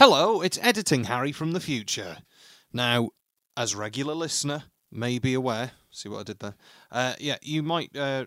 [0.00, 2.16] Hello, it's Editing Harry from the future.
[2.72, 3.10] Now,
[3.54, 6.54] as regular listener may be aware, see what I did there?
[6.90, 8.24] Uh, yeah, you might, uh,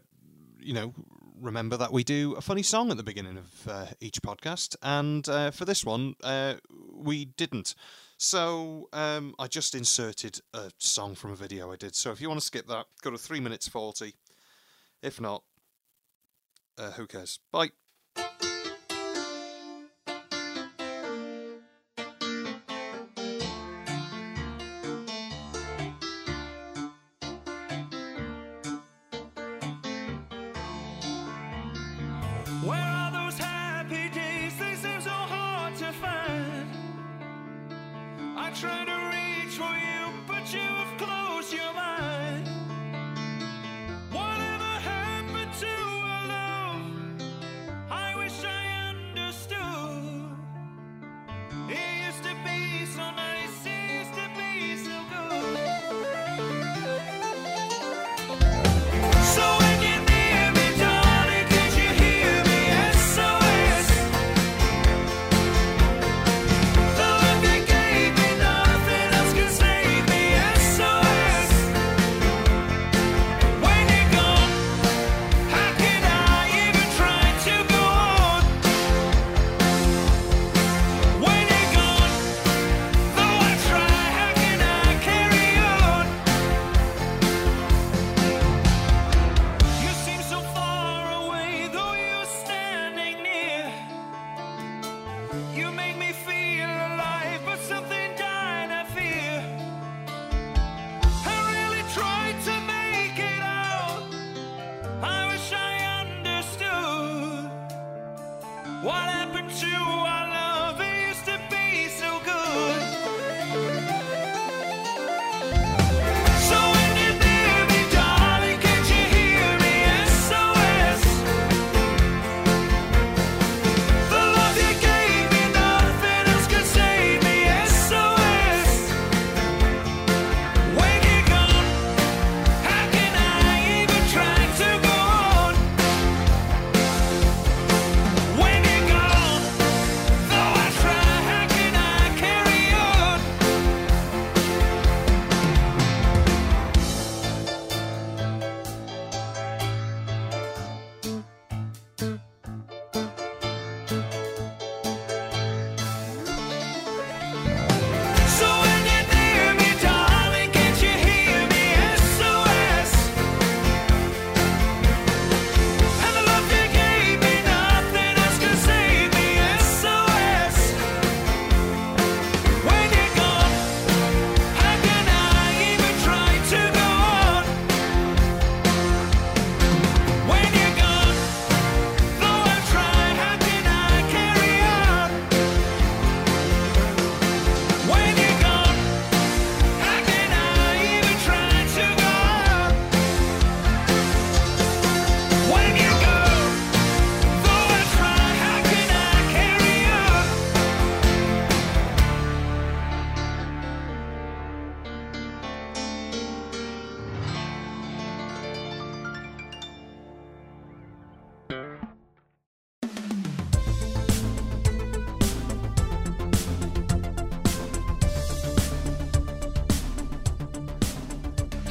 [0.59, 0.93] you know,
[1.41, 5.27] remember that we do a funny song at the beginning of uh, each podcast, and
[5.27, 6.57] uh, for this one, uh,
[6.93, 7.73] we didn't.
[8.17, 11.95] So um, I just inserted a song from a video I did.
[11.95, 14.13] So if you want to skip that, go to three minutes forty.
[15.01, 15.41] If not,
[16.77, 17.39] uh, who cares?
[17.51, 17.69] Bye.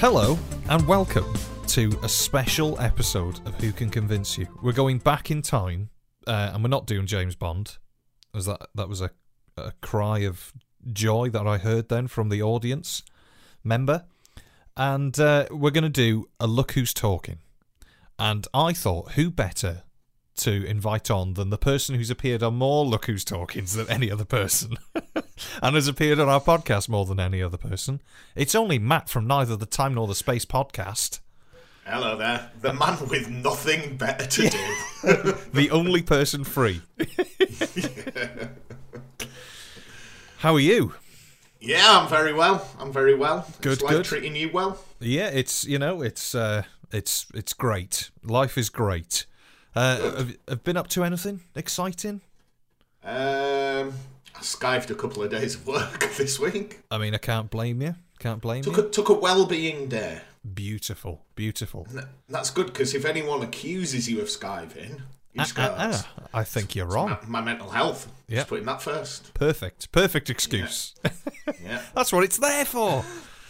[0.02, 0.36] Hello
[0.68, 1.32] and welcome
[1.68, 4.48] to a special episode of Who Can Convince You.
[4.60, 5.90] We're going back in time,
[6.26, 7.78] uh, and we're not doing James Bond.
[8.34, 9.12] Was that that was a,
[9.56, 10.52] a cry of
[10.92, 13.04] joy that I heard then from the audience
[13.62, 14.06] member,
[14.76, 17.38] and uh, we're going to do a look who's talking.
[18.18, 19.84] And I thought, who better
[20.42, 24.10] to invite on than the person who's appeared on more Look Who's Talkings than any
[24.10, 24.76] other person,
[25.62, 28.00] and has appeared on our podcast more than any other person.
[28.36, 31.20] It's only Matt from Neither the Time Nor the Space podcast,
[31.84, 34.58] Hello there, the man with nothing better to do.
[35.52, 36.80] the only person free.
[40.38, 40.94] How are you?
[41.60, 42.66] yeah, I'm very well.
[42.78, 43.46] I'm very well.
[43.60, 44.04] Good, Is life good.
[44.04, 44.78] treating you well?
[45.00, 46.62] Yeah, it's you know it's uh,
[46.92, 48.10] it's it's great.
[48.24, 49.26] Life is great.
[49.74, 52.20] Uh, have, have been up to anything exciting?
[53.04, 53.92] Um,
[54.34, 56.80] I skived a couple of days of work this week.
[56.90, 57.94] I mean, I can't blame you.
[58.18, 58.84] Can't blame Took you.
[58.84, 60.20] a, took a well-being day.
[60.54, 61.86] Beautiful, beautiful.
[62.28, 65.00] That's good because if anyone accuses you of skiving,
[65.32, 67.16] You just Ah, ah, I think you're wrong.
[67.26, 68.08] my, my mental health.
[68.28, 68.38] Yeah.
[68.38, 69.32] Just putting that first.
[69.34, 69.90] Perfect.
[69.92, 70.94] Perfect excuse.
[71.64, 71.80] Yeah.
[71.94, 73.04] That's what it's there for.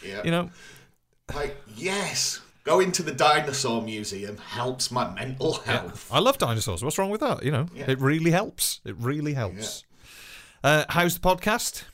[0.06, 0.22] Yeah.
[0.24, 0.50] You know.
[1.34, 6.09] Like, yes, going to the dinosaur museum helps my mental health.
[6.12, 6.82] I love dinosaurs.
[6.85, 7.43] What's wrong with that?
[7.43, 7.91] You know, Yeah.
[7.91, 8.81] it really helps.
[8.85, 9.85] It really helps.
[10.62, 11.85] Uh, how's the podcast?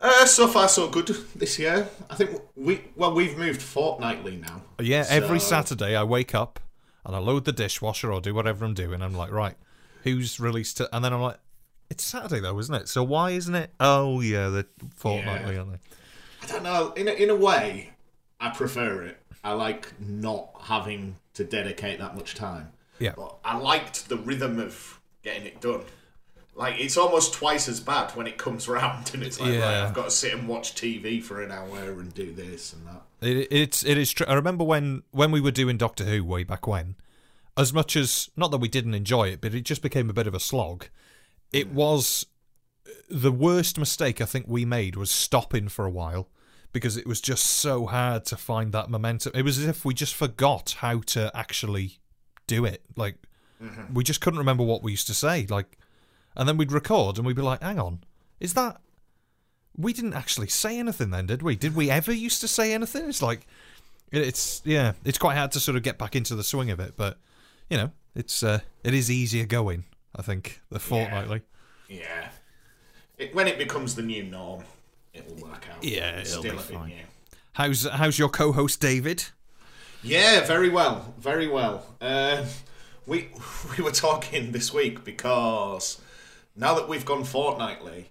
[0.00, 1.88] Uh, so far, so good this year.
[2.08, 4.62] I think we well we've moved fortnightly now.
[4.80, 6.58] Yeah, every Saturday I wake up
[7.04, 9.02] and I load the dishwasher or do whatever I'm doing.
[9.02, 9.56] I'm like, right,
[10.04, 10.88] who's released it?
[10.92, 11.38] And then I'm like,
[11.90, 12.88] it's Saturday though, isn't it?
[12.88, 13.72] So why isn't it?
[13.78, 14.66] Oh yeah, the
[14.96, 15.60] fortnightly, Yeah.
[15.60, 15.78] aren't they?
[16.42, 16.92] I don't know.
[16.96, 17.90] In a, in a way,
[18.40, 19.19] I prefer it.
[19.42, 22.72] I like not having to dedicate that much time.
[22.98, 23.14] Yeah.
[23.16, 25.82] But I liked the rhythm of getting it done.
[26.54, 29.86] Like it's almost twice as bad when it comes round, and it's like, right, Yeah.
[29.86, 33.02] I've got to sit and watch TV for an hour and do this and that.
[33.26, 34.26] It, it's it is true.
[34.28, 36.96] I remember when when we were doing Doctor Who way back when,
[37.56, 40.26] as much as not that we didn't enjoy it, but it just became a bit
[40.26, 40.86] of a slog.
[41.52, 42.26] It was
[42.86, 46.28] uh, the worst mistake I think we made was stopping for a while
[46.72, 49.32] because it was just so hard to find that momentum.
[49.34, 51.98] It was as if we just forgot how to actually
[52.46, 52.82] do it.
[52.96, 53.16] Like
[53.92, 55.46] we just couldn't remember what we used to say.
[55.48, 55.78] Like,
[56.36, 58.04] and then we'd record and we'd be like, "Hang on,
[58.38, 58.80] is that?"
[59.76, 61.56] We didn't actually say anything then, did we?
[61.56, 63.08] Did we ever used to say anything?
[63.08, 63.46] It's like
[64.10, 66.94] it's yeah, it's quite hard to sort of get back into the swing of it,
[66.96, 67.18] but
[67.68, 69.84] you know, it's uh, it is easier going.
[70.14, 71.42] I think the fortnightly.
[71.88, 72.28] Yeah.
[73.18, 74.64] It, when it becomes the new norm,
[75.12, 75.82] it'll work out.
[75.82, 76.92] Yeah, It's it'll still be fine.
[77.54, 79.24] How's how's your co-host David?
[80.02, 81.86] Yeah, very well, very well.
[82.00, 82.44] Uh,
[83.06, 83.28] we
[83.76, 86.00] we were talking this week because
[86.56, 88.10] now that we've gone fortnightly,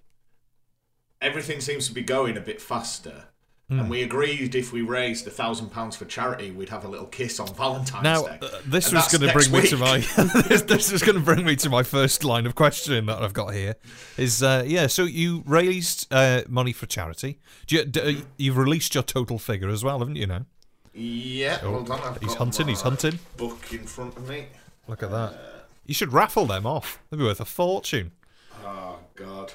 [1.20, 3.24] everything seems to be going a bit faster.
[3.70, 3.78] Hmm.
[3.78, 7.06] And we agreed if we raised a thousand pounds for charity, we'd have a little
[7.06, 8.38] kiss on Valentine's Now, Day.
[8.42, 9.98] uh, this And was going to bring me to my
[10.48, 13.32] this, this was going to bring me to my first line of questioning that I've
[13.32, 13.76] got here.
[14.16, 17.38] Is uh, yeah, so you raised uh, money for charity.
[17.68, 20.26] Do you, do, uh, you've released your total figure as well, haven't you?
[20.26, 20.46] Now
[20.92, 22.00] Yeah, hold on.
[22.00, 22.66] I've Oh, he's hunting.
[22.66, 23.20] He's hunting.
[23.36, 24.46] Book in front of me.
[24.88, 25.34] Look at that.
[25.86, 27.00] You should raffle them off.
[27.08, 28.10] They'd be worth a fortune.
[28.64, 29.52] Oh God.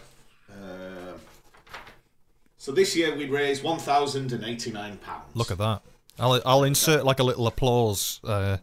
[2.65, 5.35] So this year we raised one thousand and eighty-nine pounds.
[5.35, 5.83] Look at that.
[6.17, 8.57] I'll I'll insert like a little applause uh,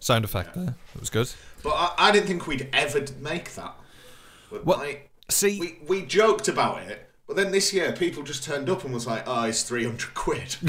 [0.00, 0.74] sound effect there.
[0.96, 1.32] It was good.
[1.62, 3.72] But I, I didn't think we'd ever make that.
[4.50, 8.68] Well, like, See, we we joked about it, but then this year people just turned
[8.68, 10.56] up and was like, "Oh, it's three hundred quid."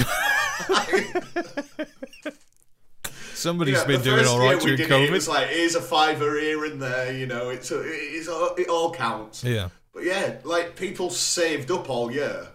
[3.34, 6.64] somebody's Yeah, been doing all right during It, it was like, here's a fiver here
[6.66, 7.50] and there, you know.
[7.50, 9.44] It's a, it's a, it all counts.
[9.44, 9.70] Yeah.
[9.96, 12.50] But yeah, like people saved up all year,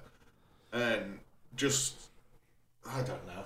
[0.73, 1.19] and
[1.55, 2.09] just
[2.89, 3.45] I don't know.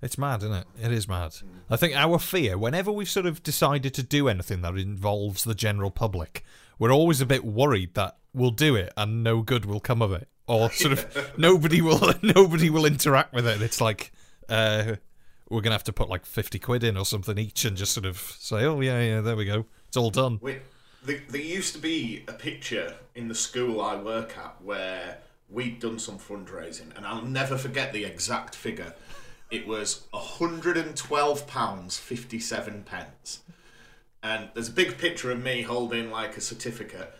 [0.00, 0.66] It's mad, isn't it?
[0.80, 1.34] It is mad.
[1.68, 5.56] I think our fear, whenever we've sort of decided to do anything that involves the
[5.56, 6.44] general public,
[6.78, 10.12] we're always a bit worried that we'll do it and no good will come of
[10.12, 13.60] it, or sort of nobody will nobody will interact with it.
[13.60, 14.12] It's like
[14.48, 14.96] uh,
[15.50, 18.06] we're gonna have to put like fifty quid in or something each, and just sort
[18.06, 20.60] of say, "Oh yeah, yeah, there we go, it's all done." Wait,
[21.04, 25.18] there, there used to be a picture in the school I work at where
[25.50, 28.92] we'd done some fundraising, and I'll never forget the exact figure.
[29.50, 32.84] It was £112.57.
[32.84, 33.40] pence.
[34.22, 37.14] And there's a big picture of me holding like a certificate.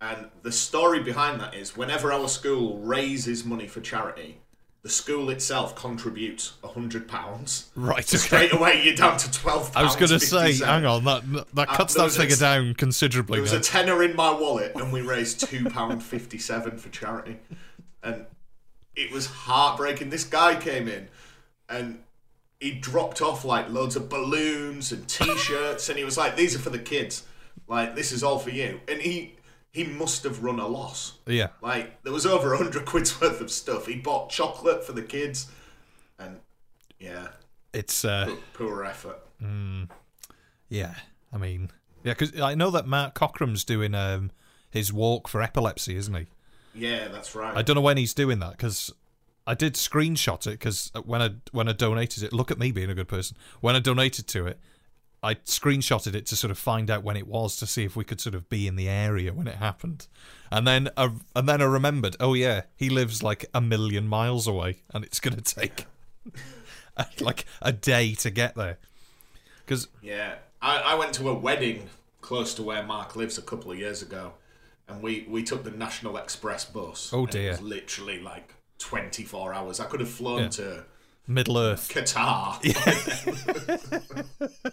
[0.00, 4.38] And the story behind that is whenever our school raises money for charity,
[4.82, 7.64] the school itself contributes £100.
[7.76, 7.98] Right.
[8.00, 8.16] Okay.
[8.16, 9.76] straight away, you're down to £12.
[9.76, 11.22] I was going to say, hang on, that
[11.54, 13.36] that Uh, cuts that was a- figure down considerably.
[13.36, 17.36] There was a tenner in my wallet, and we raised two pound fifty-seven for charity,
[18.02, 18.26] and
[18.96, 20.10] it was heartbreaking.
[20.10, 21.08] This guy came in,
[21.68, 22.02] and
[22.60, 26.60] he dropped off like loads of balloons and T-shirts, and he was like, "These are
[26.60, 27.24] for the kids.
[27.68, 29.34] Like this is all for you." And he
[29.72, 31.14] he must have run a loss.
[31.26, 31.48] yeah.
[31.62, 33.86] Like there was over a hundred quid's worth of stuff.
[33.86, 35.50] He bought chocolate for the kids,
[36.18, 36.40] and
[36.98, 37.28] yeah,
[37.72, 39.18] It's uh, poor effort.
[40.68, 40.94] Yeah,
[41.32, 41.70] I mean,
[42.04, 44.30] yeah, because I know that Mark Cockram's doing um,
[44.70, 46.26] his walk for epilepsy, isn't he?
[46.74, 47.56] Yeah, that's right.
[47.56, 48.92] I don't know when he's doing that because
[49.46, 52.90] I did screenshot it because when I when I donated it, look at me being
[52.90, 53.36] a good person.
[53.60, 54.58] When I donated to it,
[55.22, 58.04] I screenshotted it to sort of find out when it was to see if we
[58.04, 60.06] could sort of be in the area when it happened,
[60.50, 64.46] and then I, and then I remembered, oh yeah, he lives like a million miles
[64.46, 65.86] away, and it's gonna take
[67.20, 68.78] like a day to get there.
[69.64, 71.88] Because Yeah, I, I went to a wedding
[72.20, 74.34] close to where Mark lives a couple of years ago,
[74.88, 77.10] and we, we took the National Express bus.
[77.12, 77.48] Oh, dear.
[77.48, 79.80] It was literally like 24 hours.
[79.80, 80.48] I could have flown Yeah.
[80.48, 80.84] to
[81.26, 82.58] Middle Earth, Qatar.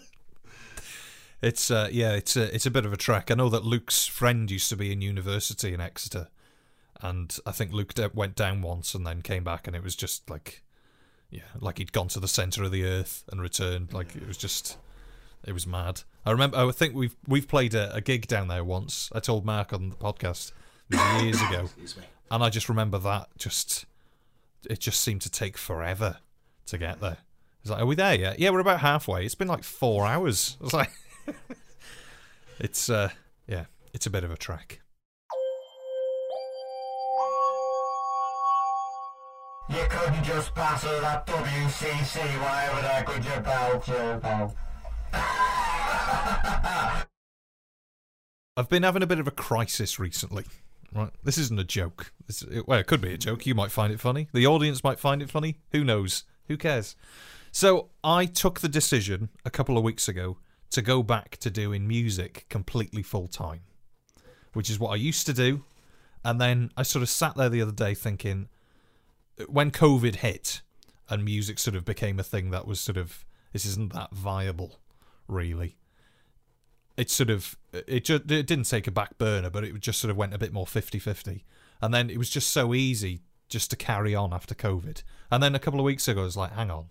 [1.42, 3.30] It's uh, yeah, it's a it's a bit of a trek.
[3.30, 6.28] I know that Luke's friend used to be in university in Exeter,
[7.00, 9.96] and I think Luke de- went down once and then came back, and it was
[9.96, 10.62] just like,
[11.30, 13.94] yeah, like he'd gone to the center of the earth and returned.
[13.94, 14.76] Like it was just,
[15.44, 16.02] it was mad.
[16.24, 16.56] I remember.
[16.58, 19.10] I think we've we've played a, a gig down there once.
[19.14, 20.52] I told Mark on the podcast
[20.90, 22.02] years ago, Excuse me.
[22.30, 23.86] and I just remember that just
[24.68, 26.18] it just seemed to take forever
[26.66, 27.18] to get there.
[27.62, 28.38] It's like, are we there yet?
[28.38, 29.24] Yeah, we're about halfway.
[29.24, 30.56] It's been like four hours.
[30.62, 30.90] It's like,
[32.58, 33.10] it's uh,
[33.46, 34.80] yeah, it's a bit of a trek.
[39.68, 43.40] You couldn't just pass all that WCC right over there, could you,
[44.20, 44.54] pal?
[48.56, 50.44] I've been having a bit of a crisis recently.
[50.92, 52.12] Right, this isn't a joke.
[52.26, 53.46] This, it, well, it could be a joke.
[53.46, 54.28] You might find it funny.
[54.32, 55.56] The audience might find it funny.
[55.72, 56.24] Who knows?
[56.48, 56.96] Who cares?
[57.52, 60.38] So I took the decision a couple of weeks ago
[60.70, 63.60] to go back to doing music completely full time,
[64.52, 65.64] which is what I used to do.
[66.24, 68.48] And then I sort of sat there the other day thinking,
[69.48, 70.60] when COVID hit
[71.08, 74.80] and music sort of became a thing that was sort of this isn't that viable,
[75.26, 75.76] really
[77.00, 80.10] it sort of it just it didn't take a back burner but it just sort
[80.10, 81.42] of went a bit more 50-50
[81.80, 85.02] and then it was just so easy just to carry on after covid.
[85.30, 86.90] And then a couple of weeks ago I was like hang on.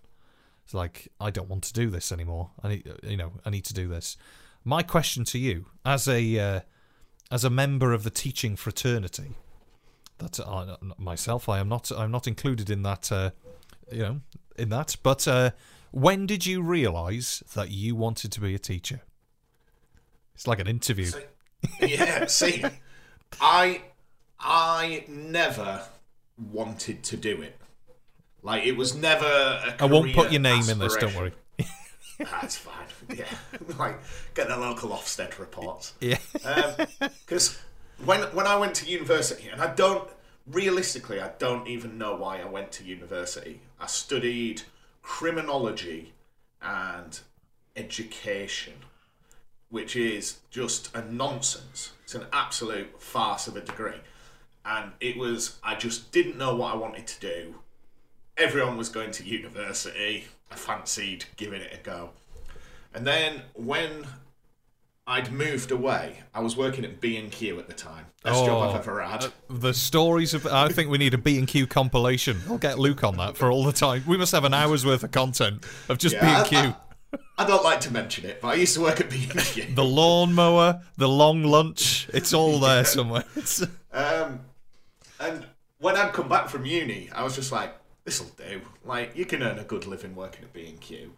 [0.64, 2.50] It's like i don't want to do this anymore.
[2.62, 4.16] I need you know i need to do this.
[4.64, 6.60] My question to you as a uh,
[7.30, 9.36] as a member of the teaching fraternity
[10.18, 13.30] that I, myself i am not i'm not included in that uh,
[13.90, 14.20] you know
[14.58, 15.52] in that but uh,
[15.92, 19.00] when did you realize that you wanted to be a teacher
[20.40, 21.04] it's like an interview.
[21.04, 21.20] So-
[21.82, 22.64] yeah, see,
[23.42, 23.82] I
[24.38, 25.82] I never
[26.38, 27.60] wanted to do it.
[28.42, 29.26] Like it was never.
[29.26, 30.96] a I won't put your name in this.
[30.96, 31.34] Don't worry.
[32.18, 32.86] That's fine.
[33.14, 33.26] Yeah,
[33.78, 34.00] like
[34.32, 35.92] get the local Ofsted reports.
[36.00, 36.16] Yeah.
[36.42, 36.86] Um,
[37.26, 37.58] because
[38.02, 40.08] when when I went to university, and I don't
[40.46, 43.60] realistically, I don't even know why I went to university.
[43.78, 44.62] I studied
[45.02, 46.14] criminology
[46.62, 47.20] and
[47.76, 48.72] education,
[49.70, 51.92] which is just a nonsense.
[52.04, 54.00] It's an absolute farce of a degree,
[54.64, 55.58] and it was.
[55.62, 57.54] I just didn't know what I wanted to do.
[58.36, 60.24] Everyone was going to university.
[60.50, 62.10] I fancied giving it a go.
[62.92, 64.06] And then when
[65.06, 68.06] I'd moved away, I was working at B and Q at the time.
[68.24, 69.24] Best job I've Oh, ever had.
[69.24, 72.40] Uh, the stories of I think we need a B and Q compilation.
[72.48, 74.02] I'll get Luke on that for all the time.
[74.06, 76.74] We must have an hour's worth of content of just B and Q.
[77.38, 79.66] I don't like to mention it, but I used to work at B and Q.
[79.74, 83.24] The lawnmower, the long lunch, it's all there somewhere.
[83.92, 84.40] Um,
[85.18, 85.46] and
[85.78, 87.74] when I'd come back from uni, I was just like,
[88.04, 88.60] "This'll do.
[88.84, 91.12] Like, you can earn a good living working at B and Q."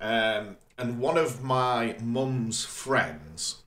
[0.00, 3.62] Um, and one of my mum's friends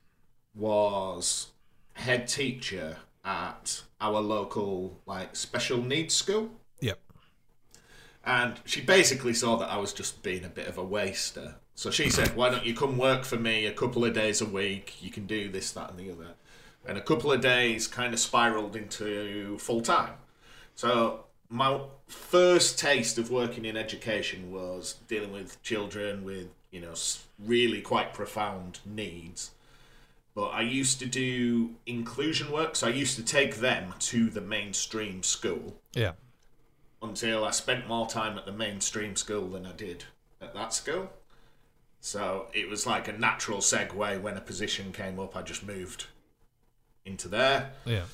[0.54, 1.52] was
[1.92, 6.50] head teacher at our local like special needs school.
[8.26, 11.56] And she basically saw that I was just being a bit of a waster.
[11.74, 14.46] So she said, Why don't you come work for me a couple of days a
[14.46, 15.02] week?
[15.02, 16.34] You can do this, that, and the other.
[16.86, 20.14] And a couple of days kind of spiraled into full time.
[20.74, 26.94] So my first taste of working in education was dealing with children with, you know,
[27.38, 29.50] really quite profound needs.
[30.34, 34.40] But I used to do inclusion work, so I used to take them to the
[34.40, 36.12] mainstream school Yeah.
[37.04, 40.04] Until I spent more time at the mainstream school than I did
[40.40, 41.10] at that school.
[42.00, 46.06] So it was like a natural segue when a position came up, I just moved
[47.06, 48.04] into there Yeah.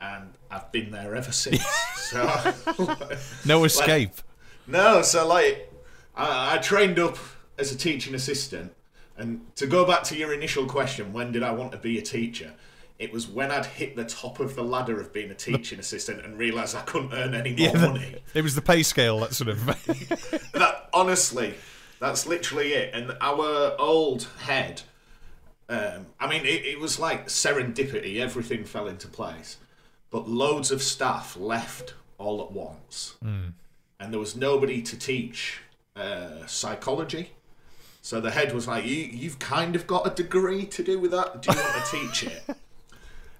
[0.00, 1.62] and I've been there ever since.
[1.96, 2.52] so
[3.44, 4.12] No escape.
[4.66, 5.72] no, so like
[6.16, 7.18] I, I trained up
[7.58, 8.74] as a teaching assistant,
[9.16, 12.02] and to go back to your initial question, when did I want to be a
[12.02, 12.52] teacher?
[12.98, 16.24] It was when I'd hit the top of the ladder of being a teaching assistant
[16.24, 18.16] and realised I couldn't earn any more Yeah, money.
[18.32, 19.66] It was the pay scale that sort of.
[20.54, 21.54] that honestly,
[22.00, 22.94] that's literally it.
[22.94, 24.82] And our old head,
[25.68, 28.18] um, I mean, it, it was like serendipity.
[28.18, 29.58] Everything fell into place,
[30.10, 33.54] but loads of staff left all at once, and
[34.12, 35.58] there was nobody to teach
[35.96, 37.32] uh, psychology.
[38.00, 41.10] So the head was like, you, "You've kind of got a degree to do with
[41.10, 41.42] that.
[41.42, 42.56] Do you want to teach it?"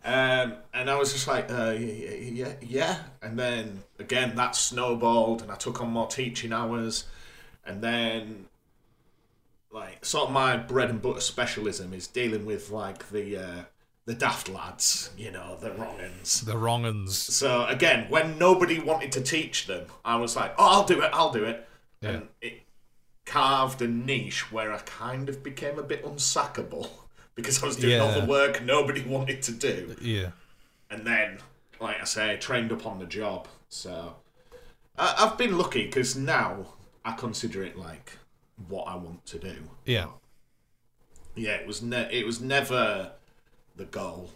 [0.06, 2.98] Um, and I was just like, uh, yeah, yeah, yeah.
[3.20, 7.06] And then again, that snowballed, and I took on more teaching hours.
[7.64, 8.46] And then,
[9.72, 13.62] like, sort of my bread and butter specialism is dealing with like the uh,
[14.04, 16.42] the daft lads, you know, the wrong uns.
[16.42, 17.18] the wrong uns.
[17.18, 21.10] So again, when nobody wanted to teach them, I was like, "Oh, I'll do it.
[21.12, 21.68] I'll do it."
[22.00, 22.10] Yeah.
[22.10, 22.62] And it
[23.25, 26.90] carved a niche where I kind of became a bit unsackable
[27.37, 29.95] because I was doing all the work nobody wanted to do.
[30.00, 30.31] Yeah.
[30.90, 31.38] and then,
[31.81, 33.47] like I say, trained up on the job.
[33.69, 34.16] So
[34.99, 36.66] I, I've been lucky because now
[37.05, 38.19] I consider it like
[38.69, 39.57] what I want to do.
[39.85, 40.07] Yeah.
[41.35, 43.12] Yeah, it was ne- it was never
[43.76, 44.31] the goal.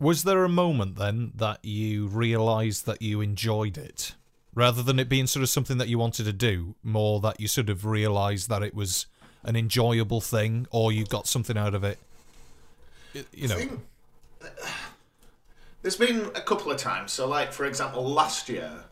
[0.00, 4.14] Was there a moment then that you realised that you enjoyed it?
[4.54, 7.46] Rather than it being sort of something that you wanted to do, more that you
[7.46, 9.04] sort of realised that it was
[9.44, 11.98] an enjoyable thing or you got something out of it?
[13.32, 13.56] You know.
[13.56, 13.80] think-
[15.82, 17.12] There's been a couple of times.
[17.12, 18.84] So, like for example, last year,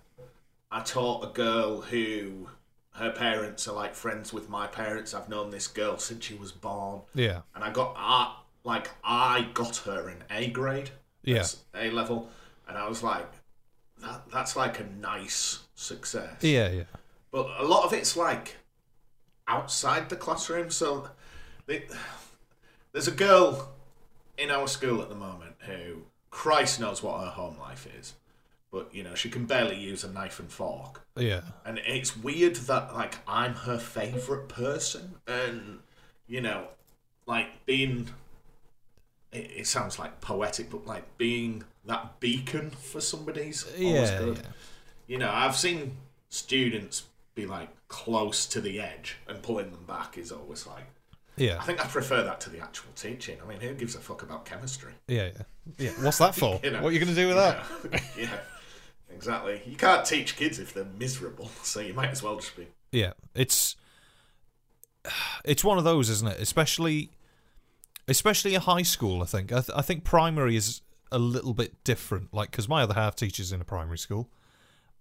[0.71, 2.49] I taught a girl who
[2.93, 5.15] her parents are like friends with my parents.
[5.15, 7.01] I've known this girl since she was born.
[7.15, 7.41] Yeah.
[7.55, 10.91] and I got I, like I got her an A grade,
[11.25, 11.45] Yeah.
[11.75, 12.31] A level,
[12.69, 13.29] and I was like,
[14.01, 16.43] that that's like a nice success.
[16.43, 16.85] Yeah, yeah.
[17.33, 18.55] But a lot of it's like
[19.49, 20.71] outside the classroom.
[20.71, 21.09] So
[21.67, 21.87] they,
[22.93, 23.74] there's a girl
[24.39, 28.15] in our school at the moment who Christ knows what her home life is,
[28.71, 31.03] but you know she can barely use a knife and fork.
[31.17, 31.43] Yeah.
[31.65, 35.81] And it's weird that like I'm her favorite person, and
[36.27, 36.69] you know,
[37.27, 38.09] like being.
[39.33, 44.37] It, it sounds like poetic, but like being that beacon for somebody's always Yeah, good.
[44.39, 44.51] yeah.
[45.07, 45.97] You know, I've seen
[46.29, 50.87] students be like close to the edge, and pulling them back is always like.
[51.37, 51.59] Yeah.
[51.61, 53.39] I think I prefer that to the actual teaching.
[53.43, 54.93] I mean, who gives a fuck about chemistry?
[55.09, 55.43] Yeah, yeah.
[55.79, 55.91] Yeah.
[56.01, 56.61] What's that for?
[56.65, 57.65] You know, what are you going to do with that?
[57.93, 58.39] Yeah, yeah,
[59.11, 59.63] exactly.
[59.67, 62.69] You can't teach kids if they're miserable, so you might as well just be.
[62.93, 63.77] Yeah, it's
[65.45, 66.41] it's one of those, isn't it?
[66.41, 67.11] Especially,
[68.07, 69.23] especially a high school.
[69.23, 69.53] I think.
[69.53, 72.33] I, th- I think primary is a little bit different.
[72.33, 74.29] Like, because my other half teaches in a primary school,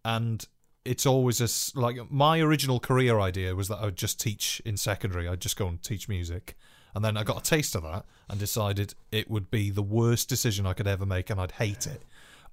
[0.04, 0.46] and
[0.86, 4.78] it's always a like my original career idea was that I would just teach in
[4.78, 5.28] secondary.
[5.28, 6.58] I'd just go and teach music,
[6.94, 10.30] and then I got a taste of that and decided it would be the worst
[10.30, 12.04] decision I could ever make, and I'd hate it,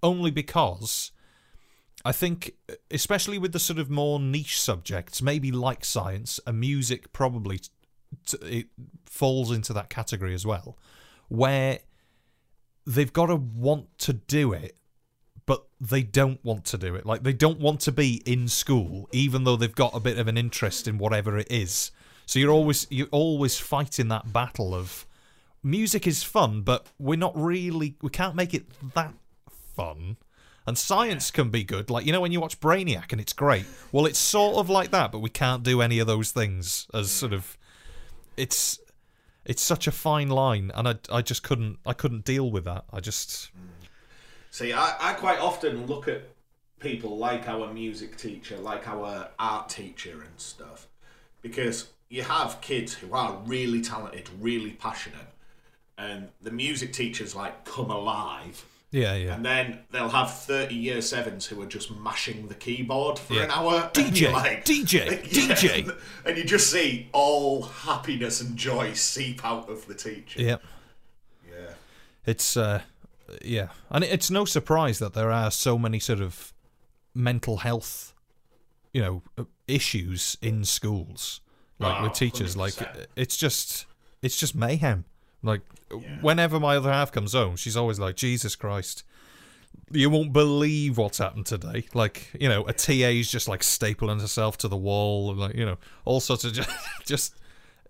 [0.03, 1.13] only because.
[2.03, 2.55] I think,
[2.91, 7.61] especially with the sort of more niche subjects, maybe like science and music, probably
[8.25, 8.67] t- it
[9.05, 10.79] falls into that category as well,
[11.29, 11.81] where
[12.87, 14.79] they've got to want to do it,
[15.51, 17.05] but they don't want to do it.
[17.05, 20.29] Like they don't want to be in school, even though they've got a bit of
[20.29, 21.91] an interest in whatever it is.
[22.25, 25.09] So you're always you're always fighting that battle of
[25.61, 29.13] music is fun, but we're not really we can't make it that
[29.75, 30.19] fun.
[30.69, 31.91] And science can be good.
[31.91, 33.67] Like, you know, when you watch Brainiac and it's great.
[33.91, 37.11] Well, it's sort of like that, but we can't do any of those things as
[37.11, 37.59] sort of
[38.37, 38.79] it's
[39.45, 42.85] it's such a fine line and I I just couldn't I couldn't deal with that.
[42.93, 43.70] I just mm.
[44.51, 46.23] See, I, I quite often look at
[46.81, 50.89] people like our music teacher, like our art teacher and stuff,
[51.43, 55.29] because you have kids who are really talented, really passionate,
[55.97, 58.65] and the music teachers like come alive.
[58.91, 59.35] yeah, yeah.
[59.37, 63.45] And then they'll have 30 year sevens who are just mashing the keyboard for Yeah.
[63.45, 63.91] an hour.
[63.95, 64.93] DJ, like, DJ,
[65.33, 65.97] Yeah, DJ.
[66.25, 70.43] And you just see all happiness and joy seep out of the teacher.
[70.43, 70.57] Yeah.
[71.49, 71.75] Yeah.
[72.27, 72.83] It's uh
[73.45, 73.69] yeah.
[73.91, 76.53] And it's no surprise that there are so many sort of
[77.15, 78.15] mental health
[78.93, 81.41] you know uh, issues in schools.
[81.79, 83.07] Like Oh, with teachers like uh, 100%.
[83.17, 83.87] it's just
[84.23, 85.05] it's just mayhem.
[85.43, 89.05] Like uh, whenever my other half comes home she's always like jesus christ
[89.93, 91.85] you won't believe what's happened today.
[91.95, 95.65] Like you know a ta's just like stapling herself to the wall and like you
[95.65, 96.71] know all sorts of just
[97.07, 97.35] just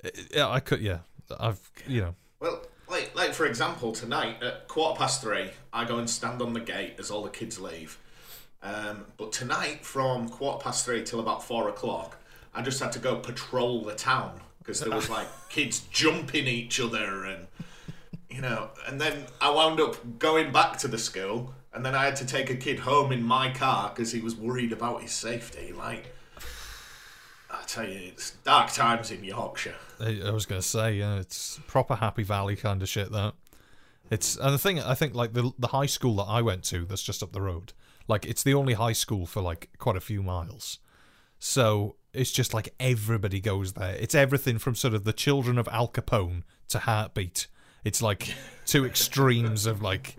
[0.04, 0.98] uh, yeah i could yeah
[1.38, 2.14] i've you know.
[2.40, 6.52] Well, like, like for example, tonight at quarter past three, I go and stand on
[6.52, 7.98] the gate as all the kids leave.
[8.62, 12.18] Um, but tonight, from quarter past three till about four o'clock,
[12.54, 16.80] I just had to go patrol the town because there was like kids jumping each
[16.80, 17.46] other and
[18.28, 18.70] you know.
[18.86, 22.26] And then I wound up going back to the school, and then I had to
[22.26, 25.72] take a kid home in my car because he was worried about his safety.
[25.72, 26.12] Like,
[27.70, 29.76] tell you, it's dark times in Yorkshire.
[30.00, 33.12] I, was gonna say, yeah, it's proper Happy Valley kind of shit.
[33.12, 33.34] That
[34.10, 36.84] it's and the thing I think like the the high school that I went to
[36.84, 37.72] that's just up the road,
[38.08, 40.78] like it's the only high school for like quite a few miles,
[41.38, 43.94] so it's just like everybody goes there.
[43.94, 47.46] It's everything from sort of the children of Al Capone to Heartbeat.
[47.84, 48.34] It's like
[48.66, 50.16] two extremes of like.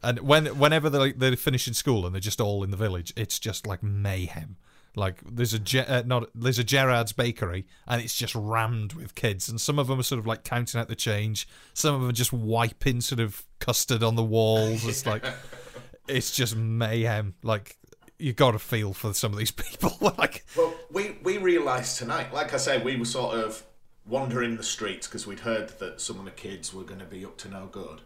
[0.00, 3.38] And when whenever they they're finishing school and they're just all in the village, it's
[3.40, 4.56] just like mayhem.
[4.98, 9.14] Like there's a Ge- uh, not there's a Gerard's bakery and it's just rammed with
[9.14, 11.48] kids, and some of them are sort of like counting out the change.
[11.74, 14.86] Some of them are just wiping sort of custard on the walls.
[14.86, 15.24] It's like
[16.08, 17.34] it's just mayhem.
[17.42, 17.78] Like
[18.18, 19.96] you got to feel for some of these people.
[20.18, 23.62] like Well, we we realised tonight, like I say, we were sort of
[24.06, 27.24] wandering the streets because we'd heard that some of the kids were going to be
[27.24, 28.00] up to no good.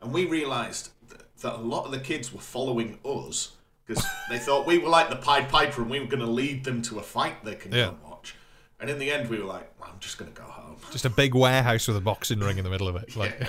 [0.00, 3.56] And we realised that, that a lot of the kids were following us
[3.90, 6.62] because they thought we were like the Pied Piper and we were going to lead
[6.64, 7.86] them to a fight they can Yeah.
[7.86, 8.36] go and watch.
[8.78, 10.76] And in the end, we were like, well, I'm just going to go home.
[10.92, 13.16] Just a big warehouse with a boxing ring in the middle of it.
[13.16, 13.40] Like,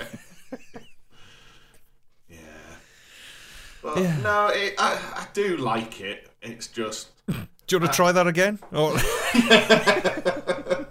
[2.28, 2.38] Yeah.
[3.82, 6.28] But no, it, I, I do like it.
[6.40, 7.08] It's just.
[7.28, 7.34] do
[7.70, 8.58] you want to try that again?
[8.72, 8.92] Or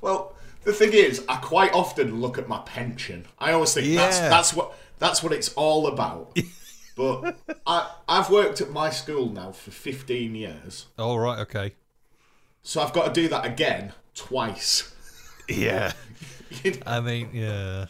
[0.00, 0.34] Well,
[0.64, 3.26] the thing is, I quite often look at my pension.
[3.38, 6.36] I always think that's that's what that's what it's all about.
[7.02, 11.74] But I I've worked at my school now for 15 years, all right, okay.
[12.62, 14.94] so I've got to do that again twice.
[15.48, 15.92] Yeah.
[16.86, 17.86] I mean, yeah.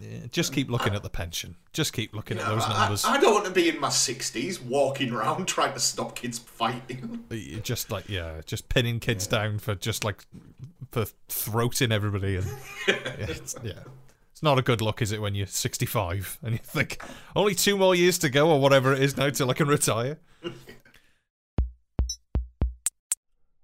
[0.00, 0.18] yeah.
[0.30, 1.56] Just keep looking at the pension.
[1.72, 3.04] Just keep looking at those numbers.
[3.04, 7.24] I don't want to be in my 60s walking around trying to stop kids fighting.
[7.62, 10.24] Just like yeah, just pinning kids down for just like
[10.92, 12.46] for throating everybody and
[13.62, 13.82] yeah,
[14.36, 17.02] it's, not a good look, is it, when you're 65 and you think
[17.34, 20.18] only two more years to go or whatever it is now till I can retire?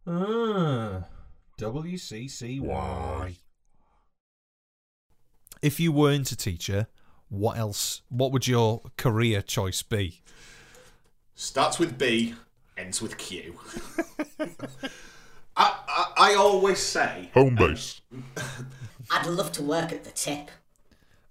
[0.07, 1.05] Ah,
[1.61, 3.37] WCCY.
[5.61, 6.87] If you weren't a teacher,
[7.29, 8.01] what else?
[8.09, 10.23] What would your career choice be?
[11.35, 12.35] Starts with B,
[12.79, 13.61] ends with Q.
[14.41, 14.47] I,
[15.55, 18.01] I I always say Homebase.
[19.11, 20.51] I'd love to work at the tip.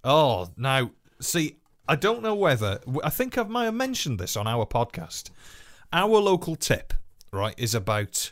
[0.03, 2.79] Oh, now, see, I don't know whether.
[3.03, 5.29] I think I might have mentioned this on our podcast.
[5.93, 6.93] Our local tip,
[7.31, 8.31] right, is about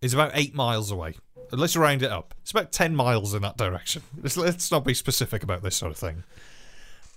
[0.00, 1.16] is about eight miles away.
[1.50, 2.34] Let's round it up.
[2.42, 4.02] It's about ten miles in that direction.
[4.22, 6.24] Let's, let's not be specific about this sort of thing.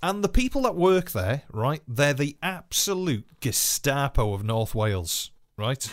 [0.03, 5.87] And the people that work there, right, they're the absolute Gestapo of North Wales, right?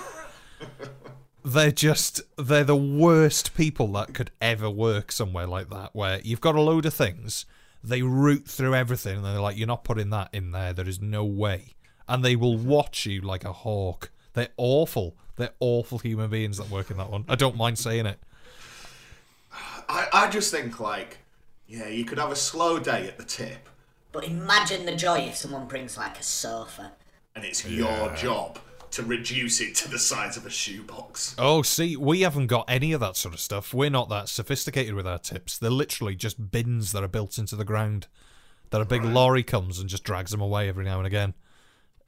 [1.44, 6.40] they're just they're the worst people that could ever work somewhere like that where you've
[6.40, 7.46] got a load of things
[7.88, 10.72] they root through everything and they're like you're not putting that in there.
[10.72, 11.74] There is no way.
[12.08, 14.10] And they will watch you like a hawk.
[14.32, 15.16] They're awful.
[15.36, 17.24] They're awful human beings that work in that one.
[17.28, 18.18] I don't mind saying it.
[19.88, 21.18] I, I just think like
[21.66, 23.68] yeah you could have a slow day at the tip.
[24.12, 26.92] But imagine the joy if someone brings like a sofa.
[27.34, 28.58] and it's your job
[28.92, 31.34] to reduce it to the size of a shoebox.
[31.38, 34.94] oh see we haven't got any of that sort of stuff we're not that sophisticated
[34.94, 38.06] with our tips they're literally just bins that are built into the ground
[38.70, 41.34] that a big lorry comes and just drags them away every now and again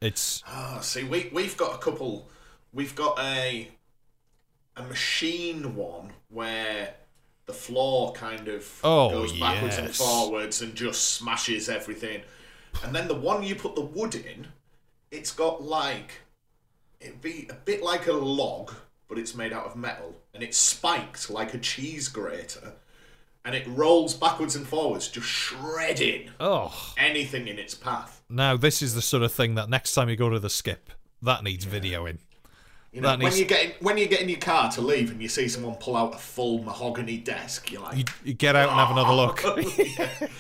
[0.03, 2.31] it's Oh, see, we we've got a couple.
[2.73, 3.69] We've got a
[4.75, 6.95] a machine one where
[7.45, 12.23] the floor kind of Oh, goes backwards and forwards and just smashes everything.
[12.83, 14.47] And then the one you put the wood in,
[15.11, 16.12] it's got like
[17.01, 18.73] it'd be a bit like a log,
[19.09, 22.73] but it's made out of metal and it's spiked like a cheese grater.
[23.45, 28.23] And it rolls backwards and forwards, just shredding oh anything in its path.
[28.29, 30.91] Now, this is the sort of thing that next time you go to the skip,
[31.23, 32.19] that needs videoing.
[32.93, 34.81] You know, That when needs- you get in, when you get in your car to
[34.83, 38.35] leave and you see someone pull out a full mahogany desk, you're like, You, you
[38.35, 39.39] get out and have another look.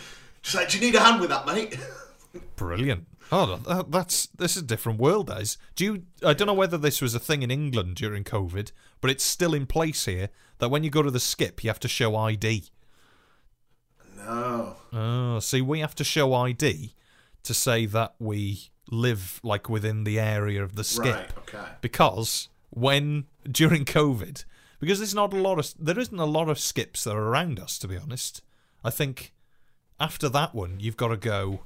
[0.42, 1.78] just like, do you need a hand with that, mate?
[2.56, 3.06] Brilliant.
[3.32, 5.56] Oh, that, that's this is a different world, guys.
[5.76, 6.02] Do you?
[6.24, 9.54] I don't know whether this was a thing in England during COVID, but it's still
[9.54, 10.30] in place here.
[10.58, 12.64] That when you go to the skip, you have to show ID.
[14.16, 14.76] no.
[14.92, 16.94] Oh, see, we have to show ID
[17.42, 21.14] to say that we live like within the area of the skip.
[21.14, 21.38] Right.
[21.38, 21.64] Okay.
[21.80, 24.44] because when during COVID,
[24.80, 27.60] because there's not a lot of there isn't a lot of skips that are around
[27.60, 27.78] us.
[27.78, 28.42] To be honest,
[28.84, 29.32] I think
[29.98, 31.60] after that one, you've got to go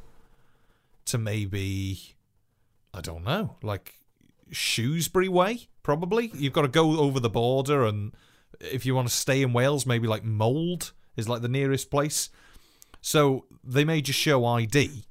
[1.07, 2.15] to maybe
[2.93, 3.95] I don't know, like
[4.51, 5.69] Shrewsbury way.
[5.83, 8.13] Probably you've got to go over the border, and
[8.61, 12.31] if you want to stay in Wales, maybe like Mold is like the nearest place.
[13.01, 15.05] So they made you show ID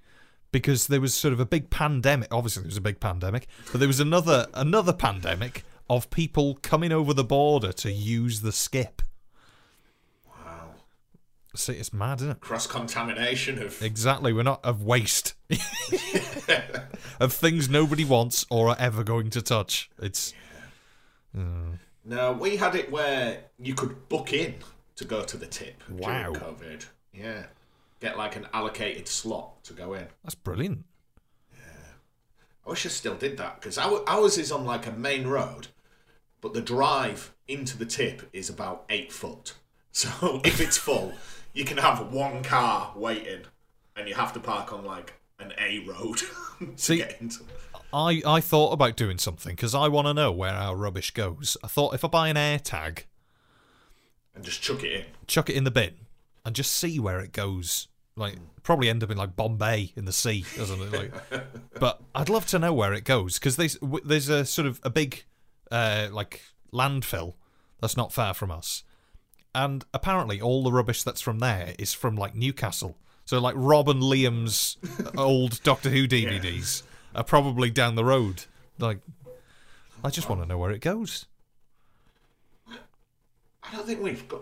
[0.52, 2.34] because there was sort of a big pandemic.
[2.34, 6.92] Obviously, there was a big pandemic, but there was another another pandemic of people coming
[6.92, 9.02] over the border to use the skip.
[11.56, 12.40] See, it's mad, isn't it?
[12.42, 13.82] Cross contamination of.
[13.82, 14.34] Exactly.
[14.34, 15.36] We're not of waste
[17.20, 19.90] of things nobody wants or are ever going to touch.
[20.02, 20.34] It's
[21.34, 24.56] No, we had it where you could book in
[24.96, 26.32] to go to the tip Wow.
[26.34, 26.86] during COVID.
[27.14, 27.44] Yeah.
[28.00, 30.08] Get like an allocated slot to go in.
[30.24, 30.84] that's brilliant.
[31.54, 31.60] Yeah,
[32.66, 35.68] I wish I still did that because our, ours is on like a main road,
[36.42, 39.54] but the drive into the tip is about eight foot.
[39.92, 41.14] So if it's full,
[41.54, 43.42] you can have one car waiting,
[43.96, 46.18] and you have to park on like an A road
[46.60, 47.44] to See- get into.
[47.96, 51.56] I I thought about doing something because I want to know where our rubbish goes.
[51.64, 53.06] I thought if I buy an air tag,
[54.36, 55.06] And just chuck it in.
[55.28, 55.94] chuck it in the bin,
[56.44, 57.88] and just see where it goes.
[58.16, 60.92] Like probably end up in like Bombay in the sea, doesn't it?
[60.92, 61.14] Like,
[61.80, 64.80] but I'd love to know where it goes because there's w- there's a sort of
[64.84, 65.24] a big
[65.72, 67.34] uh, like landfill
[67.80, 68.84] that's not far from us,
[69.56, 72.98] and apparently all the rubbish that's from there is from like Newcastle.
[73.26, 74.78] So like Rob and Liam's
[75.18, 76.84] old Doctor Who DVDs
[77.16, 78.46] are probably down the road.
[78.80, 79.00] Like,
[80.04, 81.26] I just want to know where it goes.
[82.70, 84.42] I don't think we've got.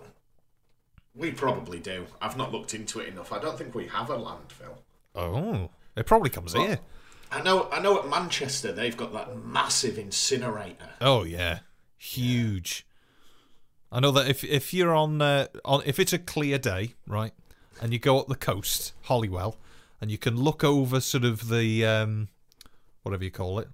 [1.13, 2.08] We probably do.
[2.21, 3.32] I've not looked into it enough.
[3.32, 4.78] I don't think we have a landfill.
[5.13, 6.80] Oh, it probably comes here.
[7.32, 7.69] I know.
[7.71, 8.00] I know.
[8.00, 10.89] At Manchester, they've got that massive incinerator.
[11.00, 11.60] Oh yeah,
[11.97, 12.86] huge.
[13.92, 17.34] I know that if if you're on uh, on if it's a clear day, right,
[17.82, 19.58] and you go up the coast, Holywell,
[20.00, 22.30] and you can look over sort of the um,
[23.04, 23.68] whatever you call it,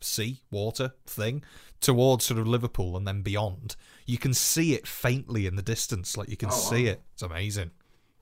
[0.00, 1.42] sea, water thing
[1.80, 6.16] towards sort of Liverpool and then beyond, you can see it faintly in the distance.
[6.16, 6.58] Like you can Oh, wow.
[6.58, 7.02] see it.
[7.12, 7.70] It's amazing.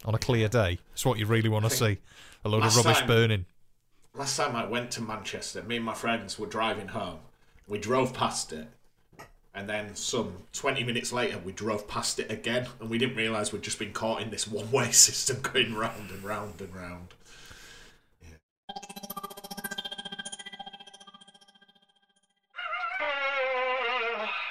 [0.04, 1.98] On a clear day, it's what you really want to see.
[2.44, 3.46] A load of rubbish time- burning.
[4.12, 7.18] Last time I went to Manchester, me and my friends were driving home.
[7.66, 8.68] We drove past it,
[9.54, 13.52] and then some 20 minutes later, we drove past it again, and we didn't realise
[13.52, 17.14] we'd just been caught in this one way system going round and round and round.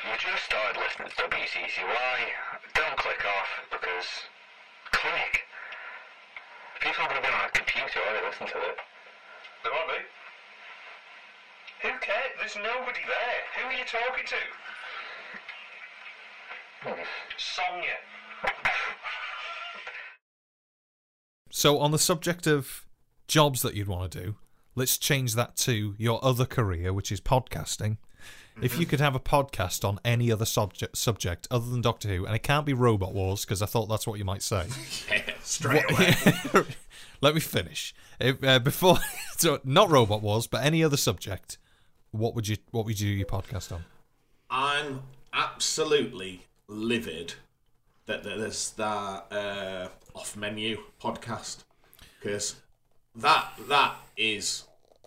[0.05, 2.17] You just started listening to WCCY.
[2.75, 4.07] Don't click off because
[4.91, 5.43] click.
[6.79, 8.77] People aren't going to be on a computer while they listen to it.
[9.63, 9.99] They won't be.
[11.87, 12.31] Who cares?
[12.39, 13.39] There's nobody there.
[13.59, 14.39] Who are you talking to?
[17.37, 17.97] Sonia.
[21.51, 22.85] So, on the subject of
[23.27, 24.35] jobs that you'd want to do,
[24.75, 27.97] let's change that to your other career, which is podcasting.
[28.61, 32.25] If you could have a podcast on any other subject subject other than Doctor Who,
[32.25, 34.67] and it can't be Robot Wars because I thought that's what you might say.
[35.09, 36.15] Yeah, straight away.
[37.21, 37.95] Let me finish.
[38.19, 38.97] If, uh, before,
[39.37, 41.57] so not Robot Wars, but any other subject.
[42.11, 43.85] What would you What would you do your podcast on?
[44.49, 45.01] I'm
[45.33, 47.35] absolutely livid
[48.05, 51.63] that that there's that uh, off menu podcast
[52.19, 52.55] because
[53.15, 54.63] that that is,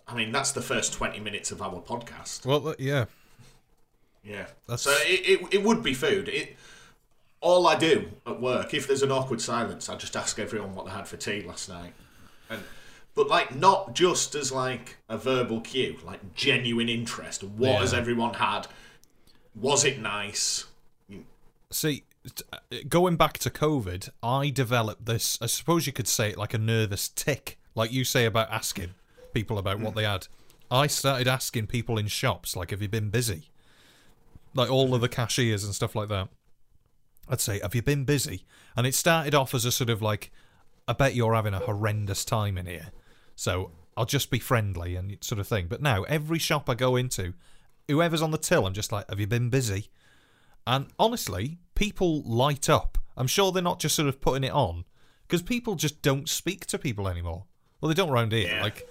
[0.07, 2.45] I mean, that's the first 20 minutes of our podcast.
[2.45, 3.05] Well, yeah,
[4.23, 4.47] Yeah.
[4.67, 6.27] That's- So it, it, it would be food.
[6.29, 6.55] It
[7.39, 10.85] all I do at work, if there's an awkward silence, I just ask everyone what
[10.85, 11.93] they had for tea last night.
[12.49, 12.61] And
[13.13, 17.43] but like not just as like a verbal cue, like genuine interest.
[17.43, 17.79] What Yeah.
[17.79, 18.67] has everyone had?
[19.55, 20.65] Was it nice?
[21.71, 22.05] See,
[22.53, 25.37] uh, going back to COVID, I developed this.
[25.41, 28.95] I suppose you could say it like a nervous tick, like you say about asking
[29.33, 30.27] people about what they had.
[30.71, 33.51] I started asking people in shops, like, "Have you been busy?"
[34.53, 36.29] Like all of the cashiers and stuff like that.
[37.29, 40.31] I'd say, "Have you been busy?" And it started off as a sort of like,
[40.87, 42.91] "I bet you're having a horrendous time in here,"
[43.35, 45.67] so I'll just be friendly and sort of thing.
[45.67, 47.33] But now every shop I go into,
[47.87, 49.89] whoever's on the till, I'm just like, "Have you been busy?"
[50.67, 52.97] And honestly, people light up.
[53.15, 54.83] I'm sure they're not just sort of putting it on
[55.25, 57.45] because people just don't speak to people anymore.
[57.79, 58.49] Well, they don't around here.
[58.49, 58.61] Yeah.
[58.61, 58.87] Like,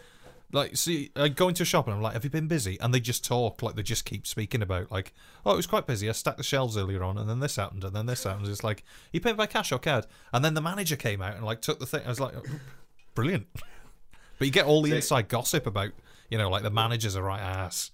[0.53, 2.95] like see, I go into a shop and I'm like, "Have you been busy?" And
[2.95, 5.13] they just talk like they just keep speaking about like,
[5.45, 6.09] "Oh, it was quite busy.
[6.09, 8.65] I stacked the shelves earlier on, and then this happened, and then this happened." It's
[8.65, 11.61] like you paid by cash or card, and then the manager came out and like
[11.61, 12.03] took the thing.
[12.07, 12.43] I was like, oh,
[13.15, 13.47] "Brilliant!"
[14.39, 15.93] But you get all the inside gossip about,
[16.29, 17.91] you know, like the manager's a right ass.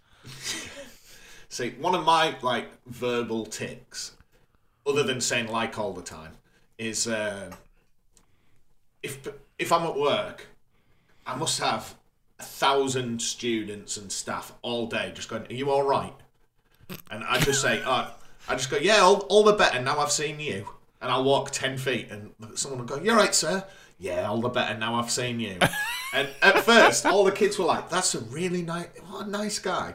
[1.53, 4.17] See, one of my like verbal ticks,
[4.87, 6.33] other than saying like all the time,
[6.79, 7.53] is uh,
[9.03, 10.47] if if I'm at work,
[11.27, 11.95] I must have
[12.39, 16.15] a thousand students and staff all day just going, "Are you all right?"
[17.11, 18.09] And I just say, uh,
[18.49, 20.67] I just go, "Yeah, all, all the better now I've seen you."
[21.03, 23.63] And I'll walk ten feet, and someone will go, "You're right, sir."
[23.99, 25.59] Yeah, all the better now I've seen you.
[26.15, 29.59] and at first, all the kids were like, "That's a really nice, what a nice
[29.59, 29.93] guy,"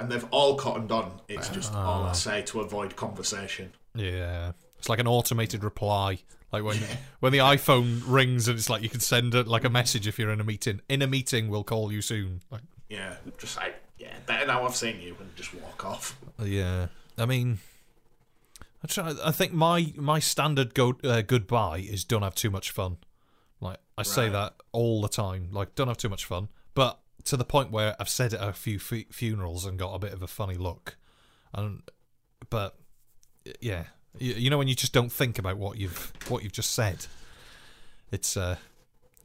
[0.00, 1.20] and they've all cottoned on.
[1.28, 3.72] It's just all I say to avoid conversation.
[3.94, 6.18] Yeah, it's like an automated reply.
[6.52, 6.78] Like when
[7.20, 10.18] when the iPhone rings and it's like you can send it like a message if
[10.18, 10.80] you're in a meeting.
[10.88, 12.40] In a meeting, we'll call you soon.
[12.50, 16.16] Like, Yeah, just like, yeah, better now I've seen you, and just walk off.
[16.42, 16.86] yeah,
[17.18, 17.58] I mean,
[18.82, 19.14] I try.
[19.22, 22.96] I think my my standard go uh, goodbye is don't have too much fun.
[23.60, 25.48] Like I say that all the time.
[25.52, 28.48] Like don't have too much fun, but to the point where I've said it at
[28.48, 30.96] a few fu- funerals and got a bit of a funny look.
[31.52, 31.82] And
[32.48, 32.76] but
[33.60, 33.84] yeah,
[34.18, 37.06] you, you know when you just don't think about what you've what you've just said.
[38.10, 38.56] It's uh,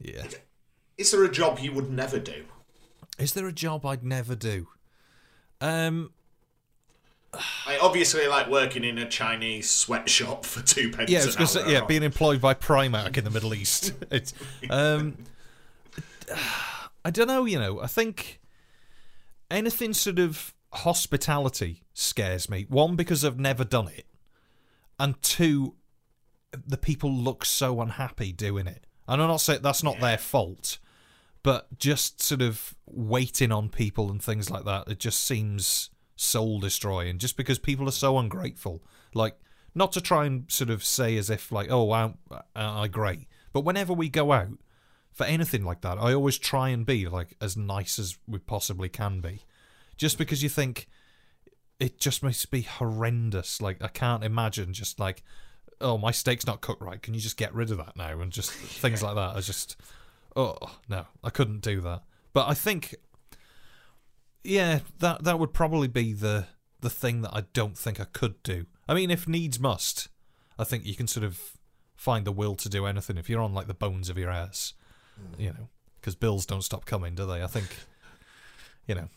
[0.00, 0.26] yeah.
[0.98, 2.44] Is there a job you would never do?
[3.18, 4.68] Is there a job I'd never do?
[5.60, 6.12] Um,
[7.66, 11.10] I obviously like working in a Chinese sweatshop for two pence.
[11.10, 13.92] yeah, an gonna say, hour yeah, being employed by Primark in the Middle East.
[14.10, 14.32] It's,
[14.70, 15.16] um,
[17.06, 17.44] I don't know.
[17.44, 18.40] You know, I think
[19.48, 22.66] anything sort of hospitality scares me.
[22.68, 24.06] One because I've never done it,
[24.98, 25.76] and two,
[26.66, 28.88] the people look so unhappy doing it.
[29.06, 30.78] And I'm not saying that's not their fault,
[31.44, 36.58] but just sort of waiting on people and things like that, it just seems soul
[36.58, 37.18] destroying.
[37.18, 38.82] Just because people are so ungrateful,
[39.14, 39.36] like
[39.76, 42.14] not to try and sort of say as if like, oh, wow,
[42.56, 44.58] I great, but whenever we go out
[45.16, 48.90] for anything like that, I always try and be like as nice as we possibly
[48.90, 49.46] can be,
[49.96, 50.88] just because you think
[51.80, 53.62] it just must be horrendous.
[53.62, 55.22] Like I can't imagine just like,
[55.80, 57.00] oh, my steak's not cooked right.
[57.00, 58.20] Can you just get rid of that now?
[58.20, 59.36] And just things like that.
[59.36, 59.76] I just,
[60.36, 62.02] oh no, I couldn't do that.
[62.34, 62.94] But I think,
[64.44, 66.44] yeah, that that would probably be the
[66.82, 68.66] the thing that I don't think I could do.
[68.86, 70.08] I mean, if needs must,
[70.58, 71.40] I think you can sort of
[71.96, 74.74] find the will to do anything if you're on like the bones of your ass,
[75.38, 75.68] you know,
[76.00, 77.42] because bills don't stop coming, do they?
[77.42, 77.66] I think,
[78.86, 79.08] you know,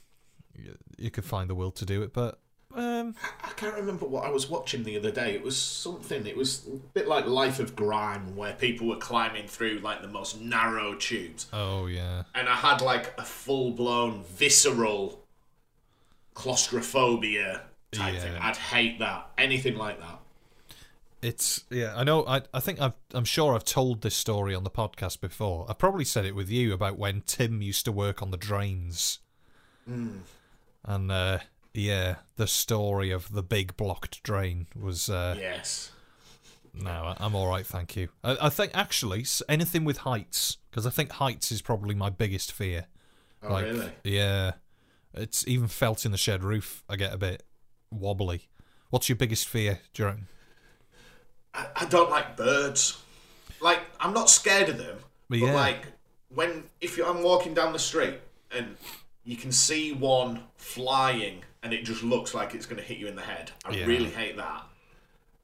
[0.55, 2.39] you, you could find the will to do it, but
[2.75, 5.33] um, I can't remember what I was watching the other day.
[5.33, 6.27] It was something.
[6.27, 10.07] It was a bit like Life of Grime, where people were climbing through like the
[10.07, 15.23] most narrow tubes, oh yeah, and I had like a full blown visceral
[16.33, 18.19] claustrophobia type Yeah.
[18.19, 18.33] thing.
[18.39, 19.29] I'd hate that.
[19.38, 20.18] Anything like that.
[21.21, 22.25] It's yeah, I know.
[22.25, 25.65] I I think I've I'm sure I've told this story on the podcast before.
[25.69, 29.19] I probably said it with you about when Tim used to work on the drains,
[30.86, 31.39] and uh,
[31.73, 35.10] yeah, the story of the big blocked drain was.
[35.10, 35.91] Uh, Yes.
[36.71, 38.10] No, I'm all right, thank you.
[38.23, 42.51] I, I think actually anything with heights because I think heights is probably my biggest
[42.51, 42.86] fear.
[43.43, 43.89] Oh really?
[44.03, 44.51] Yeah,
[45.13, 46.84] it's even felt in the shed roof.
[46.88, 47.43] I get a bit
[47.91, 48.49] wobbly.
[48.91, 50.27] What's your biggest fear, Jerome?
[51.60, 53.02] I, I don't like birds.
[53.62, 54.98] Like I'm not scared of them,
[55.30, 55.54] but Yeah.
[55.54, 55.86] like
[56.30, 58.15] when if you, I'm walking down the street
[58.52, 58.78] and
[59.24, 63.08] you can see one flying and it just looks like it's going to hit you
[63.08, 63.52] in the head.
[63.65, 63.86] I Yeah.
[63.86, 64.63] really hate that.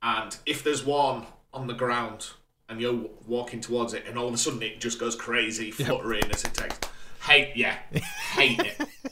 [0.02, 2.28] And if there's one on the ground
[2.70, 6.24] and you're walking towards it and all of a sudden it just goes crazy, fluttering
[6.32, 6.78] as it takes,
[7.24, 7.78] hate yeah,
[8.34, 8.82] hate it.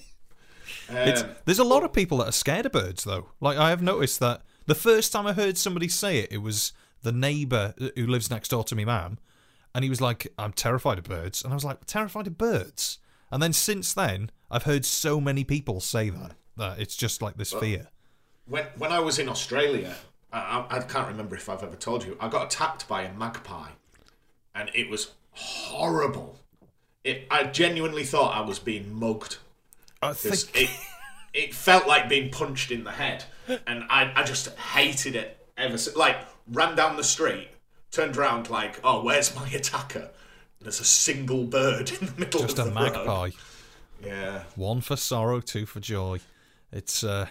[0.90, 3.30] It's, Um, there's a lot of people that are scared of birds, though.
[3.40, 6.74] Like I have noticed that the first time I heard somebody say it, it was
[7.04, 9.20] the neighbour who lives next door to me, ma'am,
[9.76, 13.00] and he was like, "I'm terrified of birds," and I was like, "Terrified of birds?"
[13.32, 17.38] And then since then, I've heard so many people say that that it's just like
[17.38, 17.88] this fear.
[18.46, 19.96] when when I was in Australia,
[20.32, 23.70] I, I, can't remember if I've ever told you, I got attacked by a magpie,
[24.54, 26.38] and it was horrible.
[27.04, 29.38] It, I genuinely thought I was being mugged.
[30.02, 30.70] I think it
[31.34, 35.78] it felt like being punched in the head, and I I just hated it ever.
[35.78, 35.96] since.
[35.96, 36.18] like
[36.52, 37.50] ran down the street,
[37.92, 40.00] turned around like, oh, where's my attacker?
[40.60, 42.88] And there's a single bird in the middle just of the road.
[42.88, 43.30] Just a magpie.
[44.04, 44.44] Yeah.
[44.56, 46.20] One for sorrow, two for joy.
[46.72, 47.28] It's uh,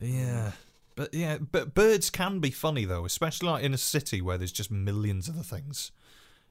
[0.00, 0.52] yeah,
[0.94, 4.52] but yeah, but birds can be funny though, especially like in a city where there's
[4.52, 5.90] just millions of the things.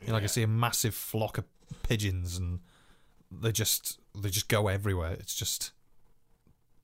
[0.01, 1.45] You know, like I see a massive flock of
[1.83, 2.59] pigeons, and
[3.31, 5.13] they just they just go everywhere.
[5.13, 5.71] It's just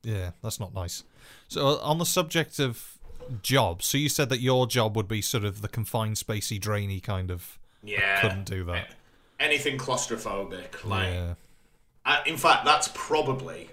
[0.03, 1.03] yeah, that's not nice.
[1.49, 2.97] So uh, on the subject of
[3.41, 6.99] jobs, so you said that your job would be sort of the confined, spacey, drainy
[6.99, 7.57] kind of.
[7.83, 8.21] Yeah.
[8.21, 8.89] Couldn't do that.
[9.39, 11.07] Anything claustrophobic, like.
[11.07, 11.33] Yeah,
[12.05, 13.69] Uh, in fact, that's probably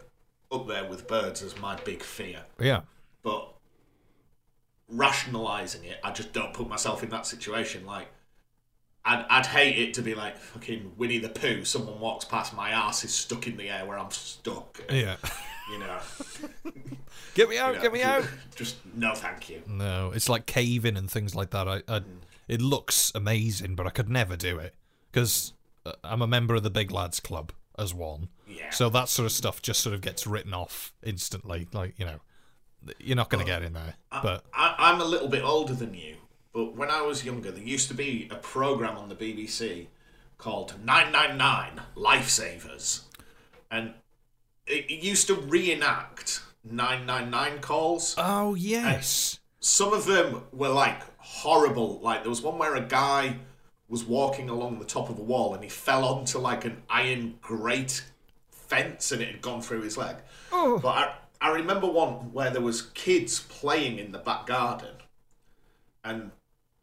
[0.52, 2.42] up there with birds as my big fear.
[2.60, 2.82] yeah,
[3.22, 3.52] But
[4.88, 7.84] rationalizing it, I just don't put myself in that situation.
[7.86, 8.06] Like,
[9.04, 11.64] I'd, I'd hate it to be like fucking Winnie the Pooh.
[11.64, 14.80] Someone walks past, my ass is stuck in the air where I'm stuck.
[14.90, 15.16] yeah.
[15.72, 15.98] You know,
[17.36, 17.68] get me out!
[17.68, 18.24] you know, get me out!
[18.56, 19.62] Just no, thank you.
[19.68, 21.68] No, it's like caving and things like that.
[21.68, 22.00] I, I
[22.48, 24.74] it looks amazing, but I could never do it
[25.12, 25.52] because
[25.84, 28.28] uh, I'm a member of the Big Lads Club as one.
[28.48, 28.70] Yeah.
[28.70, 31.68] So that sort of stuff just sort of gets written off instantly.
[31.72, 32.20] Like you know,
[32.98, 33.94] you're not going to get in there.
[34.10, 36.16] But I, I'm a little bit older than you,
[36.52, 39.88] but when I was younger, there used to be a program on the BBC
[40.38, 43.02] called 999 Lifesavers.
[43.70, 43.94] And
[44.66, 46.40] it, it used to reenact
[46.70, 48.14] 999 calls.
[48.18, 52.00] oh yes, Some of them were like horrible.
[52.00, 53.38] Like there was one where a guy
[53.88, 57.38] was walking along the top of a wall and he fell onto like an iron
[57.40, 58.04] grate
[58.50, 60.16] fence and it had gone through his leg.
[60.52, 60.78] Oh.
[60.80, 64.96] But I, I remember one where there was kids playing in the back garden
[66.02, 66.30] and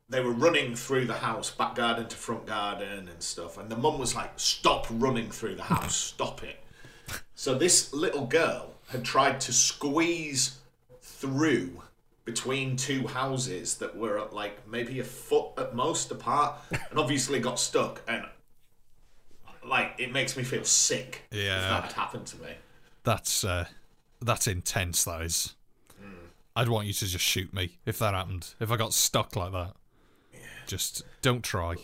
[0.10, 3.58] they were running through the house, back garden to front garden and stuff.
[3.58, 5.96] And the mum was like, "Stop running through the house!
[5.96, 6.60] Stop it!"
[7.34, 10.60] So this little girl had tried to squeeze
[11.02, 11.82] through
[12.26, 17.60] between two houses that were like maybe a foot at most apart, and obviously got
[17.60, 18.02] stuck.
[18.08, 18.24] And
[19.66, 21.60] like, it makes me feel sick if Yeah.
[21.60, 22.50] that had happened to me.
[23.04, 23.66] That's uh,
[24.22, 25.04] that's intense.
[25.04, 25.56] That is.
[26.56, 28.54] I'd want you to just shoot me if that happened.
[28.60, 29.74] If I got stuck like that,
[30.68, 31.76] just don't try.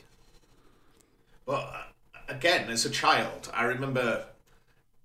[1.45, 1.81] But uh,
[2.27, 4.25] again, as a child, I remember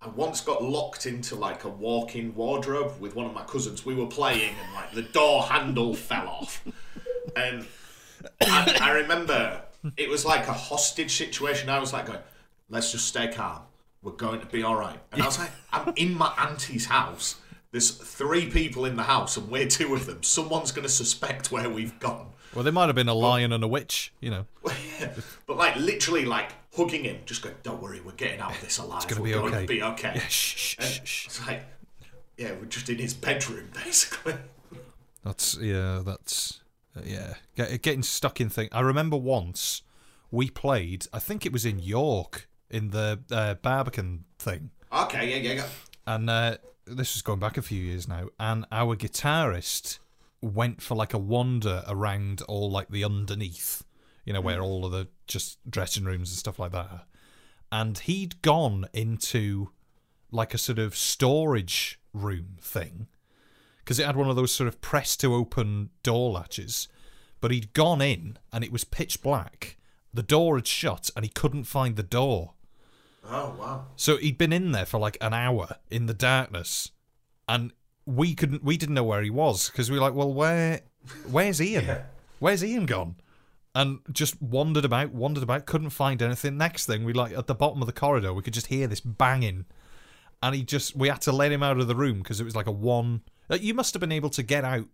[0.05, 3.87] I once got locked into like a walk-in wardrobe with one of my cousins.
[3.87, 6.63] We were playing, and like the door handle fell off,
[7.35, 7.67] and
[8.43, 9.63] I, I remember
[9.97, 11.71] it was like a hostage situation.
[11.71, 12.19] I was like going,
[12.69, 13.63] "Let's just stay calm.
[14.03, 17.37] We're going to be all right." And I was like, "I'm in my auntie's house."
[17.71, 20.23] There's three people in the house, and we're two of them.
[20.23, 22.29] Someone's going to suspect where we've gone.
[22.55, 24.13] Well, there might have been a lion and a witch.
[24.21, 24.47] You know.
[25.47, 28.79] But like literally like hugging him, just going, Don't worry, we're getting out of this
[28.79, 29.03] alive.
[29.03, 30.13] It's gonna we're be Going to be okay.
[30.15, 31.27] Yeah, shh, shh, And shh.
[31.27, 31.65] It's like
[32.37, 34.35] Yeah, we're just in his bedroom basically.
[35.25, 36.03] That's yeah.
[36.05, 36.61] That's
[36.97, 37.35] uh, yeah.
[37.57, 38.69] Get, getting stuck in thing.
[38.73, 39.83] I remember once
[40.31, 41.07] we played.
[41.13, 44.71] I think it was in York in the uh, Barbican thing.
[44.93, 45.67] Okay, yeah, yeah, yeah.
[46.07, 46.57] and uh,
[46.87, 49.99] this was going back a few years now, and our guitarist
[50.41, 53.85] went for like a wander around all like the underneath,
[54.25, 54.65] you know, where mm.
[54.65, 57.03] all of the just dressing rooms and stuff like that are.
[57.73, 59.71] And he'd gone into
[60.31, 63.09] like a sort of storage room thing
[63.79, 66.89] because it had one of those sort of press to open door latches.
[67.41, 69.77] But he'd gone in and it was pitch black.
[70.13, 72.55] The door had shut and he couldn't find the door.
[73.29, 73.87] Oh wow.
[73.97, 76.91] So he'd been in there for like an hour in the darkness,
[77.49, 77.73] and
[78.07, 80.83] we couldn't, we didn't know where he was because we were like, well, where,
[81.31, 82.03] where's Ian?
[82.39, 83.17] Where's Ian gone?
[83.75, 86.57] And just wandered about, wandered about, couldn't find anything.
[86.57, 89.01] Next thing, we like at the bottom of the corridor, we could just hear this
[89.01, 89.65] banging,
[90.43, 92.55] and he just, we had to let him out of the room because it was
[92.55, 93.23] like a one.
[93.51, 94.87] You must have been able to get out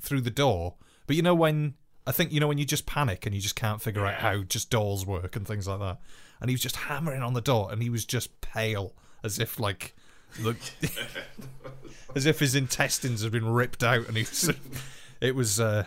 [0.00, 1.74] through the door, but you know when
[2.06, 4.42] I think you know when you just panic and you just can't figure out how
[4.42, 5.98] just doors work and things like that.
[6.40, 9.60] And he was just hammering on the door, and he was just pale, as if
[9.60, 9.94] like,
[10.40, 10.56] the,
[12.16, 14.50] as if his intestines had been ripped out, and he was.
[15.20, 15.84] It was, uh,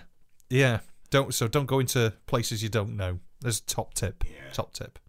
[0.49, 0.79] yeah.
[1.09, 3.19] Don't so don't go into places you don't know.
[3.41, 4.23] There's a top tip.
[4.53, 4.99] Top tip.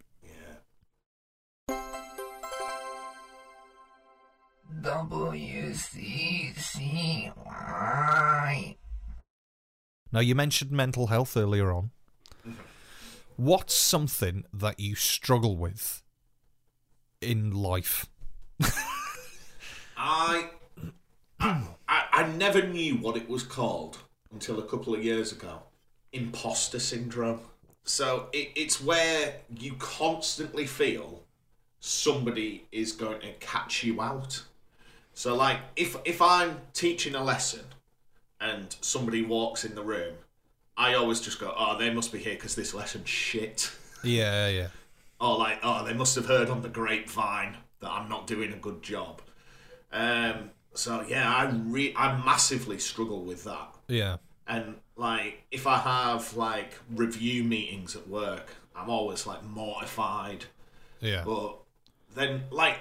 [4.81, 5.57] WCCY.
[10.11, 11.91] Now you mentioned mental health earlier on.
[13.35, 16.03] What's something that you struggle with
[17.21, 18.07] in life?
[19.97, 20.51] I,
[21.39, 23.99] I I never knew what it was called
[24.31, 25.66] until a couple of years ago.
[26.17, 27.41] Imposter syndrome.
[27.83, 31.23] So it, it's where you constantly feel
[31.79, 34.43] somebody is going to catch you out.
[35.13, 37.65] So like if if I'm teaching a lesson
[38.39, 40.15] and somebody walks in the room,
[40.75, 43.71] I always just go, "Oh, they must be here because this lesson's shit."
[44.03, 44.67] Yeah, yeah,
[45.21, 48.57] or like, oh, they must have heard on the grapevine that I'm not doing a
[48.57, 49.21] good job.
[49.91, 53.69] Um, so yeah, I re- I massively struggle with that.
[53.87, 54.17] yeah.
[54.47, 60.45] And like, if I have like review meetings at work, I'm always like mortified.
[60.99, 61.23] Yeah.
[61.23, 61.57] But
[62.15, 62.79] then, like,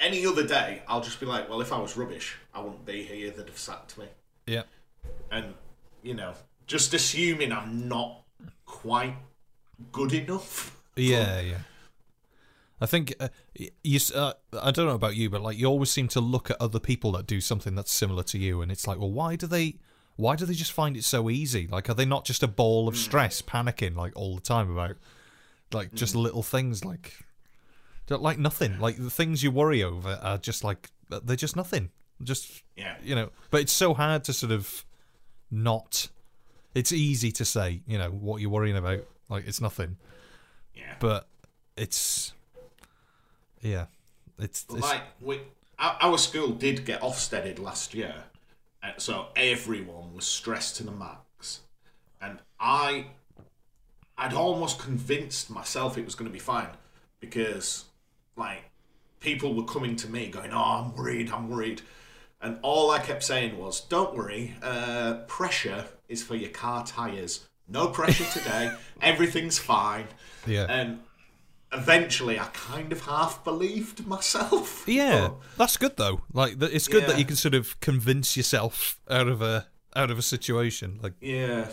[0.00, 3.04] any other day, I'll just be like, well, if I was rubbish, I wouldn't be
[3.04, 3.30] here.
[3.30, 4.06] They'd have sacked me.
[4.46, 4.64] Yeah.
[5.30, 5.54] And
[6.02, 6.34] you know,
[6.66, 8.22] just assuming I'm not
[8.66, 9.14] quite
[9.92, 10.78] good enough.
[10.96, 11.58] Yeah, yeah.
[12.80, 13.28] I think uh,
[13.82, 14.00] you.
[14.14, 16.80] Uh, I don't know about you, but like you always seem to look at other
[16.80, 19.76] people that do something that's similar to you, and it's like, well, why do they?
[20.16, 21.66] Why do they just find it so easy?
[21.66, 23.00] Like, are they not just a ball of hmm.
[23.00, 24.96] stress, panicking like all the time about,
[25.72, 26.20] like just hmm.
[26.20, 27.18] little things, like,
[28.08, 28.78] like nothing.
[28.78, 31.90] Like the things you worry over are just like they're just nothing.
[32.22, 32.96] Just Yeah.
[33.02, 33.30] you know.
[33.50, 34.84] But it's so hard to sort of
[35.50, 36.08] not.
[36.74, 39.00] It's easy to say, you know, what you're worrying about.
[39.28, 39.96] Like it's nothing
[40.74, 40.94] Yeah.
[41.00, 41.26] but
[41.76, 42.34] it's
[43.62, 43.86] yeah
[44.38, 45.40] it's, it's like we,
[45.78, 48.14] our, our school did get Ofsteded last year,
[48.96, 51.60] so everyone was stressed to the max,
[52.20, 53.06] and I,
[54.16, 56.68] I'd almost convinced myself it was going to be fine,
[57.20, 57.84] because
[58.36, 58.64] like
[59.20, 61.82] people were coming to me going, "Oh, I'm worried, I'm worried,"
[62.40, 67.46] and all I kept saying was, "Don't worry, uh, pressure is for your car tires.
[67.68, 68.72] No pressure today.
[69.00, 70.06] Everything's fine."
[70.46, 71.00] yeah And
[71.74, 74.84] eventually, I kind of half believed myself.
[74.88, 78.98] yeah But, that's good though like it's good that you can sort of convince yourself
[79.10, 79.66] out of a
[79.96, 81.68] out of a situation like yeah.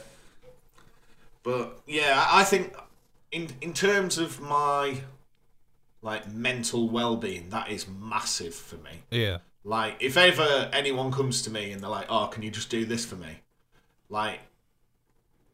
[1.44, 2.76] But yeah, I think
[3.32, 5.02] in in terms of my
[6.02, 9.04] like mental well-being, that is massive for me.
[9.12, 9.38] Yeah.
[9.64, 12.86] Like, if ever anyone comes to me and they're like, "Oh, can you just do
[12.86, 13.42] this for me?"
[14.10, 14.40] Like,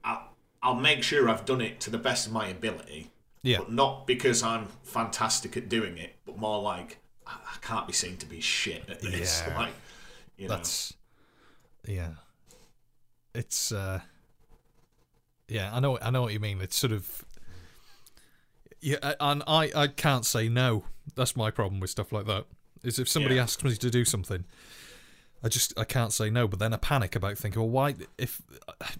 [0.04, 0.30] I'll,
[0.64, 3.12] I'll make sure I've done it to the best of my ability,
[3.48, 3.60] Yeah.
[3.60, 8.18] but not because I'm fantastic at doing it, but more like I, can't be seen
[8.18, 9.44] to be shit at this.
[9.46, 9.58] Yeah.
[9.58, 9.74] Like,
[10.38, 10.94] you know, That's
[11.86, 12.10] yeah.
[13.34, 14.02] It's uh
[15.48, 16.60] yeah, I know I know what you mean.
[16.62, 17.26] It's sort of
[18.82, 20.84] yeah, and I I can't say no.
[21.16, 22.46] That's my problem with stuff like that.
[22.84, 23.44] Is if somebody Yeah.
[23.44, 24.44] asks me to do something,
[25.44, 26.48] I just I can't say no.
[26.48, 27.96] But then I panic about thinking, well, why?
[28.18, 28.42] If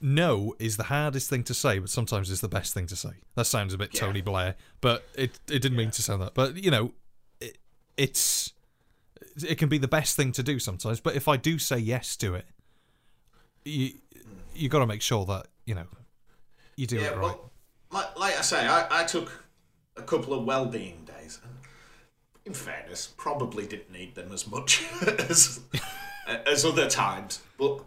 [0.02, 3.12] no is the hardest thing to say, but sometimes it's the best thing to say.
[3.36, 4.02] That sounds a bit Yeah.
[4.02, 6.34] Tony Blair, but it it didn't mean to sound that.
[6.34, 6.94] But you know,
[7.42, 7.58] it,
[7.98, 8.54] it's
[9.44, 11.00] it can be the best thing to do sometimes.
[11.00, 12.46] But if I do say yes to it,
[13.66, 13.94] you
[14.54, 15.88] you got to make sure that you know
[16.76, 17.08] you do yeah.
[17.08, 17.22] it right.
[17.22, 17.52] Well,
[17.92, 19.32] like, like I say, I, I took
[19.96, 21.40] a couple of well-being days.
[21.44, 21.57] And
[22.48, 24.84] in fairness, probably didn't need them as much
[25.30, 25.60] as
[26.26, 27.42] as other times.
[27.58, 27.82] But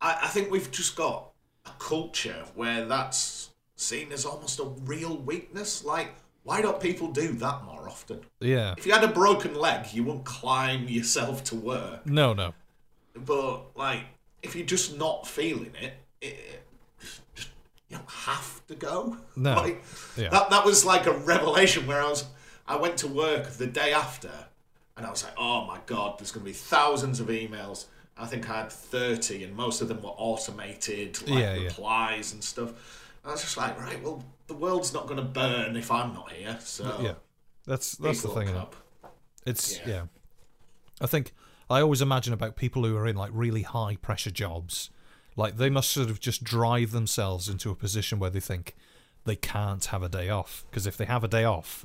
[0.00, 1.32] I, I think we've just got
[1.66, 5.84] a culture where that's seen as almost a real weakness.
[5.84, 8.20] Like, why don't people do that more often?
[8.40, 8.74] yeah.
[8.78, 12.06] If you had a broken leg, you wouldn't climb yourself to work.
[12.06, 12.54] No, no.
[13.14, 14.04] But like,
[14.42, 16.62] if you're just not feeling it, it
[17.34, 17.50] just,
[17.88, 19.16] you don't have to go.
[19.34, 19.54] No.
[19.62, 19.82] Like,
[20.16, 20.28] Yeah.
[20.30, 22.24] That that was like a revelation where I was.
[22.68, 24.32] I went to work the day after,
[24.96, 27.86] and I was like, "Oh my god, there's going to be thousands of emails."
[28.18, 31.64] I think I had thirty, and most of them were automated, like Yeah, yeah.
[31.64, 32.72] replies and stuff.
[33.24, 36.32] I was just like, "Right, well, the world's not going to burn if I'm not
[36.32, 37.14] here." So Yeah.
[37.66, 38.48] That's that's the thing.
[38.56, 38.76] up.
[39.44, 39.88] It's Yeah.
[39.88, 40.02] yeah.
[41.00, 41.32] I think
[41.68, 44.90] I always imagine about people who are in like really high pressure jobs,
[45.34, 48.74] like they must sort of just drive themselves into a position where they think
[49.24, 51.84] they can't have a day off because if they have a day off,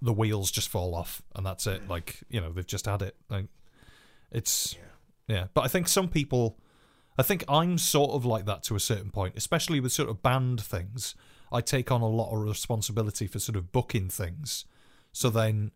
[0.00, 1.84] the wheels just fall off and that's it.
[1.84, 1.90] Mm.
[1.90, 3.16] Like you know they've just had it.
[3.28, 3.46] Like
[4.30, 4.76] it's
[5.26, 5.46] yeah.
[5.54, 6.58] But I think some people,
[7.18, 10.22] I think I'm sort of like that to a certain point, especially with sort of
[10.22, 11.14] band things.
[11.50, 14.64] I take on a lot of responsibility for sort of booking things.
[15.12, 15.34] So mm.
[15.34, 15.70] then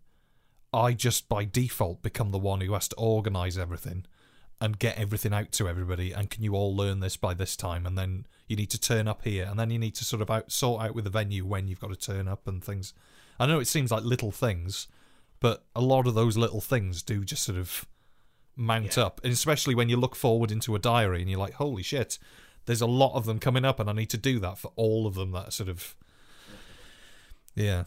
[0.73, 4.07] I just by default become the one who has to organise everything
[4.61, 6.13] and get everything out to everybody.
[6.13, 7.85] And can you all learn this by this time?
[7.85, 10.31] And then you need to turn up here, and then you need to sort of
[10.31, 12.95] out sort out with the venue when you've got to turn up and things.
[13.39, 14.89] I know it seems like little things,
[15.41, 17.87] but a lot of those little things do just sort of
[18.57, 21.83] mount up, and especially when you look forward into a diary and you're like, holy
[21.83, 22.19] shit.
[22.65, 25.09] There's a lot of them coming up, and I need to do that for all
[25.09, 25.33] of them.
[25.33, 25.97] That sort of,
[27.57, 27.85] yeah.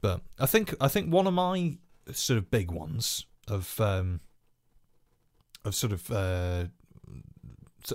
[0.00, 1.78] But I think I think one of my
[2.12, 4.20] sort of big ones of um,
[5.64, 6.66] of sort of uh,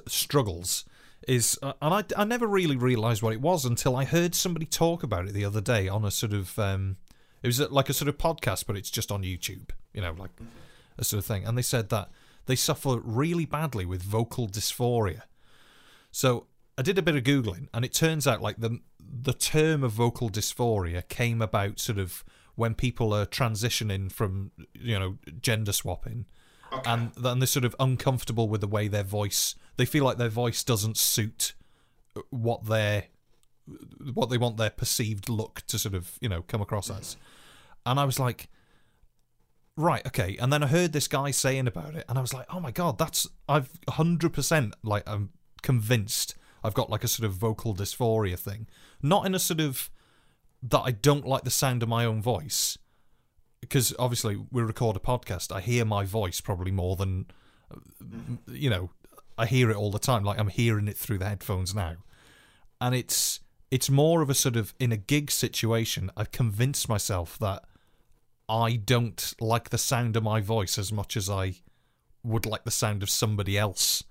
[0.07, 0.83] struggles
[1.27, 4.65] is, uh, and I, I never really realised what it was until I heard somebody
[4.65, 6.97] talk about it the other day on a sort of um,
[7.41, 10.31] it was like a sort of podcast, but it's just on YouTube, you know, like
[10.97, 11.45] a sort of thing.
[11.45, 12.09] And they said that
[12.45, 15.23] they suffer really badly with vocal dysphoria.
[16.11, 16.47] So
[16.77, 19.91] I did a bit of googling, and it turns out like the the term of
[19.91, 22.23] vocal dysphoria came about sort of
[22.55, 26.25] when people are transitioning from you know gender swapping,
[26.73, 26.89] okay.
[26.89, 29.55] and then they're sort of uncomfortable with the way their voice.
[29.79, 31.53] They feel like their voice doesn't suit
[32.13, 33.05] uh, what their
[34.13, 37.15] what they want their perceived look to sort of you know come across as.
[37.85, 38.49] And I was like,
[39.77, 40.35] right, okay.
[40.37, 42.71] And then I heard this guy saying about it, and I was like, oh my
[42.71, 45.29] god, that's I've hundred percent like I'm
[45.61, 48.67] convinced I've got like a sort of vocal dysphoria thing,
[49.01, 49.89] not in a sort of
[50.61, 52.77] that I don't like the sound of my own voice,
[53.61, 55.55] because obviously we record a podcast.
[55.55, 57.27] I hear my voice probably more than
[58.03, 58.35] mm-hmm.
[58.53, 58.89] you know.
[59.39, 60.23] I hear it all the time.
[60.23, 61.95] Like I'm hearing it through the headphones now,
[62.81, 63.39] and it's
[63.71, 66.11] it's more of a sort of in a gig situation.
[66.17, 67.63] I've convinced myself that
[68.49, 71.55] I don't like the sound of my voice as much as I
[72.23, 74.03] would like the sound of somebody else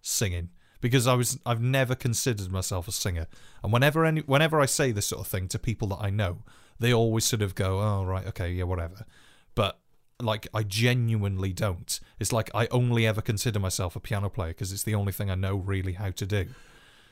[0.00, 3.28] singing because I was I've never considered myself a singer
[3.62, 6.38] and whenever any whenever I say this sort of thing to people that I know
[6.80, 9.06] they always sort of go oh right okay yeah whatever
[9.54, 9.78] but
[10.22, 14.72] like I genuinely don't it's like I only ever consider myself a piano player because
[14.72, 16.46] it's the only thing I know really how to do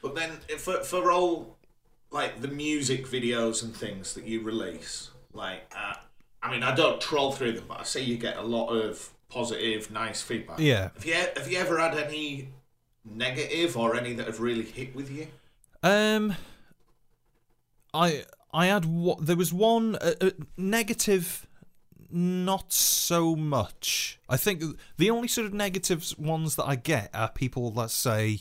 [0.02, 1.58] But then for for all
[2.10, 5.94] like the music videos and things that you release, like uh,
[6.42, 9.10] I mean I don't troll through them, but I see you get a lot of
[9.28, 10.58] positive, nice feedback.
[10.58, 10.90] Yeah.
[10.94, 12.48] Have you have you ever had any
[13.04, 15.28] negative or any that have really hit with you?
[15.82, 16.34] Um,
[17.94, 21.46] I I had what there was one uh, uh, negative,
[22.12, 24.18] not so much.
[24.28, 24.62] I think
[24.96, 28.40] the only sort of negatives ones that I get are people that say,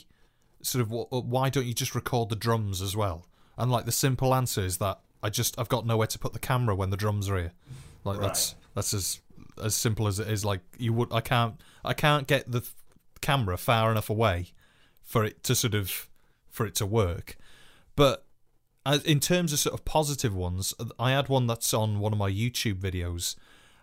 [0.62, 3.26] sort of, uh, why don't you just record the drums as well?
[3.58, 6.40] And like the simple answer is that I just I've got nowhere to put the
[6.40, 7.52] camera when the drums are here.
[8.04, 8.64] Like that's Right.
[8.76, 9.20] that's as
[9.62, 10.46] as simple as it is.
[10.46, 12.66] Like you would, I can't I can't get the
[13.22, 14.54] camera far enough away
[15.04, 16.08] for it to sort of
[16.50, 17.36] for it to work.
[17.98, 18.26] But
[19.06, 22.18] in terms of sort of positive ones, uh, I had one that's on one of
[22.20, 23.36] my YouTube videos,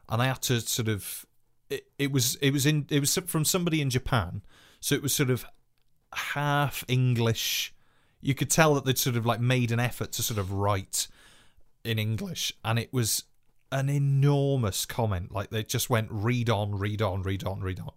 [0.09, 1.27] and I had to sort of
[1.69, 4.43] it, it was it was in it was from somebody in Japan,
[4.81, 5.47] so it was sort of
[6.13, 7.75] half English.
[8.21, 11.09] You could tell that they'd sort of like made an effort to sort of write
[11.85, 13.25] in English, and it was
[13.73, 15.33] an enormous comment.
[15.33, 17.93] Like they just went read on, read on, read on, read on,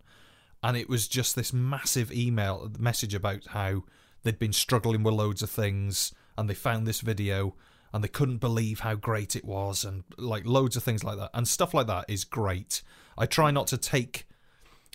[0.64, 3.84] and it was just this massive email message about how
[4.24, 7.56] they'd been struggling with loads of things, and they found this video,
[7.94, 11.32] and they couldn't believe how great it was, and like loads of things like that,
[11.34, 12.82] and stuff like that is great.
[13.18, 14.28] I try not to take.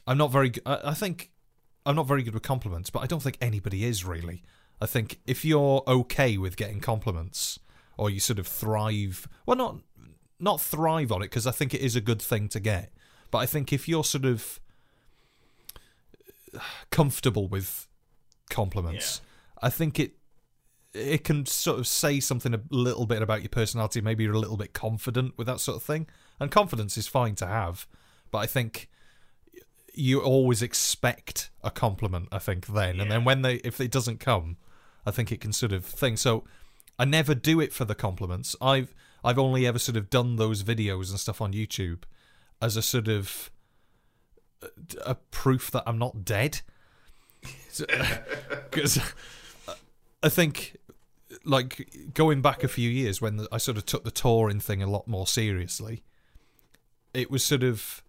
[0.07, 0.53] I'm not very.
[0.67, 1.31] i think
[1.87, 4.43] I'm not very good with compliments, but I don't think anybody is really.
[4.81, 7.59] I think if you're okay with getting compliments,
[7.97, 9.77] or you sort of thrive, well, not
[10.41, 12.93] not thrive on it because I think it is a good thing to get.
[13.31, 14.61] But I think if you're sort of
[16.91, 17.89] comfortable with
[18.51, 19.21] compliments,
[19.63, 20.13] I think it
[20.95, 24.01] it can sort of say something a little bit about your personality.
[24.01, 26.07] Maybe you're a little bit confident with that sort of thing,
[26.39, 27.87] and confidence is fine to have.
[28.31, 28.89] But I think
[29.93, 32.29] you always expect a compliment.
[32.31, 34.57] I think then, and then when they if it doesn't come,
[35.05, 36.17] I think it can sort of thing.
[36.17, 36.45] So
[36.99, 38.55] I never do it for the compliments.
[38.61, 42.05] I've I've only ever sort of done those videos and stuff on YouTube
[42.63, 43.51] as a sort of
[44.63, 44.69] uh,
[45.05, 46.61] a proof that I'm not dead.
[48.71, 49.01] Because
[50.25, 50.77] I think,
[51.45, 54.91] like going back a few years when I sort of took the touring thing a
[54.91, 56.03] lot more seriously,
[57.13, 58.03] it was sort of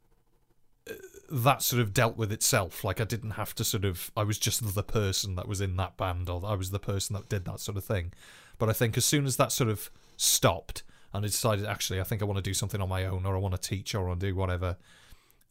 [0.90, 0.94] uh,
[1.32, 2.84] that sort of dealt with itself.
[2.84, 4.12] Like I didn't have to sort of.
[4.16, 7.16] I was just the person that was in that band, or I was the person
[7.16, 8.14] that did that sort of thing.
[8.58, 10.84] But I think as soon as that sort of stopped,
[11.14, 13.36] and I decided actually, I think I want to do something on my own, or
[13.36, 14.78] I want to teach, or I want to do whatever.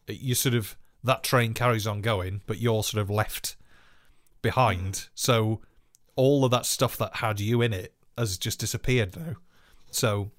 [0.08, 3.56] You sort of that train carries on going, but you're sort of left
[4.42, 5.08] behind.
[5.14, 5.60] So
[6.16, 9.34] all of that stuff that had you in it has just disappeared now.
[9.90, 10.30] So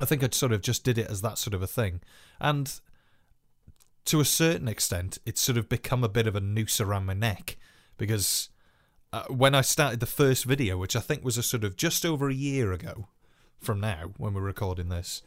[0.00, 2.00] I think I'd sort of just did it as that sort of a thing.
[2.40, 2.72] And
[4.06, 7.14] to a certain extent, it's sort of become a bit of a noose around my
[7.14, 7.56] neck
[7.96, 8.48] because
[9.12, 12.06] uh, when I started the first video, which I think was a sort of just
[12.06, 13.08] over a year ago
[13.58, 15.22] from now when we're recording this,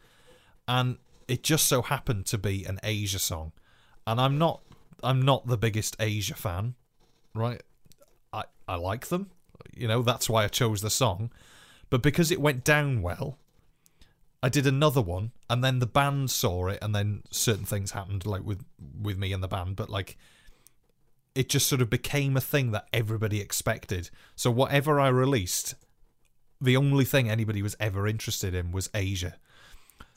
[0.68, 3.52] and it just so happened to be an Asia song,
[4.08, 4.62] and I'm not
[5.04, 6.76] I'm not the biggest Asia fan,
[7.34, 7.62] right?
[8.32, 9.32] I I like them,
[9.76, 11.32] you know that's why I chose the song,
[11.90, 13.38] but because it went down well,
[14.44, 18.26] I did another one, and then the band saw it, and then certain things happened,
[18.26, 18.64] like with
[19.00, 19.76] with me and the band.
[19.76, 20.18] But like,
[21.36, 24.10] it just sort of became a thing that everybody expected.
[24.36, 25.76] So whatever I released,
[26.60, 29.38] the only thing anybody was ever interested in was Asia.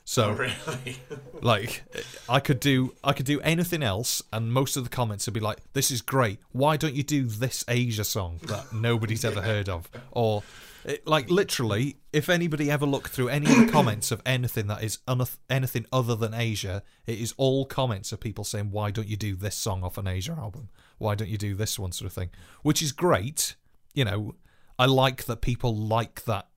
[0.05, 0.97] So oh, Really?
[1.41, 1.83] like
[2.29, 5.39] I could do I could do anything else and most of the comments would be
[5.39, 6.39] like this is great.
[6.51, 9.89] Why don't you do this Asia song that nobody's ever heard of?
[10.11, 10.43] Or
[10.85, 14.83] it, like literally if anybody ever looked through any of the comments of anything that
[14.83, 19.07] is unoth- anything other than Asia it is all comments of people saying why don't
[19.07, 20.69] you do this song off an Asia album?
[20.99, 22.29] Why don't you do this one sort of thing?
[22.61, 23.55] Which is great
[23.95, 24.35] you know.
[24.77, 26.49] I like that people like that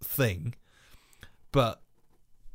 [0.00, 0.54] thing.
[1.50, 1.82] But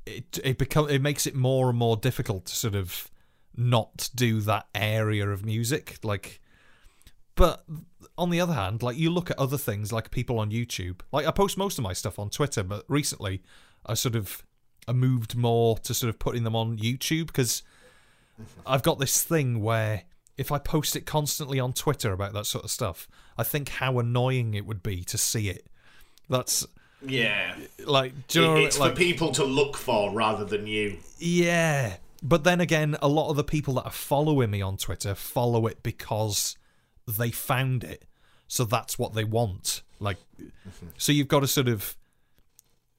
[0.09, 3.09] it it become it makes it more and more difficult to sort of
[3.55, 6.39] not do that area of music like
[7.35, 7.65] but
[8.17, 11.25] on the other hand like you look at other things like people on YouTube like
[11.25, 13.41] I post most of my stuff on Twitter but recently
[13.85, 14.43] I sort of
[14.87, 17.63] I moved more to sort of putting them on YouTube because
[18.65, 20.03] I've got this thing where
[20.37, 23.07] if I post it constantly on Twitter about that sort of stuff
[23.37, 25.65] I think how annoying it would be to see it.
[26.29, 26.65] That's
[27.05, 27.55] Yeah.
[27.85, 30.97] like do you know it's like, for people to look for rather than you.
[31.17, 31.95] Yeah.
[32.21, 35.67] But then again, a lot of the people that are following me on Twitter follow
[35.67, 36.57] it because
[37.07, 38.05] they found it.
[38.47, 39.83] So that's what they want.
[39.99, 40.87] Like, mm-hmm.
[40.97, 41.95] so you've got to sort of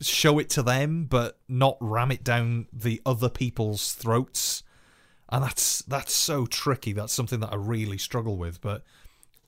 [0.01, 4.62] show it to them, but not ram it down the other people's throats.
[5.28, 6.92] And that's that's so tricky.
[6.92, 8.61] That's something that I really struggle with.
[8.61, 8.82] But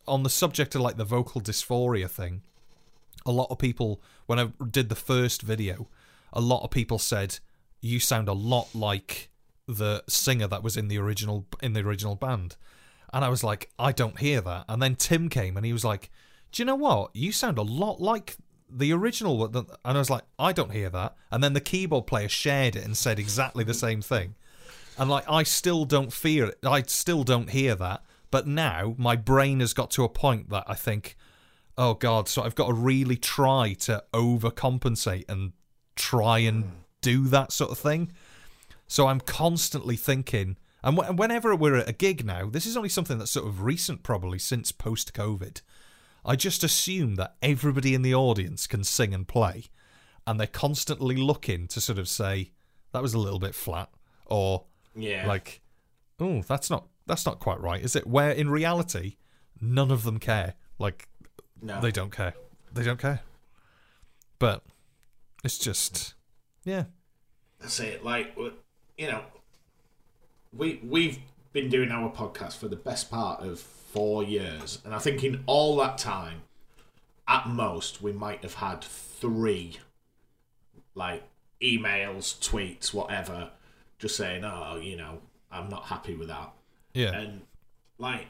[0.07, 2.42] on the subject of like the vocal dysphoria thing,
[3.26, 5.88] a lot of people when I did the first video,
[6.32, 7.38] a lot of people said
[7.80, 9.30] you sound a lot like
[9.66, 12.56] the singer that was in the original in the original band.
[13.12, 14.64] And I was like, I don't hear that.
[14.68, 16.10] And then Tim came and he was like,
[16.50, 17.14] Do you know what?
[17.14, 18.36] You sound a lot like
[18.70, 21.14] the original and I was like, I don't hear that.
[21.30, 24.34] And then the keyboard player shared it and said exactly the same thing.
[24.98, 26.58] And like I still don't fear it.
[26.64, 28.02] I still don't hear that.
[28.30, 31.16] But now my brain has got to a point that I think,
[31.83, 35.53] oh god, so I've got to really try to overcompensate and
[35.97, 36.70] try and hmm.
[37.01, 38.12] do that sort of thing.
[38.87, 42.89] So I'm constantly thinking, and wh- whenever we're at a gig now, this is only
[42.89, 45.61] something that's sort of recent, probably since post COVID.
[46.24, 49.64] I just assume that everybody in the audience can sing and play,
[50.24, 52.53] and they're constantly looking to sort of say
[52.93, 53.91] that was a little bit flat,
[54.26, 55.26] or Yeah.
[55.26, 55.62] like,
[56.20, 58.07] oh, that's not that's not quite right, is it?
[58.07, 59.16] Where in reality,
[59.61, 60.55] none of them care.
[60.78, 61.09] Like
[61.62, 61.80] no.
[61.80, 62.34] they don't care.
[62.74, 63.20] They don't care.
[64.38, 64.62] But
[65.44, 66.14] it's just,
[66.64, 66.84] yeah,
[67.60, 68.04] That's it.
[68.04, 68.36] Like,
[68.98, 69.22] you know,
[70.52, 71.18] we we've
[71.52, 75.44] been doing our podcast for the best part of four years, and I think in
[75.46, 76.42] all that time,
[77.28, 79.78] at most, we might have had three,
[80.94, 81.22] like
[81.60, 83.50] emails, tweets, whatever,
[83.98, 86.52] just saying, "Oh, you know, I'm not happy with that,"
[86.94, 87.42] yeah, and
[87.98, 88.26] like.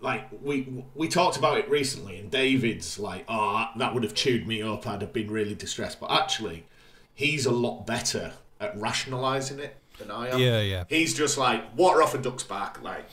[0.00, 4.46] Like we we talked about it recently, and David's like, "Oh, that would have chewed
[4.46, 4.86] me up.
[4.86, 6.66] I'd have been really distressed." But actually,
[7.14, 10.38] he's a lot better at rationalising it than I am.
[10.38, 10.84] Yeah, yeah.
[10.88, 13.06] He's just like water off a duck's back, like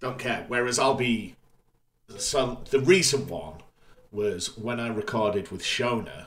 [0.00, 0.44] don't care.
[0.48, 1.36] Whereas I'll be.
[2.18, 3.54] So the recent one
[4.10, 6.26] was when I recorded with Shona,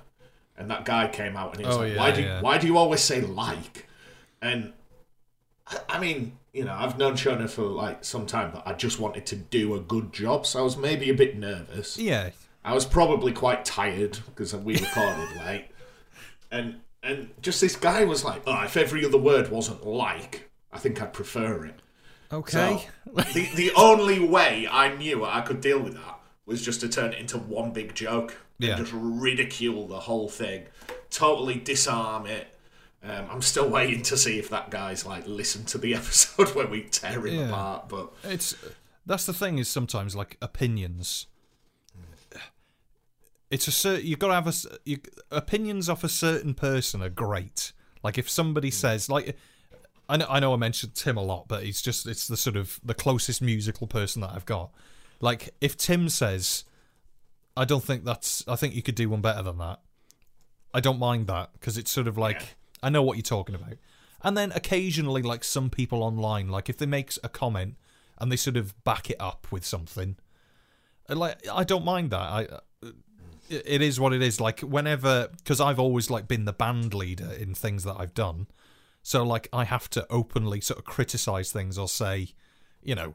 [0.57, 2.41] and that guy came out and he was Oh, like, yeah, "Why do yeah.
[2.41, 3.87] why do you always say like?"
[4.41, 4.71] And
[5.89, 9.25] I mean, you know, I've known Shona for like some time, but I just wanted
[9.27, 11.97] to do a good job, so I was maybe a bit nervous.
[11.97, 12.31] yeah,
[12.63, 15.67] I was probably quite tired because we recorded late,
[16.51, 20.79] and and just this guy was like, "Oh, if every other word wasn't like, I
[20.79, 21.75] think I'd prefer it."
[22.31, 26.79] okay, So, the the only way I knew I could deal with that was just
[26.81, 28.75] to turn it into one big joke and Yeah.
[28.77, 30.65] just ridicule the whole thing,
[31.09, 32.47] totally disarm it.
[33.03, 36.67] Um, I'm still waiting to see if that guy's like listened to the episode where
[36.67, 37.47] we tear him Yeah.
[37.49, 38.55] apart, but it's
[39.05, 41.27] that's the thing is sometimes like opinions.
[43.49, 44.97] It's a certain you've got to have a you,
[45.31, 47.71] opinions of a certain person are great.
[48.03, 49.37] Like if somebody says like.
[50.09, 52.55] I know, I know I mentioned Tim a lot, but it's just it's the sort
[52.55, 54.71] of the closest musical person that I've got.
[55.19, 56.63] Like if Tim says,
[57.57, 59.81] "I don't think that's," I think you could do one better than that.
[60.73, 62.45] I don't mind that because it's sort of like Yeah.
[62.81, 63.75] I know what you're talking about.
[64.21, 67.75] And then occasionally, like some people online, like if they make a comment
[68.17, 70.17] and they sort of back it up with something,
[71.07, 72.21] like I don't mind that.
[72.21, 72.59] I uh,
[73.49, 74.41] it is what it is.
[74.41, 78.47] Like whenever, because I've always like been the band leader in things that I've done,
[79.03, 82.29] so like I have to openly sort of criticize things or say,
[82.81, 83.13] you know,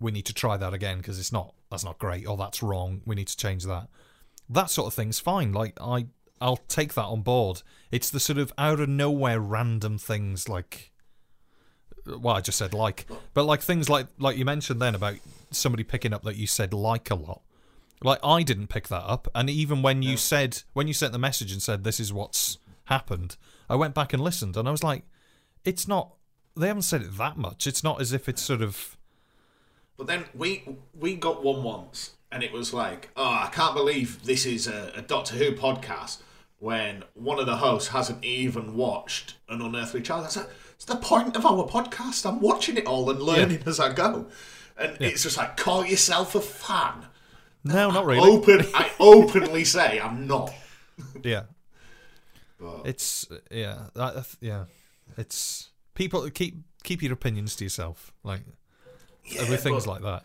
[0.00, 3.02] we need to try that again because it's not that's not great or that's wrong.
[3.04, 3.88] We need to change that.
[4.48, 5.52] That sort of thing's fine.
[5.52, 6.06] Like I
[6.40, 7.62] I'll take that on board.
[7.90, 10.92] It's the sort of out of nowhere random things like
[12.06, 15.16] uh, well, I just said like, but like things like like you mentioned then about
[15.50, 17.42] somebody picking up that you said like a lot.
[18.02, 21.18] Like I didn't pick that up, and even when you said when you sent the
[21.18, 23.36] message and said this is what's happened,
[23.68, 25.04] I went back and listened, and I was like,
[25.64, 26.14] it's not.
[26.56, 27.66] They haven't said it that much.
[27.66, 28.96] It's not as if it's sort of
[29.96, 34.24] But then we we got one once, and it was like, oh, I can't believe
[34.24, 36.18] this is a, a Doctor Who podcast
[36.58, 40.24] when one of the hosts hasn't even watched an Unearthly Child.
[40.24, 42.26] That's the point of our podcast.
[42.28, 44.26] I'm watching it all and learning as I go,
[44.76, 47.06] and it's just like, call yourself a fan.
[47.64, 48.28] no, not really.
[48.28, 50.52] Open, I openly say I'm not.
[51.22, 51.44] Yeah,
[52.60, 54.64] But, it's yeah, that, yeah,
[55.16, 58.12] it's people keep keep your opinions to yourself.
[58.24, 58.40] Like
[59.24, 60.22] yeah, with things like that.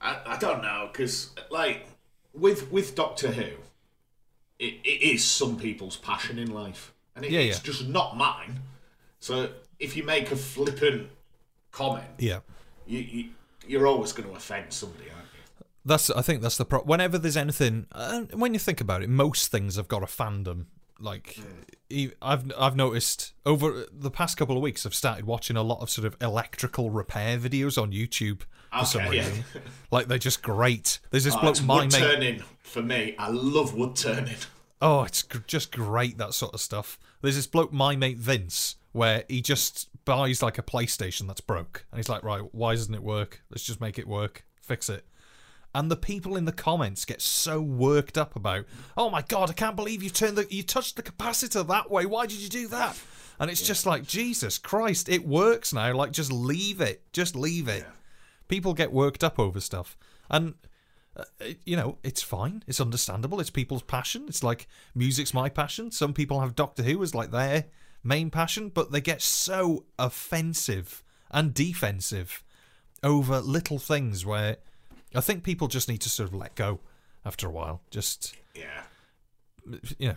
[0.00, 1.86] I, I don't know because like
[2.34, 3.52] with with Doctor Who,
[4.58, 7.62] it, it is some people's passion in life, and it, Yeah, it's yeah.
[7.64, 8.60] just not mine.
[9.20, 11.08] So if you make a flippant
[11.72, 12.40] comment, Yeah.
[12.86, 13.28] you, you
[13.68, 15.66] you're always going to offend somebody, aren't you?
[15.84, 16.80] That's I think that's the pro.
[16.80, 20.66] Whenever there's anything, uh, when you think about it, most things have got a fandom.
[20.98, 21.38] Like
[22.22, 25.90] I've I've noticed over the past couple of weeks, I've started watching a lot of
[25.90, 28.42] sort of electrical repair videos on YouTube
[28.78, 29.60] for some Okay, yeah.
[29.90, 30.98] Like they're just great.
[31.10, 31.98] There's this Oh, bloke, my wood mate.
[31.98, 33.14] turning for me.
[33.18, 34.36] I love wood turning.
[34.80, 36.98] Oh, it's just great that sort of stuff.
[37.22, 41.86] There's this bloke, my mate Vince, where he just buys like a PlayStation that's broke,
[41.90, 43.42] and he's like, right, why doesn't it work?
[43.50, 45.04] Let's just make it work, fix it.
[45.76, 48.64] And the people in the comments get so worked up about,
[48.96, 52.06] oh my god, I can't believe you turned the, you touched the capacitor that way.
[52.06, 52.98] Why did you do that?
[53.38, 55.92] And it's just like, Jesus Christ, it works now.
[55.92, 57.02] Like, just leave it.
[57.12, 57.84] Just leave it.
[58.48, 59.98] People get worked up over stuff,
[60.30, 60.54] and
[61.14, 61.24] uh,
[61.66, 62.62] you know, it's fine.
[62.66, 63.38] It's understandable.
[63.38, 64.24] It's people's passion.
[64.28, 65.90] It's like music's my passion.
[65.90, 67.66] Some people have Doctor Who as like their
[68.02, 72.42] main passion, but they get so offensive and defensive
[73.02, 74.56] over little things where
[75.16, 76.80] I think people just need to sort of let go
[77.24, 77.80] after a while.
[77.90, 78.84] Just Yeah.
[79.98, 80.16] you know,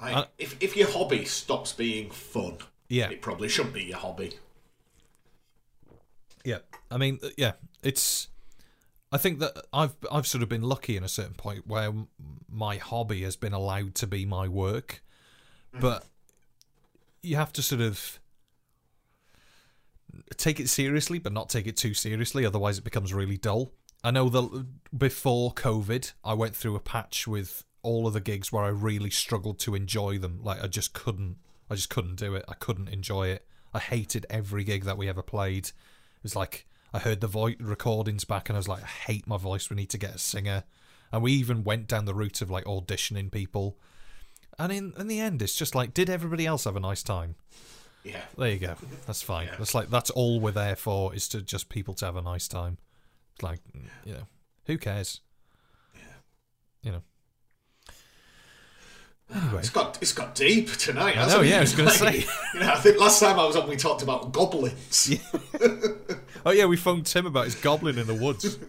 [0.00, 2.58] Like, Uh, if if your hobby stops being fun
[2.88, 4.38] Yeah, It probably shouldn't be your hobby.
[6.44, 6.58] yeah.
[6.90, 7.52] I mean, uh, yeah.
[7.82, 8.28] It's.
[9.10, 11.92] I think that I've I've sort of been lucky in a certain point where
[12.48, 15.02] my hobby has been allowed to be my work,
[15.72, 16.06] but
[17.22, 18.18] you have to sort of
[20.36, 22.44] take it seriously, but not take it too seriously.
[22.44, 23.72] Otherwise, it becomes really dull.
[24.08, 28.50] I know that before COVID, I went through a patch with all of the gigs
[28.50, 30.40] where I really struggled to enjoy them.
[30.42, 31.36] Like I just couldn't,
[31.68, 32.42] I just couldn't do it.
[32.48, 33.46] I couldn't enjoy it.
[33.74, 35.66] I hated every gig that we ever played.
[35.66, 39.26] It was like I heard the voice recordings back, and I was like, I hate
[39.26, 39.68] my voice.
[39.68, 40.64] We need to get a singer.
[41.12, 43.76] And we even went down the route of like auditioning people.
[44.58, 47.34] And in in the end, it's just like, did everybody else have a nice time?
[48.04, 48.22] Yeah.
[48.38, 48.76] There you go.
[49.06, 49.50] That's fine.
[49.58, 52.48] That's like that's all we're there for is to just people to have a nice
[52.48, 52.78] time.
[53.38, 53.60] It's like
[54.04, 54.26] you know,
[54.66, 55.20] who cares?
[55.94, 56.00] Yeah
[56.82, 57.02] you know.
[59.32, 61.16] Anyway, It's got it's got deep tonight.
[61.16, 61.50] I hasn't know, it?
[61.50, 62.24] yeah, I was gonna say.
[62.54, 65.14] You know, I think last time I was on, we talked about goblins.
[66.46, 68.58] oh yeah, we phoned Tim about his goblin in the woods.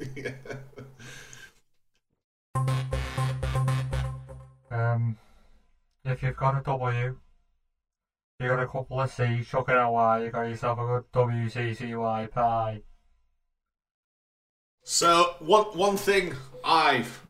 [4.72, 5.18] Um,
[6.06, 7.18] if you've got a W,
[8.40, 11.12] you got a couple of C's, chuck it out Y, you got yourself a good
[11.12, 12.82] WCCY pie.
[14.92, 16.34] So one one thing
[16.66, 17.28] I've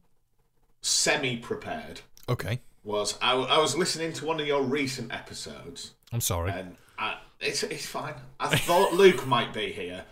[0.80, 2.00] semi prepared
[2.30, 6.52] Okay, was I, I was listening to one of your recent episodes I'm sorry.
[6.54, 8.14] and I, it's it's fine.
[8.40, 10.06] I thought Luke might be here,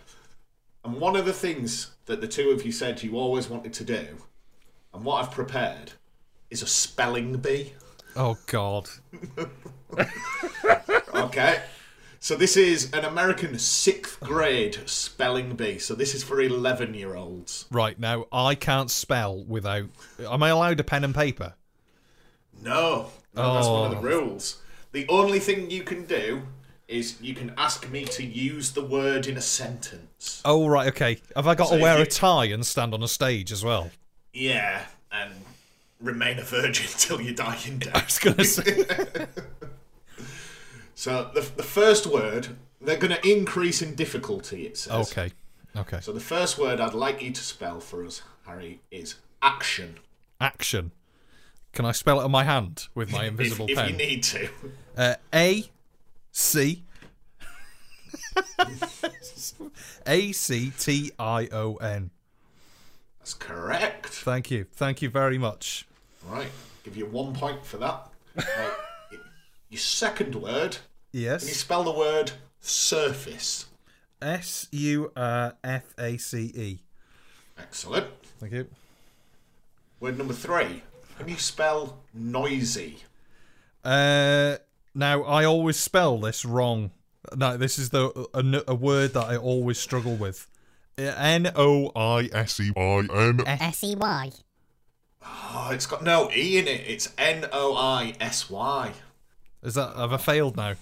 [0.84, 3.84] and one of the things that the two of you said you always wanted to
[3.84, 4.18] do,
[4.92, 5.92] and what I've prepared,
[6.50, 7.72] is a spelling bee.
[8.14, 8.90] Oh God.
[11.14, 11.62] Okay.
[12.20, 15.78] So this is an American sixth grade spelling bee.
[15.78, 17.66] So this is for eleven year olds.
[17.70, 19.86] Right now, I can't spell without.
[20.28, 21.54] Am I allowed a pen and paper?
[22.60, 24.00] No, no that's one of Oh.
[24.00, 24.60] the rules.
[24.92, 26.42] The only thing you can do
[26.88, 30.42] is you can ask me to use the word in a sentence.
[30.44, 31.20] Oh right, okay.
[31.36, 33.62] Have I got So to wear if a tie and stand on a stage as
[33.64, 33.90] well?
[34.32, 35.30] Yeah, and
[36.00, 38.04] remain a virgin till you die in I death.
[38.06, 38.86] was gonna say.
[40.98, 45.12] So the, the first word, they're going to increase in difficulty, it says.
[45.12, 45.30] okay,
[45.76, 46.00] okay.
[46.00, 50.00] So the first word I'd like you to spell for us, Harry, is action.
[50.40, 50.90] Action.
[51.72, 53.90] Can I spell it on my hand with my invisible if, if pen?
[53.90, 54.48] you need to.
[54.96, 55.70] Uh, A
[56.32, 56.82] C
[60.04, 62.10] A C T I O N.
[63.20, 64.06] That's correct.
[64.08, 64.66] Thank you.
[64.72, 65.86] Thank you very much.
[66.28, 66.50] Right,
[66.82, 68.08] give you one point for that.
[68.34, 68.72] Right,
[69.70, 70.78] your second word,
[71.12, 71.40] Yes.
[71.42, 73.66] can you spell the word surface?
[74.20, 76.78] S U R F A C E.
[77.58, 78.06] Excellent.
[78.40, 78.66] Thank you.
[80.00, 80.82] Word number three,
[81.18, 82.98] can you spell noisy?
[83.84, 84.56] Uh,
[84.94, 86.90] now I always spell this wrong.
[87.36, 90.46] No, this is the a, a word that I always struggle with.
[90.96, 93.40] N O I S E Y N.
[93.46, 94.32] S E Y.
[95.22, 96.82] Oh, it's got no E in it.
[96.86, 98.92] It's N O I S Y.
[99.62, 100.74] Is that have I failed now?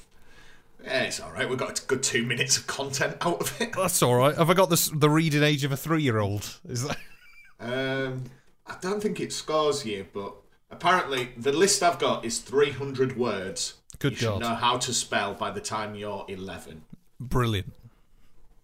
[0.84, 1.48] Yeah, it's all right.
[1.48, 3.72] We've got a good two minutes of content out of it.
[3.72, 4.36] That's all right.
[4.36, 6.58] Have I got this the reading age of a three-year-old?
[6.68, 6.96] Is that?
[7.58, 8.24] Um,
[8.66, 10.34] I don't think it scores you, but
[10.70, 13.76] apparently the list I've got is 300 words.
[13.98, 16.82] Good you should know how to spell by the time you're 11.
[17.18, 17.72] Brilliant.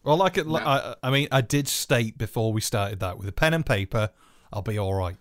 [0.05, 3.29] Well, like it, like, I, I mean, I did state before we started that with
[3.29, 4.11] a pen and paper,
[4.53, 5.17] I'll be all right.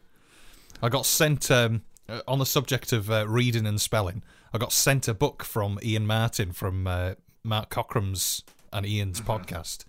[0.81, 4.23] I got sent um, uh, on the subject of uh, reading and spelling.
[4.54, 8.43] I got sent a book from Ian Martin from uh, Mark Cockram's
[8.74, 9.86] and Ian's podcast,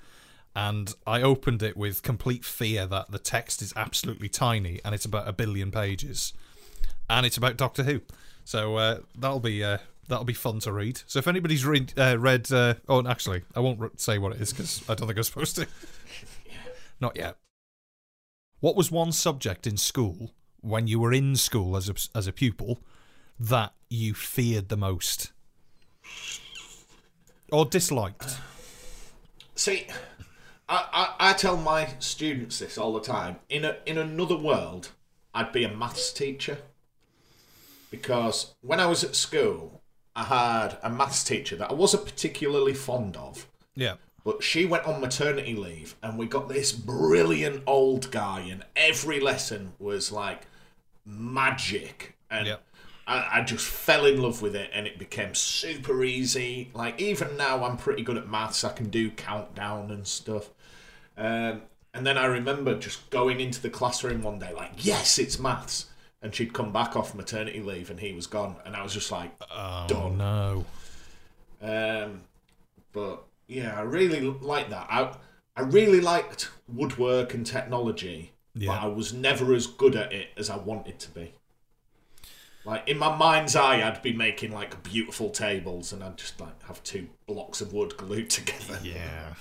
[0.55, 5.05] and I opened it with complete fear that the text is absolutely tiny and it's
[5.05, 6.33] about a billion pages,
[7.11, 8.03] and it's about Doctor Who.
[8.45, 11.03] So uh, that'll be uh, that'll be fun to read.
[11.07, 14.41] So if anybody's read uh, read, uh, oh, actually, I won't re- say what it
[14.41, 15.67] is because I don't think I'm supposed to.
[17.01, 17.37] Not yet.
[18.61, 22.33] What was one subject in school when you were in school as a, as a
[22.33, 22.79] pupil
[23.41, 25.33] that you feared the most
[27.51, 28.39] or disliked?
[29.55, 29.87] See,
[30.69, 33.37] I, I, I tell my students this all the time.
[33.49, 34.91] In a in another world,
[35.35, 36.59] I'd be a maths teacher.
[37.91, 39.83] Because when I was at school,
[40.17, 43.47] I had a maths teacher that I wasn't particularly fond of.
[43.75, 43.97] Yeah.
[44.25, 49.21] But she went on maternity leave, and we got this brilliant old guy, and every
[49.21, 50.47] lesson was like
[51.05, 52.17] magic.
[52.31, 52.65] And Yep.
[53.07, 56.71] I, I just fell in love with it, and it became super easy.
[56.75, 58.65] Like, even now, I'm pretty good at maths.
[58.65, 60.51] I can do countdown and stuff.
[61.17, 61.63] Um,
[61.95, 65.87] and then I remember just going into the classroom one day, like, yes, it's maths.
[66.23, 68.57] And she'd come back off maternity leave, and he was gone.
[68.65, 70.17] And I was just like, Oh Done.
[70.19, 70.65] no.
[71.61, 72.23] Um,
[72.93, 74.87] but yeah, I really like that.
[74.89, 75.15] I
[75.57, 78.69] I really liked woodwork and technology, Yeah.
[78.73, 81.35] but I was never as good at it as I wanted to be.
[82.65, 86.63] Like in my mind's eye, I'd be making like beautiful tables, and I'd just like
[86.65, 88.79] have two blocks of wood glued together.
[88.85, 89.35] Yeah.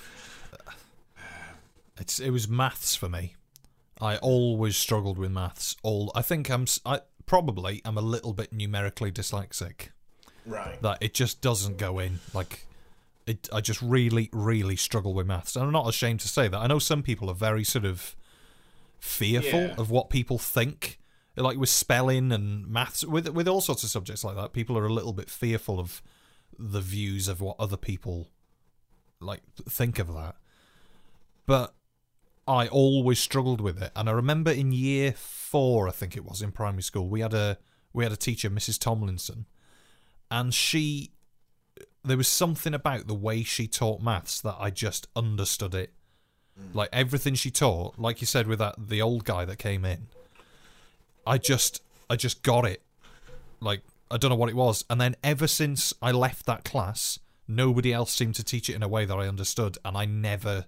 [1.99, 3.35] It's it was maths for me.
[3.99, 5.75] I always struggled with maths.
[5.83, 9.89] All I think I'm I probably I'm a little bit numerically dyslexic.
[10.45, 10.81] Right.
[10.81, 12.19] That it just doesn't go in.
[12.33, 12.65] Like
[13.27, 15.55] it I just really really struggle with maths.
[15.55, 16.57] And I'm not ashamed to say that.
[16.57, 18.15] I know some people are very sort of
[18.99, 19.75] fearful Yeah.
[19.77, 20.97] of what people think.
[21.37, 24.85] Like with spelling and maths with with all sorts of subjects like that, people are
[24.85, 26.01] a little bit fearful of
[26.59, 28.29] the views of what other people
[29.21, 30.35] like think of that.
[31.45, 31.73] But
[32.47, 36.41] I always struggled with it, and I remember in year four, I think it was
[36.41, 37.57] in primary school, we had a
[37.93, 38.77] we had a teacher, Mrs.
[38.77, 39.45] Tomlinson,
[40.29, 41.11] and she
[42.03, 45.93] there was something about the way she taught maths that I just understood it.
[46.59, 46.75] Mm.
[46.75, 50.07] Like everything she taught, like you said with that the old guy that came in,
[51.25, 52.81] I just I just got it.
[53.59, 57.19] Like I don't know what it was, and then ever since I left that class,
[57.47, 60.65] nobody else seemed to teach it in a way that I understood, and I never,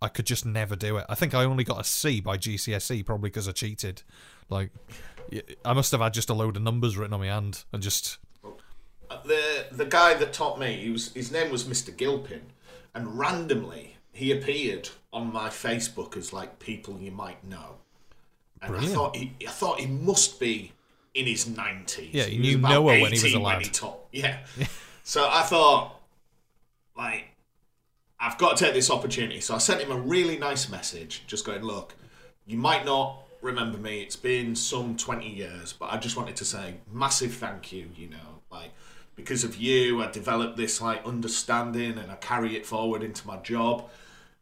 [0.00, 1.06] I could just never do it.
[1.08, 4.02] I think I only got a C by GCSE, probably because I cheated.
[4.48, 4.70] Like,
[5.64, 8.18] I must have had just a load of numbers written on my hand and just
[9.12, 11.96] uh, the the guy that taught me, he was his name was Mr.
[11.96, 12.52] Gilpin,
[12.94, 17.76] and randomly he appeared on my Facebook as like people you might know.
[18.62, 18.92] And Brilliant.
[18.92, 20.72] I thought he I thought he must be
[21.14, 22.14] in his nineties.
[22.14, 23.56] Yeah, he knew Noah when he was a lad.
[23.56, 24.06] When he taught.
[24.12, 24.38] Yeah.
[25.02, 26.00] so I thought,
[26.96, 27.24] like,
[28.20, 29.40] I've got to take this opportunity.
[29.40, 31.94] So I sent him a really nice message, just going, look,
[32.46, 34.00] you might not remember me.
[34.00, 38.08] It's been some 20 years, but I just wanted to say massive thank you, you
[38.08, 38.70] know, like,
[39.16, 43.36] because of you, I developed this, like, understanding and I carry it forward into my
[43.38, 43.90] job.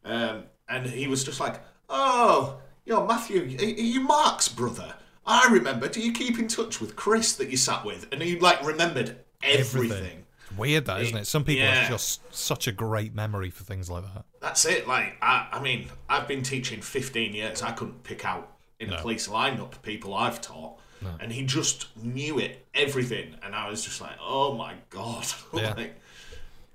[0.05, 1.59] Um, and he was just like,
[1.89, 4.95] oh, you're Matthew, are are you Mark's brother?
[5.25, 5.87] I remember.
[5.87, 8.07] Do you keep in touch with Chris that you sat with?
[8.11, 10.23] And he, like, remembered everything.
[10.49, 11.27] It's weird, that isn't it?
[11.27, 11.75] Some people Yeah.
[11.75, 14.25] have just such a great memory for things like that.
[14.39, 14.87] That's it.
[14.87, 17.61] Like, I, I mean, I've been teaching 15 years.
[17.61, 20.79] I couldn't pick out in a police lineup people I've taught.
[21.19, 23.35] And he just knew it, everything.
[23.43, 25.25] And I was just like, oh my God.
[25.53, 25.73] Yeah.
[25.75, 25.99] like,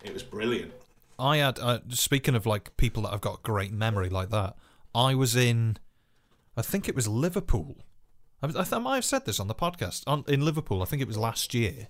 [0.05, 0.73] it was brilliant.
[1.19, 4.57] I had uh, speaking of like people that have got great memory like that.
[4.95, 5.79] I was in,
[6.57, 7.77] I think it was Liverpool.
[8.43, 10.83] I, I, I might have said this on the podcast on, in Liverpool.
[10.83, 11.89] I think it was last year,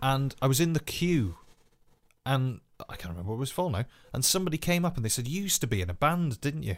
[0.00, 1.36] and I was in the queue,
[2.24, 3.84] and I can't remember what it was for now.
[4.12, 6.62] And somebody came up and they said, "You used to be in a band, didn't
[6.62, 6.76] you?"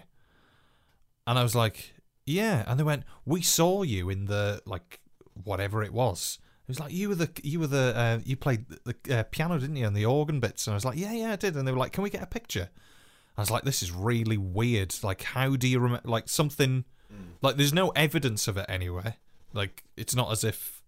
[1.27, 1.95] And I was like,
[2.27, 5.01] "Yeah." And they went, "We saw you in the like
[5.45, 8.67] whatever it was." It was like you were the you were the uh, you played
[8.85, 10.67] the uh, piano, didn't you, and the organ bits?
[10.67, 12.23] And I was like, "Yeah, yeah, I did." And they were like, "Can we get
[12.23, 12.71] a picture?"
[13.39, 14.95] I was like, "This is really weird.
[15.05, 16.09] Like, how do you remember?
[16.09, 17.29] Like something mm.
[17.41, 19.15] like there's no evidence of it anywhere.
[19.55, 20.83] Like it's not as if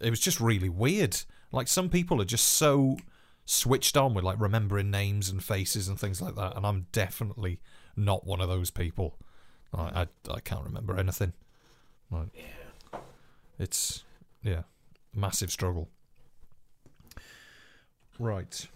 [0.00, 1.16] it was just really weird.
[1.52, 2.96] Like some people are just so
[3.44, 7.60] switched on with like remembering names and faces and things like that, and I'm definitely
[7.94, 9.16] not one of those people.
[9.72, 11.34] I I, I can't remember anything.
[12.10, 12.98] Like, yeah.
[13.60, 14.02] It's
[14.42, 14.62] yeah,
[15.14, 15.88] massive struggle.
[18.18, 18.66] Right.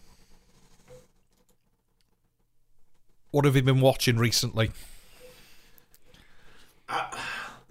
[3.31, 4.73] What have you been watching recently?
[6.89, 7.11] Uh,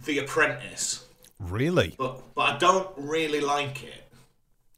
[0.06, 1.06] the Apprentice.
[1.40, 1.96] Really?
[1.98, 4.04] But, but I don't really like it.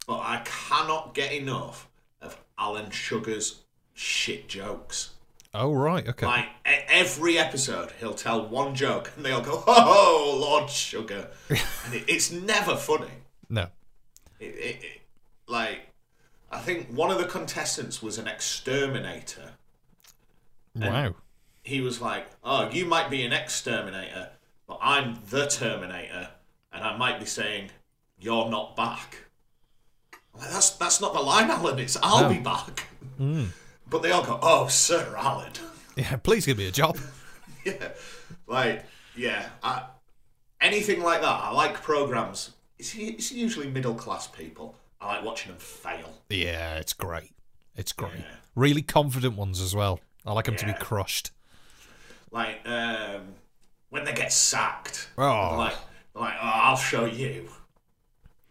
[0.06, 1.88] But I cannot get enough
[2.20, 3.60] of Alan Sugar's
[3.94, 5.10] shit jokes.
[5.54, 6.26] Oh right, okay.
[6.26, 12.04] Like every episode, he'll tell one joke, and they'll go, "Oh, Lord Sugar," and it,
[12.08, 13.10] it's never funny.
[13.50, 13.66] No.
[14.40, 15.00] It, it, it,
[15.46, 15.88] like,
[16.50, 19.52] I think one of the contestants was an exterminator.
[20.74, 21.14] Wow.
[21.62, 24.30] He was like, "Oh, you might be an exterminator,
[24.66, 26.28] but I'm the Terminator,
[26.72, 27.70] and I might be saying
[28.18, 29.16] you're not back."
[30.34, 31.78] Like, that's that's not the line, Alan.
[31.78, 32.28] It's I'll No.
[32.30, 32.86] be back.
[33.20, 33.48] Mm.
[33.88, 35.52] But they all go, "Oh, Sir Alan."
[35.96, 36.98] Yeah, please give me a job.
[37.64, 37.88] yeah,
[38.46, 39.84] like yeah, I,
[40.60, 41.28] anything like that.
[41.28, 42.52] I like programs.
[42.78, 44.74] It's, it's usually middle class people.
[45.00, 46.22] I like watching them fail.
[46.28, 47.32] Yeah, it's great.
[47.76, 48.12] It's great.
[48.16, 48.24] Yeah.
[48.54, 50.00] Really confident ones as well.
[50.26, 50.78] I like them to be Yeah.
[50.78, 51.30] crushed.
[52.30, 53.34] Like um,
[53.90, 55.08] when they get sacked.
[55.18, 55.48] Oh.
[55.50, 55.74] they're like,
[56.14, 57.48] they're like, oh, I'll show you.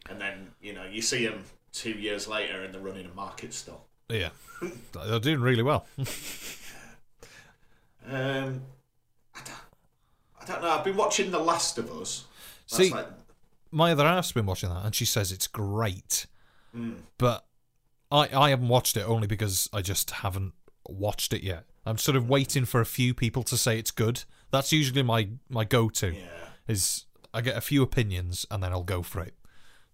[0.10, 3.54] And then you know you see them two years later and they're running a market
[3.54, 3.88] stall.
[4.10, 4.30] Yeah.
[4.94, 5.86] They're doing really well.
[8.08, 8.62] Um,
[9.36, 9.56] I don't,
[10.42, 10.70] I don't know.
[10.70, 12.26] I've been watching The Last of Us.
[12.70, 13.08] That's See- like,
[13.72, 16.26] My other half's been watching that and she says it's great.
[16.74, 16.94] Hmm.
[17.18, 17.46] But
[18.12, 20.54] I I haven't watched it only because I just haven't
[20.88, 21.66] watched it yet.
[21.86, 24.24] I'm sort of waiting for a few people to say it's good.
[24.52, 26.14] That's usually my my go-to.
[26.14, 26.22] Yeah.
[26.68, 29.36] Is I get a few opinions and then I'll go for it.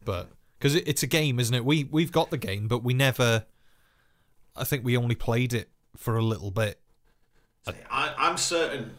[0.04, 1.66] But because it, it's a game, isn't it?
[1.66, 3.46] We we've got the game, but we never.
[4.56, 6.80] I think we only played it for a little bit.
[7.92, 8.92] I, I'm certain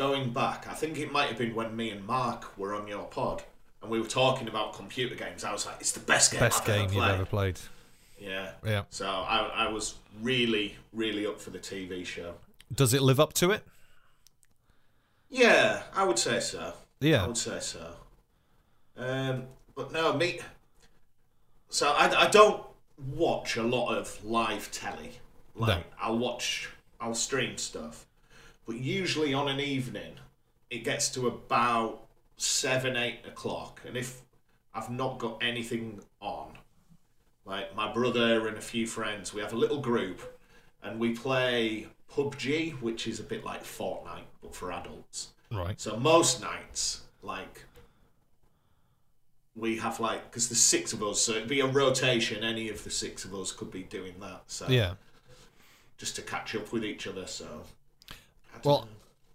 [0.00, 3.04] going back, I think it might have been when me and Mark were on your
[3.04, 3.42] pod
[3.82, 5.44] and we were talking about computer games.
[5.44, 7.60] I was like, it's the best game Best I've game ever you've ever played.
[8.20, 8.52] Yeah.
[8.64, 8.82] Yeah.
[8.90, 12.34] So I, I was really, really up for the TV show.
[12.72, 13.64] Does it live up to it?
[15.28, 16.74] Yeah, I would say so.
[17.00, 17.24] Yeah.
[17.24, 17.94] I would say so.
[18.96, 19.44] Um,
[19.74, 20.40] but no, me.
[21.68, 22.62] So I, I don't
[23.14, 25.12] watch a lot of live telly.
[25.54, 28.06] Like I'll watch, I'll stream stuff,
[28.66, 30.14] but usually on an evening,
[30.70, 32.06] it gets to about
[32.36, 34.22] seven, eight o'clock, and if
[34.72, 36.52] I've not got anything on,
[37.44, 40.38] like my brother and a few friends, we have a little group,
[40.82, 45.28] and we play PUBG, which is a bit like Fortnite but for adults.
[45.50, 45.80] Right.
[45.80, 47.64] So most nights, like,
[49.56, 52.44] we have like because there's six of us, so it'd be a rotation.
[52.44, 54.42] Any of the six of us could be doing that.
[54.46, 54.94] So Yeah.
[55.98, 57.26] just to catch up with each other.
[57.26, 57.64] So
[58.64, 58.88] Well,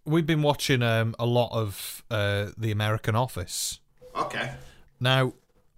[0.05, 3.79] we've been watching um, a lot of uh, the American Office.
[4.15, 4.53] okay,
[4.99, 5.33] Now,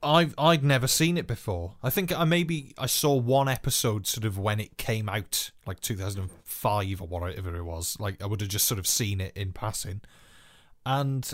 [0.08, 1.76] I've I'd never seen it before.
[1.84, 5.80] I think I maybe I saw one episode sort of when it came out, like
[5.82, 7.98] 2005 or whatever it was.
[8.00, 10.02] Like I would have just sort of seen it in passing,
[10.86, 11.32] and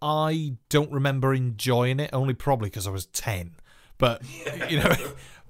[0.00, 2.10] I don't remember enjoying it.
[2.12, 3.52] Only probably because I was 10.
[3.98, 4.22] But
[4.70, 4.94] you know,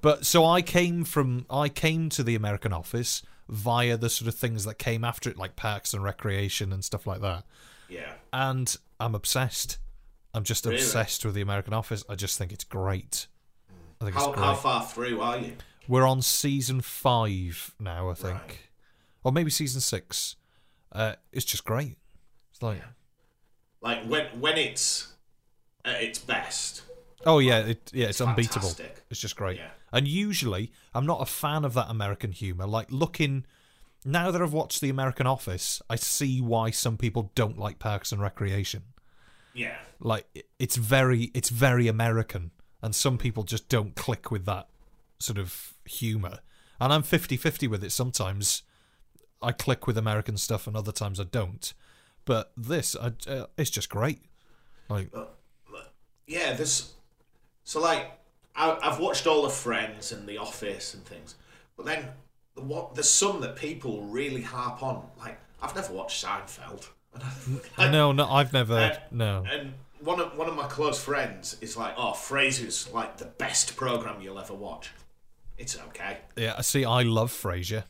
[0.01, 4.35] but so I came from I came to the American Office via the sort of
[4.35, 7.45] things that came after it, like Parks and Recreation and stuff like that
[7.93, 9.79] yeah, and I'm obsessed.
[10.35, 10.77] I'm just Really?
[10.79, 12.05] obsessed with the American Office.
[12.09, 13.27] I just think it's great.
[14.01, 14.45] I think it's how great.
[14.45, 15.57] how far through are you?
[15.89, 18.59] We're on season five now, I think, Right.
[19.25, 20.37] or maybe season six.
[20.91, 21.99] Uh, it's just great.
[22.53, 22.83] It's like,
[23.81, 25.13] Like when when it's
[25.85, 26.83] at its best.
[27.27, 28.69] oh yeah, it, yeah, it's, unbeatable.
[28.69, 29.05] fantastic.
[29.11, 29.59] It's just great.
[29.59, 29.71] Yeah.
[29.93, 32.67] And usually, I'm not a fan of that American humor.
[32.67, 33.45] Like looking
[34.05, 38.11] now that I've watched the American Office, I see why some people don't like Parks
[38.13, 38.85] and Recreation.
[39.55, 42.51] Yeah, like it's very it's very american
[42.83, 44.69] and some people just don't click with that
[45.19, 46.39] sort of humor
[46.81, 48.63] and i'm 50-50 with it sometimes
[49.41, 51.75] i click with american stuff and other times i don't
[52.25, 54.23] but this I, uh, it's just great
[54.89, 55.11] like
[56.27, 56.55] yeah.
[56.55, 56.95] this
[57.65, 58.19] so like
[58.55, 61.37] I, I've watched all the Friends and The Office and things,
[61.77, 62.09] but then
[62.55, 65.07] the what there's some that people really harp on.
[65.19, 66.89] Like I've never watched Seinfeld.
[67.79, 69.45] No no i've never Uh, no.
[69.51, 73.77] And one of one of my close friends is like, "Oh, Frasier's like the best
[73.77, 74.91] program you'll ever watch."
[75.59, 77.85] It's okay, yeah I see i love frasier.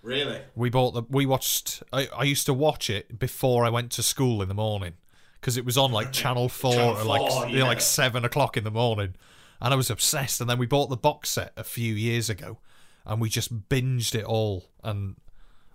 [0.00, 0.40] Really.
[0.54, 4.02] we bought the we watched I, I used to watch it before i went to
[4.02, 4.94] school in the morning
[5.40, 8.24] because it was on like channel 4 Channel or like 4, you know, like 7
[8.24, 9.16] o'clock in the morning.
[9.60, 12.58] And i was obsessed and then we bought the box set a few years ago
[13.04, 15.16] and we just binged it all and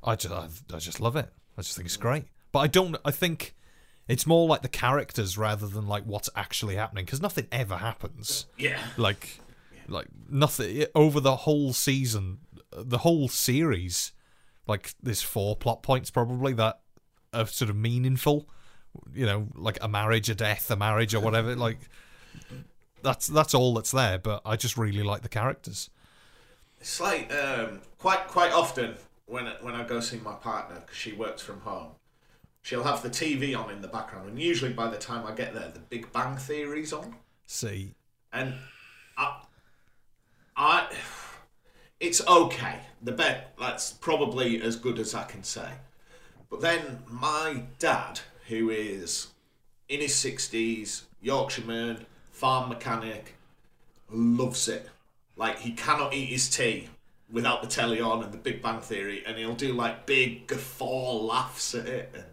[0.04, 1.30] i just i, I just love it.
[1.58, 2.24] I just think it's great
[2.54, 3.54] but i don't i think
[4.08, 8.48] it's more like the characters rather than like what's actually happening because nothing ever happens.
[8.58, 9.40] Yeah, like
[9.88, 12.40] like nothing over the whole season
[12.72, 14.14] the whole series
[14.66, 16.80] like there's four plot points probably that
[17.34, 18.48] are sort of meaningful.
[19.14, 21.80] You know like a marriage a death a marriage or whatever like
[23.02, 25.90] that's that's all that's there but i just really like the characters.
[26.80, 28.96] It's like um, quite quite often
[29.26, 31.92] when when I go see my partner because she works from home,
[32.64, 35.54] she'll have the TV on in the background, and usually by the time I get
[35.54, 37.16] there, the Big Bang Theory's on.
[37.46, 37.94] see
[38.32, 38.56] and
[39.16, 39.42] I,
[40.58, 40.88] I,
[42.00, 42.80] it's okay.
[43.04, 45.70] The bet that's probably as good as I can say.
[46.50, 49.28] But then my dad, who is
[49.88, 53.36] in his sixties, Yorkshireman, farm mechanic,
[54.10, 54.90] loves it.
[55.36, 56.90] Like he cannot eat his tea
[57.32, 61.14] without the telly on and the Big Bang Theory, and he'll do like big guffaw
[61.14, 62.12] laughs at it.
[62.14, 62.24] And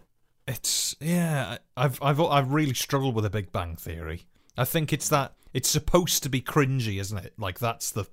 [0.51, 4.27] it's yeah i've i've i've really struggled with a big bang theory.
[4.57, 7.33] I think it's that it's supposed to be cringy isn't it?
[7.37, 8.05] Like that's the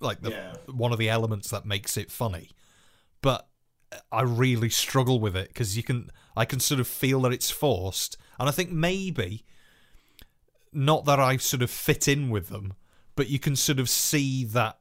[0.00, 0.54] like the Yeah.
[0.66, 2.50] one of the elements that makes it funny.
[3.22, 3.48] But
[4.10, 7.50] i really struggle with it because you can i can sort of feel that it's
[7.50, 9.44] forced and i think maybe
[10.72, 12.74] not that i sort of fit in with them
[13.16, 14.78] but you can sort of see that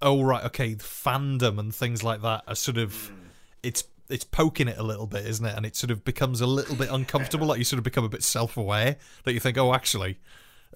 [0.00, 3.14] oh right okay fandom and things like that are sort of hmm.
[3.62, 6.46] it's it's poking it a little bit isn't it and it sort of becomes a
[6.46, 9.74] little bit uncomfortable like you sort of become a bit self-aware that you think oh
[9.74, 10.18] actually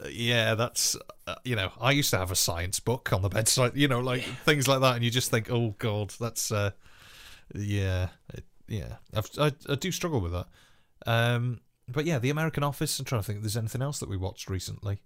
[0.03, 0.97] uh, yeah, that's
[1.27, 4.01] uh, you know, I used to have a science book on the bedside, you know,
[4.01, 6.73] like things like that, and you just think, oh god, that's uh,
[7.55, 10.47] yeah, it, yeah, I've, I I do struggle with that.
[11.07, 12.99] Um, but yeah, the American Office.
[12.99, 15.01] I'm trying to think if there's anything else that we watched recently.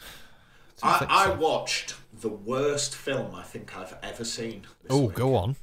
[0.82, 1.34] I, I so.
[1.34, 4.66] watched the worst film I think I've ever seen.
[4.88, 5.56] Oh, go on.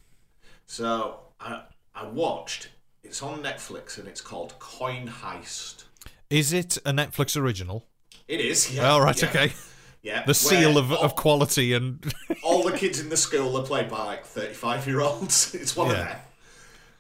[0.68, 1.64] So I
[1.95, 2.69] I watched.
[3.03, 5.85] It's on Netflix and it's called Coin Heist.
[6.30, 7.85] Is it a Netflix original?
[8.27, 8.76] It is.
[8.76, 8.89] Yeah.
[8.89, 9.53] All right, yeah, okay.
[10.02, 10.26] Yeah.
[10.26, 12.14] The seal of, all, of quality and
[12.44, 15.56] all the kids in the school are played by like thirty-five-year-olds.
[15.61, 16.18] It's one of them.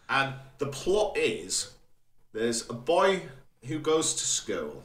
[0.09, 1.71] And the plot is
[2.33, 3.23] there's a boy
[3.65, 4.83] who goes to school,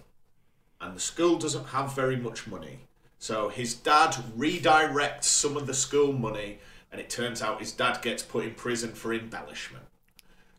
[0.81, 2.81] and the school doesn't have very much money.
[3.19, 6.59] So his dad redirects some of the school money,
[6.93, 9.85] and it turns out his dad gets put in prison for embellishment.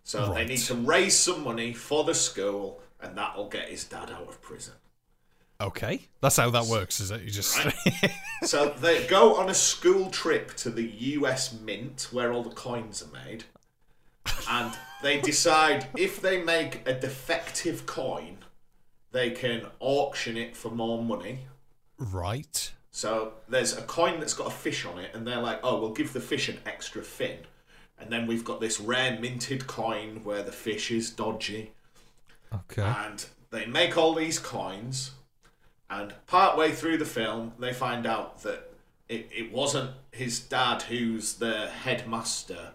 [0.03, 4.11] So they need to raise some money for the school, and that'll get his dad
[4.11, 4.73] out of prison.
[5.61, 7.21] okay, that's how that works, is it?
[7.21, 7.57] You just
[8.43, 13.01] So they go on a school trip to the US Mint, where all the coins
[13.01, 13.45] are made,
[14.49, 18.39] and they decide if they make a defective coin,
[19.11, 21.45] they can auction it for more money.
[21.97, 22.73] right.
[22.95, 25.93] So there's a coin that's got a fish on it, and they're like, "Oh, we'll
[25.93, 27.39] give the fish an extra fin."
[27.99, 31.71] And then we've got this rare minted coin where the fish is dodgy,
[32.53, 32.83] Okay.
[32.83, 35.11] and they make all these coins
[35.89, 38.71] and partway through the film they find out that
[39.09, 42.71] it, it wasn't his dad who's the headmaster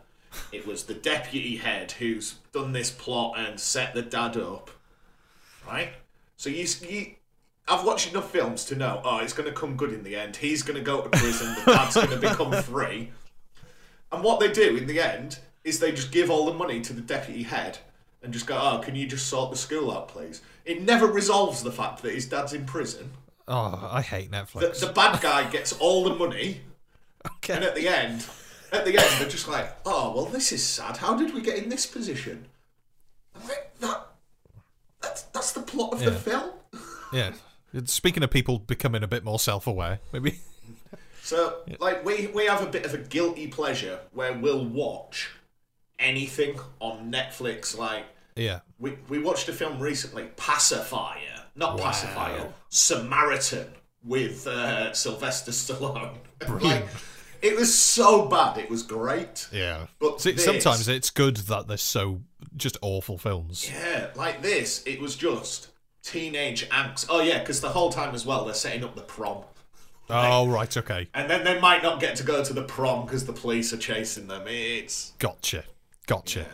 [0.53, 4.71] it was the deputy head who's done this plot and set the dad up
[5.67, 5.91] right
[6.37, 7.15] so you, you
[7.71, 10.37] I've watched enough films to know, oh, it's going to come good in the end.
[10.37, 11.55] He's going to go to prison.
[11.65, 13.11] The dad's going to become free.
[14.11, 16.93] And what they do in the end is they just give all the money to
[16.93, 17.79] the deputy head
[18.23, 20.41] and just go, oh, can you just sort the school out, please?
[20.65, 23.11] It never resolves the fact that his dad's in prison.
[23.47, 24.81] Oh, I hate Netflix.
[24.81, 26.61] the bad guy gets all the money,
[27.27, 27.55] Okay.
[27.55, 28.27] and at the end,
[28.73, 30.99] at the end, they're just like, oh, well, this is sad.
[30.99, 32.47] How did we get in this position?
[33.35, 34.07] I'm like, that,
[35.01, 36.51] that's, that's the plot of the film.
[37.13, 37.33] Yeah.
[37.85, 40.39] Speaking of people becoming a bit more self-aware, maybe.
[41.23, 45.29] So, like, we, we have a bit of a guilty pleasure where we'll watch
[45.99, 47.77] anything on Netflix.
[47.77, 48.61] Like, Yeah.
[48.79, 51.45] we, we watched a film recently, Pacifier.
[51.55, 53.67] Not Pacifier, Samaritan
[54.05, 56.17] with uh, Sylvester Stallone.
[56.39, 56.85] Brilliant.
[56.85, 56.87] like,
[57.43, 59.49] it was so bad, it was great.
[59.53, 59.87] Yeah.
[59.99, 62.23] But See, this- sometimes it's good that they're so
[62.57, 63.69] just awful films.
[63.71, 65.69] Yeah, like this, it was just
[66.03, 67.07] teenage angst.
[67.09, 69.45] Oh, yeah, because the whole time as well, they're setting up the prom.
[70.11, 70.75] Oh, right.
[70.75, 71.09] Okay.
[71.15, 73.79] And then they might not get to go to the prom because the police are
[73.79, 74.45] chasing them.
[74.47, 75.13] It's.
[75.19, 75.65] Gotcha.
[76.07, 76.47] Gotcha.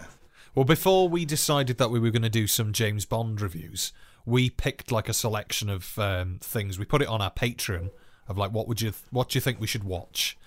[0.54, 3.92] Well, before we decided that we were going to do some James Bond reviews,
[4.26, 6.78] we picked like a selection of um, things.
[6.78, 7.90] We put it on our Patreon
[8.28, 10.38] of like what would you what do you think we should watch,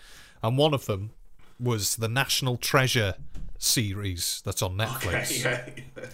[0.41, 1.11] and one of them
[1.59, 3.15] was the National Treasure
[3.57, 5.45] series that's on Netflix.
[5.45, 6.05] Okay, yeah.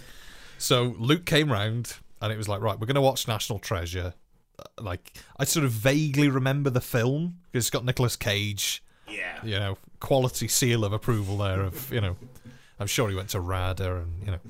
[0.58, 1.94] So Luke came round
[2.24, 4.14] and it was like, right, we're going to watch National Treasure.
[4.58, 9.38] Uh, Like, I sort of vaguely remember the film because it's got Nicolas Cage, Yeah.
[9.44, 12.16] you know, quality seal of approval there of, you know,
[12.80, 14.40] I'm sure he went to RADA and, you know.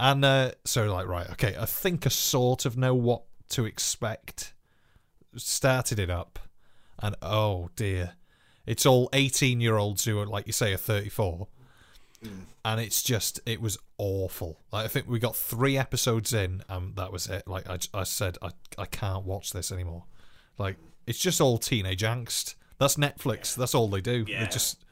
[0.00, 4.54] And uh, so, like, right, okay, I think I sort of know what to expect.
[5.36, 6.38] Started it up,
[7.00, 8.14] and oh dear,
[8.66, 11.46] it's all 18 year olds who are, like you say, are 34
[12.64, 14.58] and it's just it was awful.
[14.72, 17.46] Like I think we got three episodes in, and that was it.
[17.46, 20.04] Like I, I said, I I can't watch this anymore.
[20.56, 20.76] Like
[21.06, 22.54] it's just all teenage angst.
[22.78, 23.54] That's Netflix.
[23.56, 24.24] That's all they do.
[24.28, 24.44] Yeah.
[24.44, 24.84] They just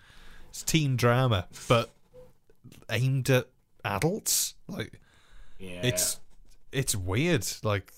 [0.50, 1.90] it's teen drama, but
[2.90, 3.46] aimed at
[3.84, 4.54] adults.
[4.68, 5.00] Like
[5.58, 5.80] Yeah.
[5.84, 6.18] it's
[6.72, 7.46] it's weird.
[7.62, 7.92] Like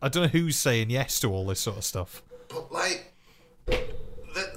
[0.00, 2.22] I don't know who's saying yes to all this sort of stuff.
[2.48, 3.12] But like
[3.66, 3.82] the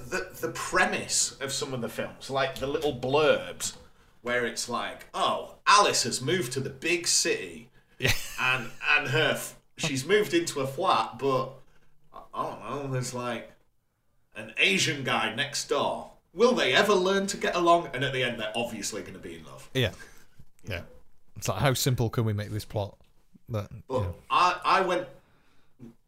[0.09, 3.75] the the premise of some of the films, like the little blurbs,
[4.21, 7.69] where it's like, oh, Alice has moved to the big city,
[7.99, 8.11] Yeah.
[8.41, 11.51] and and her f- she's moved into a flat, but
[12.33, 12.87] I- don't know.
[12.91, 13.51] There's like
[14.35, 16.11] an Asian guy next door.
[16.33, 17.89] Will they ever learn to get along?
[17.93, 19.69] And at the end, they're obviously going to be in love.
[19.73, 19.91] Yeah,
[20.63, 20.81] yeah.
[21.35, 22.95] It's like how simple can we make this plot?
[23.49, 24.15] That you But know.
[24.29, 25.07] I, I went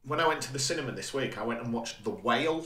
[0.06, 1.38] when I went to the cinema this week.
[1.38, 2.66] I went and watched The Whale,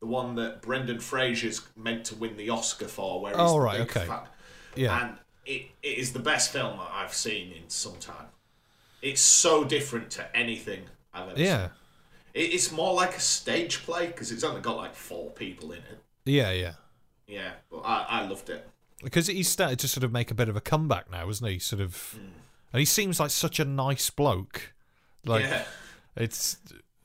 [0.00, 3.20] the one that Brendan Fraser's meant to win the Oscar for.
[3.20, 4.06] Where he's Oh, the right, okay.
[4.06, 4.26] fat-
[4.78, 5.02] Yeah.
[5.02, 8.26] and it, it is the best film that I've seen in some time.
[9.02, 10.82] It's so different to anything
[11.12, 11.70] I've ever yeah, seen.
[12.34, 15.78] It, it's more like a stage play because it's only got like four people in
[15.78, 15.98] it.
[16.24, 16.72] yeah, yeah.
[17.26, 18.66] Yeah, but I, I loved it.
[19.02, 21.58] because he's started to sort of make a bit of a comeback now, isn't he?
[21.58, 22.38] Sort of, hmm.
[22.72, 24.72] and he seems like such a nice bloke.
[25.26, 25.64] Like, yeah,
[26.16, 26.56] It's.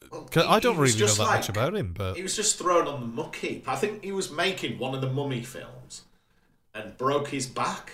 [0.09, 2.87] Well, he- I don't really know that much about him, but He was just thrown
[2.87, 3.67] on the muck heap.
[3.67, 6.03] I think he was making one of the Mummy films
[6.73, 7.91] and broke his back.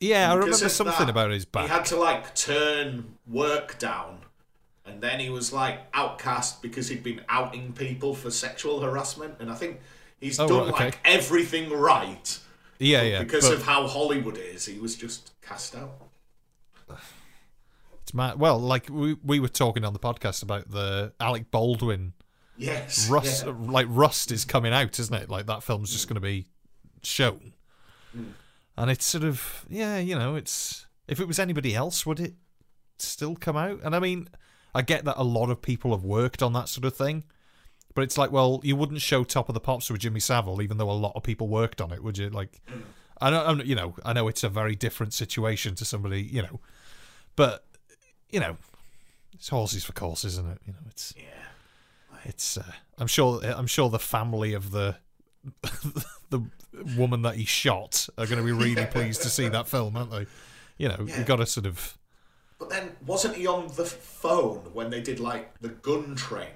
[0.00, 1.64] yeah, I remember something that, about his back.
[1.64, 4.18] He had to like turn work down,
[4.84, 9.34] and then he was like outcast because he'd been outing people for sexual harassment.
[9.40, 9.80] And I think
[10.20, 10.84] he's Oh, done right, okay.
[10.86, 12.38] like everything right.
[12.78, 13.22] yeah, yeah.
[13.22, 15.92] Because but of how Hollywood is, he was just cast out.
[18.02, 18.38] it's mad.
[18.38, 22.12] Well, like we we were talking on the podcast about the Alec Baldwin
[22.58, 23.08] Yes.
[23.10, 23.44] Rust.
[23.46, 23.52] yeah.
[23.58, 25.28] Like Rust is coming out, isn't it?
[25.28, 26.46] Like that film's just going to be
[27.02, 27.52] shown,
[28.16, 28.24] Hmm.
[28.76, 32.34] and it's sort of yeah, you know, it's if it was anybody else, would it
[32.98, 33.80] still come out?
[33.84, 34.28] And I mean,
[34.74, 37.24] I get that a lot of people have worked on that sort of thing.
[37.94, 40.76] But it's like, well, you wouldn't show Top of the Pops with Jimmy Savile, even
[40.76, 42.28] though a lot of people worked on it, would you?
[42.28, 42.60] Like,
[43.22, 46.42] I know, I'm, you know, I know it's a very different situation to somebody, you
[46.42, 46.60] know,
[47.36, 47.64] but
[48.30, 48.58] you know,
[49.32, 50.58] it's horses for courses, isn't it?
[50.66, 52.18] You know, it's Yeah.
[52.26, 52.58] it's.
[52.58, 53.40] Uh, I'm sure.
[53.44, 54.96] I'm sure the family of the
[56.30, 56.40] the
[56.96, 60.10] woman that he shot are going to be really pleased to see that film, aren't
[60.10, 60.26] they?
[60.78, 61.18] You know, Yeah.
[61.18, 61.96] you got to sort of.
[62.58, 66.52] But then, wasn't he on the phone when they did like the gun training?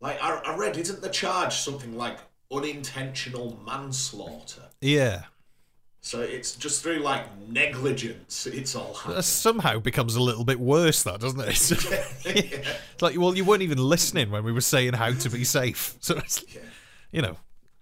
[0.00, 2.18] Like I, I read, isn't the charge something like
[2.52, 4.62] unintentional manslaughter?
[4.80, 5.24] Yeah,
[6.00, 8.46] So it's just through like negligence.
[8.46, 11.48] It's all that somehow becomes a little bit worse, that doesn't it?
[12.94, 15.96] It's like, well, you weren't even listening when we were saying how to be safe.
[16.00, 16.60] So it's, Yeah.
[17.12, 17.36] you know.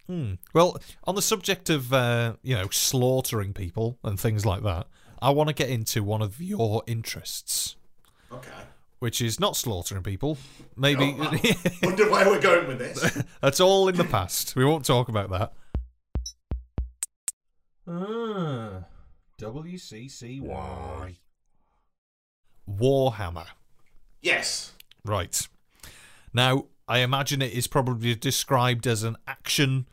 [0.06, 0.34] Hmm.
[0.52, 4.86] Well, on the subject of uh, you know slaughtering people and things like that,
[5.20, 7.76] I want to get into one of your interests,
[8.32, 8.50] Okay.
[8.98, 10.38] which is not slaughtering people.
[10.76, 11.38] Maybe Oh.
[11.82, 13.22] Wonder where we're going with this.
[13.40, 14.56] that's all in the past.
[14.56, 15.52] We won't talk about that.
[17.86, 18.82] Uh,
[19.40, 21.16] WCCY
[22.68, 23.46] Warhammer.
[24.20, 24.72] yes.
[25.04, 25.48] Right.
[26.32, 29.86] Now, I imagine it is probably described as an action.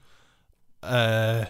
[0.82, 1.45] Uh,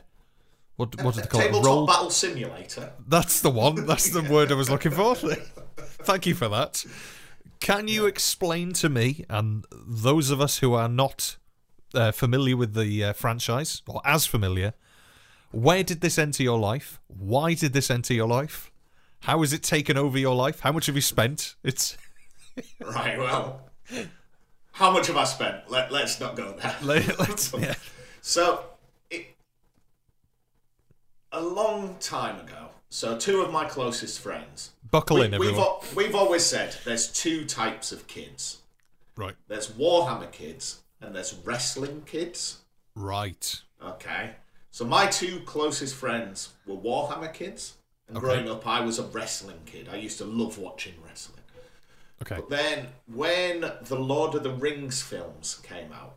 [0.76, 1.46] what what do they call it?
[1.46, 1.88] Tabletop Roll.
[1.88, 2.92] battle simulator.
[3.08, 3.86] That's the one.
[3.88, 5.16] That's the word I was looking for.
[6.04, 6.86] Thank you for that.
[7.60, 11.38] Can you explain to me and those of us who are not
[11.94, 14.74] uh, familiar with the uh, franchise or as familiar,
[15.52, 17.00] where did this enter your life?
[17.08, 18.72] Why did this enter your life?
[19.22, 20.62] How has it taken over your life?
[20.62, 21.56] How much have you spent?
[21.64, 21.98] It's
[22.80, 23.18] Right.
[23.18, 23.70] Well,
[24.80, 25.70] how much have I spent?
[25.70, 26.74] Let Let's not go there.
[26.82, 27.76] let's yeah.
[28.22, 28.64] So,
[29.12, 29.36] it,
[31.34, 34.72] a long time ago, so two of my closest friends.
[34.90, 38.60] buckle we, in, we've, al- we've always said there's two types of kids.
[39.18, 42.60] Right, There's Warhammer kids and there's wrestling kids.
[42.96, 43.62] right.
[43.84, 44.32] Okay.
[44.72, 47.76] So my two closest friends were Warhammer kids.
[48.08, 48.26] And Okay.
[48.26, 49.90] growing up, I was a wrestling kid.
[49.92, 51.39] I used to love watching wrestling.
[52.22, 56.16] Okay, But then, when the Lord of the Rings films came out,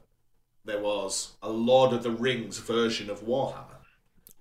[0.65, 3.81] there was a Lord of the Rings version of Warhammer.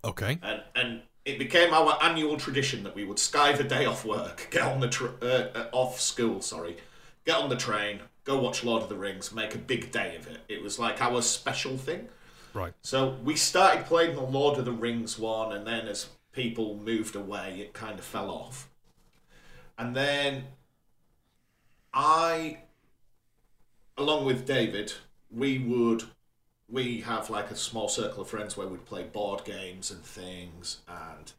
[0.03, 0.39] okay.
[0.41, 4.47] and and it became our annual tradition that we would skive a day off work,
[4.51, 6.77] get on the tr- uh, uh, off school, sorry,
[7.25, 10.27] get on the train, go watch Lord of the Rings, make a big day of
[10.27, 10.39] it.
[10.49, 12.09] It was like our special thing.
[12.55, 12.73] Right.
[12.81, 17.15] So we started playing the Lord of the Rings one, and then as people moved
[17.15, 18.67] away, it kind of fell off.
[19.77, 20.45] And then
[21.93, 22.59] I,
[23.97, 24.93] along with David,
[25.30, 26.03] we would
[26.69, 30.77] we have like a small circle of friends where we'd play board games and things.
[30.88, 31.31] And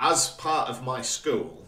[0.00, 1.66] as part of my school,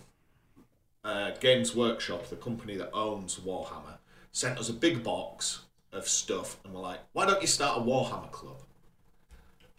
[1.05, 3.99] uh, Games Workshop, the company that owns Warhammer,
[4.33, 5.61] sent us a big box
[5.93, 8.63] of stuff and we were like, why don't you start a Warhammer club?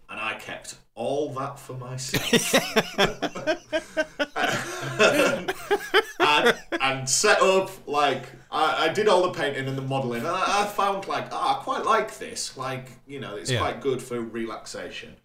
[0.10, 2.54] And I kept all that for myself.
[6.20, 10.28] and, and set up like I, I did all the painting and the modelling and
[10.28, 13.60] I, I found like oh, I quite like this like you know it's Yeah.
[13.60, 15.16] quite good for relaxation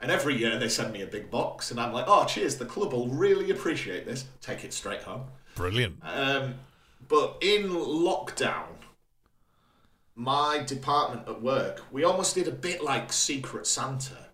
[0.00, 2.64] and every year they send me a big box and I'm like oh cheers the
[2.66, 5.24] club will really appreciate this take it straight home
[5.54, 5.96] Brilliant.
[6.02, 6.54] um,
[7.08, 8.64] but in lockdown,
[10.14, 14.28] my department at work, we almost did a bit like Secret Santa.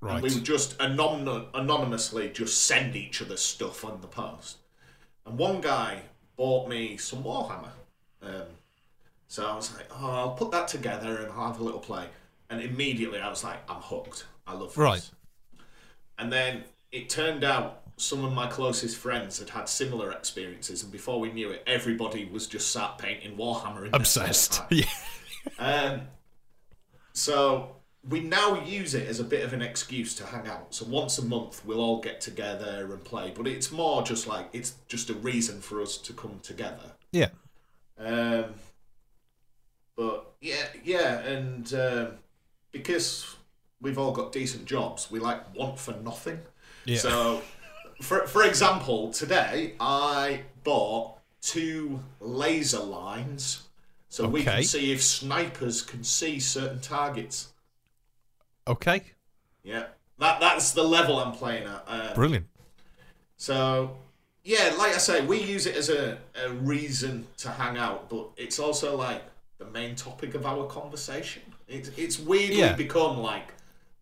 [0.00, 0.14] Right.
[0.14, 4.58] And we would just anon- anonymously just send each other stuff on the post.
[5.26, 6.02] And one guy
[6.36, 7.70] bought me some Warhammer.
[8.22, 8.42] Um,
[9.26, 12.06] so I was like, oh, I'll put that together and I'll have a little play.
[12.48, 14.26] And immediately I was like, I'm hooked.
[14.46, 14.78] I love this.
[14.78, 15.10] Right.
[16.18, 20.92] And then it turned out some of my closest friends had had similar experiences, and
[20.92, 23.90] before we knew it, everybody was just sat painting Warhammer.
[23.92, 24.62] Obsessed.
[24.70, 24.84] Yeah.
[25.58, 26.00] Um,
[27.12, 27.76] so
[28.06, 30.74] we now use it as a bit of an excuse to hang out.
[30.74, 34.48] So once a month, we'll all get together and play, but it's more just like
[34.52, 36.92] it's just a reason for us to come together.
[37.12, 37.28] Yeah.
[37.98, 38.54] Um,
[39.96, 42.08] but yeah, yeah, and um,
[42.70, 43.36] because
[43.80, 46.38] we've all got decent jobs, we like want for nothing.
[46.84, 46.98] Yeah.
[46.98, 47.42] So,
[48.00, 53.64] for for example, today I bought two laser lines,
[54.08, 57.48] so we can see if snipers can see certain targets.
[58.68, 59.02] Okay.
[59.64, 59.86] Yeah,
[60.18, 61.84] that that's the level I'm playing at.
[61.86, 62.46] Um, Brilliant.
[63.36, 63.96] So,
[64.44, 68.28] yeah, like I say, we use it as a, a reason to hang out, but
[68.36, 69.22] it's also like
[69.58, 71.42] the main topic of our conversation.
[71.68, 72.74] It's, it's weirdly Yeah.
[72.74, 73.54] become like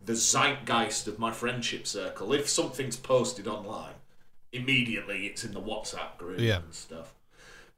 [0.04, 2.32] the zeitgeist of my friendship circle.
[2.32, 3.94] If something's posted online,
[4.52, 6.58] immediately it's in the WhatsApp group Yeah.
[6.58, 7.14] and stuff.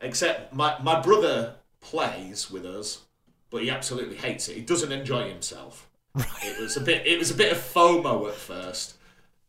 [0.01, 3.03] Except my, my brother plays with us,
[3.51, 4.55] but he absolutely hates it.
[4.57, 5.88] He doesn't enjoy himself.
[6.17, 7.07] It was a bit.
[7.07, 8.97] It was a bit of FOMO at first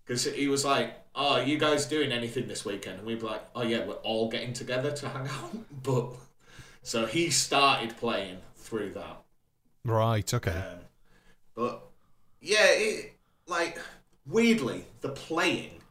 [0.05, 3.25] because he was like, "Oh, are you guys doing anything this weekend?" And we'd be
[3.25, 6.11] like, "Oh yeah, we're all getting together to hang out." But
[6.83, 9.21] so he started playing through that.
[9.85, 10.31] Right.
[10.33, 10.51] Okay.
[10.51, 10.79] Um,
[11.55, 11.81] but
[12.41, 13.13] yeah, it,
[13.47, 13.79] like
[14.25, 15.81] weirdly, the playing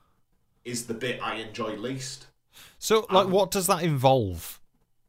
[0.64, 2.26] is the bit I enjoy least.
[2.78, 4.60] So, like, Um, what does that involve?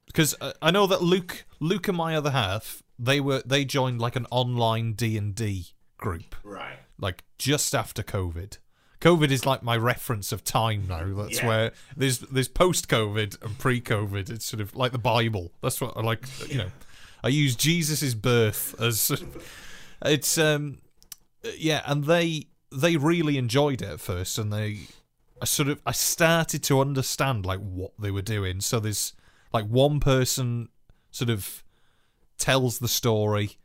[0.07, 3.99] Because uh, I know that Luke, Luke and my other half, they were they joined
[4.01, 5.67] like an online D and D
[5.97, 6.77] group, Right.
[6.99, 8.57] like just after COVID.
[9.01, 11.13] COVID is like my reference of time now.
[11.23, 11.47] That's Yeah.
[11.47, 14.30] where there's there's post COVID and pre COVID.
[14.30, 15.53] It's sort of like the Bible.
[15.61, 16.26] That's what I like.
[16.49, 16.71] You know,
[17.23, 19.09] I use Jesus's birth as
[20.03, 20.80] it's um
[21.57, 24.80] yeah, and they they really enjoyed it at first, and they
[25.41, 28.59] I sort of I started to understand like what they were doing.
[28.61, 29.13] So there's
[29.53, 30.67] like one person
[31.11, 31.63] sort of
[32.39, 33.57] tells the story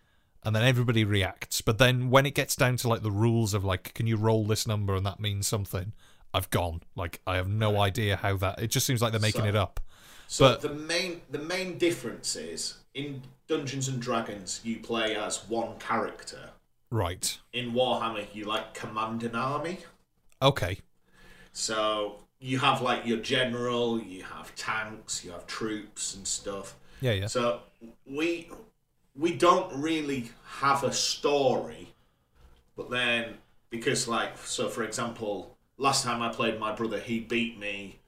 [0.42, 1.62] and then everybody reacts.
[1.62, 4.44] But then when it gets down to like the rules of like can you roll
[4.44, 5.92] this number and that means something,
[6.34, 6.82] I've gone.
[6.94, 9.56] Like I have no idea how that it just seems like they're making So- it
[9.56, 9.80] up.
[10.26, 15.48] So But- the main the main difference is in Dungeons and Dragons you play as
[15.48, 16.50] one character.
[16.90, 17.38] Right.
[17.52, 19.78] In Warhammer you like command an army.
[20.42, 20.78] Okay.
[21.52, 26.76] So you have like your general, you have tanks, you have troops and stuff.
[27.00, 27.26] Yeah, yeah.
[27.26, 27.60] So
[28.06, 28.50] we
[29.16, 31.94] we don't really have a story,
[32.76, 33.34] but then
[33.70, 38.00] because like so for example, last time I played my brother, he beat me.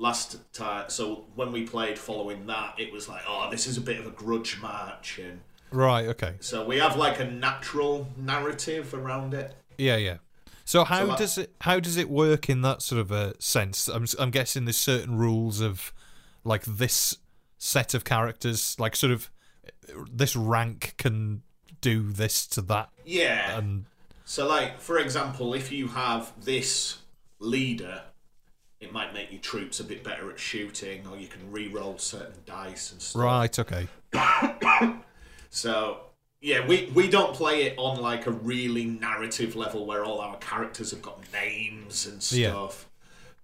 [0.00, 3.80] Last time, so when we played following that, it was like, oh, this is a
[3.80, 5.40] bit of a grudge match, and
[5.72, 6.34] Right, okay.
[6.38, 9.56] so we have like a natural narrative around it.
[9.76, 10.18] Yeah, yeah.
[10.64, 13.88] So how that- does it how does it work in that sort of a sense?
[13.88, 15.92] I'm I'm guessing there's certain rules of
[16.44, 17.16] like this
[17.58, 19.30] set of characters, like sort of
[20.10, 21.42] this rank can
[21.80, 23.84] do this to that, Yeah, and
[24.24, 26.98] So, like, for example, if you have this
[27.38, 28.02] leader,
[28.80, 32.40] it might make your troops a bit better at shooting, or you can re-roll certain
[32.46, 33.20] dice and stuff.
[33.22, 33.88] right, okay,
[35.50, 36.00] So,
[36.40, 40.36] yeah, we we don't play it on like a really narrative level where all our
[40.36, 42.50] characters have got names and Yeah.
[42.50, 42.88] stuff.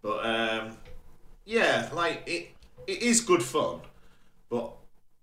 [0.03, 0.79] But um,
[1.45, 2.51] yeah, like it
[2.87, 3.81] it is good fun.
[4.49, 4.73] But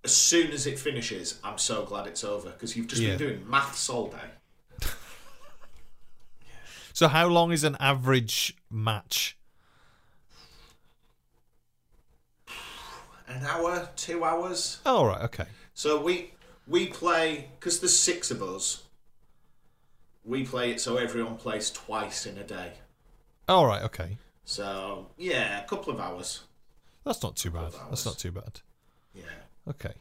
[0.03, 3.10] as soon as it finishes, I'm so glad it's over because you've just Yeah.
[3.10, 4.88] been doing maths all day.
[6.93, 9.38] So how long is an average match?
[13.27, 14.80] An hour, two hours.
[14.85, 16.34] Oh, right, okay, So we
[16.68, 18.84] we play because there's six of us.
[20.26, 22.73] We play it so everyone plays twice in a day.
[23.48, 24.18] all right, okay.
[24.43, 26.41] So yeah, a couple of hours.
[27.06, 27.72] That's not too bad.
[27.89, 28.60] That's not too bad.
[29.13, 29.23] Yeah.
[29.67, 29.93] Okay.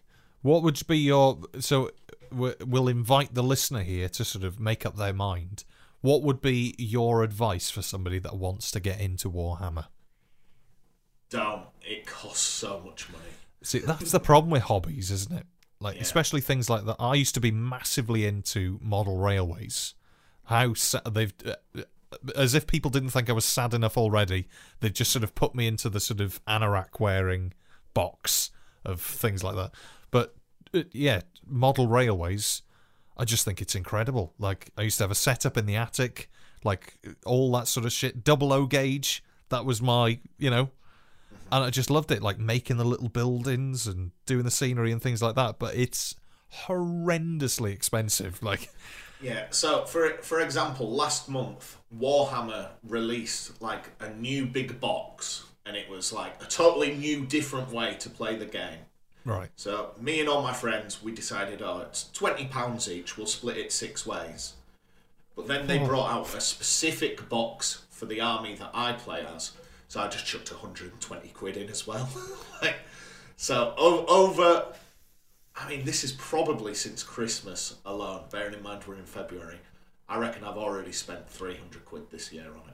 [0.43, 1.91] What would be your so
[2.33, 5.65] we- we'll invite the listener here to sort of make up their mind.
[6.01, 9.87] What would be your advice for somebody that wants to get into Warhammer?
[11.29, 11.67] Don't.
[11.83, 13.25] It costs so much money.
[13.63, 15.47] See, that's the problem with hobbies, isn't it?
[15.79, 16.03] Like, Yeah.
[16.03, 16.97] especially things like that.
[16.99, 19.95] I used to be massively into model railways.
[20.45, 21.83] How sa- they've, uh,
[22.35, 24.49] as if people didn't think I was sad enough already,
[24.81, 27.53] they've just sort of put me into the sort of anorak wearing
[27.95, 28.51] box
[28.85, 29.73] of things like that.
[30.11, 30.35] But
[30.75, 32.63] uh, yeah, model railways.
[33.17, 34.33] I just think it's incredible.
[34.39, 36.31] Like, I used to have a setup in the attic,
[36.65, 38.25] like all that sort of shit.
[38.25, 39.23] Double O gauge.
[39.51, 40.71] That was my, you know,
[41.53, 45.03] and I just loved it, like making the little buildings and doing the scenery and
[45.03, 45.59] things like that.
[45.59, 46.15] But it's
[46.67, 48.43] horrendously expensive.
[48.43, 48.71] Like,
[49.21, 49.47] Yeah.
[49.51, 55.89] So for for example, last month Warhammer released like a new big box, and it
[55.89, 58.79] was like a totally new, different way to play the game.
[59.25, 63.17] right, So me and all my friends, we decided, oh, it's twenty pounds each.
[63.17, 64.55] We'll split it six ways.
[65.37, 65.87] But then they hmm.
[65.87, 69.53] brought out a specific box for the army that I play as.
[69.89, 72.09] So I just chucked 120 quid in as well.
[72.63, 72.77] like,
[73.37, 74.67] so o- over
[75.61, 78.25] I mean, this is probably since Christmas alone.
[78.31, 79.59] Bearing in mind we're in February,
[80.09, 82.70] I reckon I've already spent three hundred quid this year on it.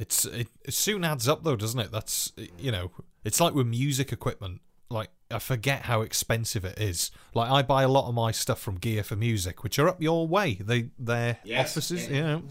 [0.00, 1.92] It's it, it soon adds up though, doesn't it?
[1.92, 2.90] That's you know,
[3.22, 4.62] it's like with music equipment.
[4.88, 7.10] Like I forget how expensive it is.
[7.34, 10.54] Like I buy a lot of my stuff from Gear4music, which are up your way.
[10.54, 12.16] They their Yes, offices, yeah.
[12.16, 12.42] you know,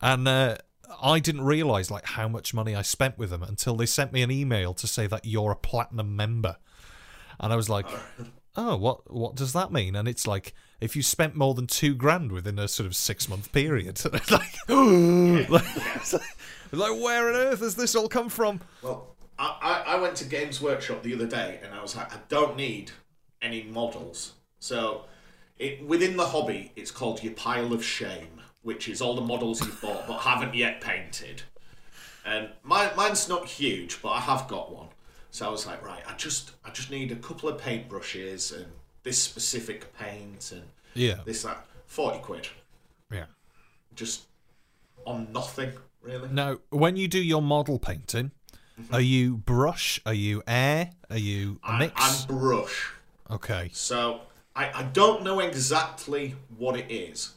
[0.00, 0.56] and uh,
[1.02, 4.22] I didn't realize like how much money I spent with them until they sent me
[4.22, 6.56] an email to say that you're a platinum member,
[7.40, 7.86] and I was like,
[8.56, 9.96] oh, what what does that mean?
[9.96, 13.28] And it's like if you spent more than two grand within a sort of six
[13.28, 14.56] month period, like,
[16.72, 18.60] like, where on earth has this all come from?
[18.82, 19.56] Well, I,
[19.86, 22.56] I, I went to Games Workshop the other day and I was like, I don't
[22.56, 22.90] need
[23.42, 24.32] any models.
[24.58, 25.04] So,
[25.58, 29.60] it, within the hobby, it's called your pile of shame, which is all the models
[29.60, 31.42] you've bought but haven't yet painted.
[32.24, 34.88] And mine, mine's not huge, but I have got one.
[35.30, 38.66] So I was like, right, I just I just need a couple of paintbrushes and
[39.04, 40.62] this specific paint and
[40.94, 42.48] Yeah, this that forty quid,
[43.12, 43.26] yeah.
[43.94, 44.24] just
[45.06, 45.72] on nothing
[46.02, 46.28] really.
[46.28, 48.32] Now, when you do your model painting,
[48.80, 48.94] mm-hmm.
[48.94, 50.00] are you brush?
[50.06, 50.90] Are you air?
[51.10, 51.92] Are you a mix?
[51.96, 52.92] I'm brush.
[53.30, 53.70] Okay.
[53.72, 54.20] So
[54.54, 57.34] I, I don't know exactly what it is,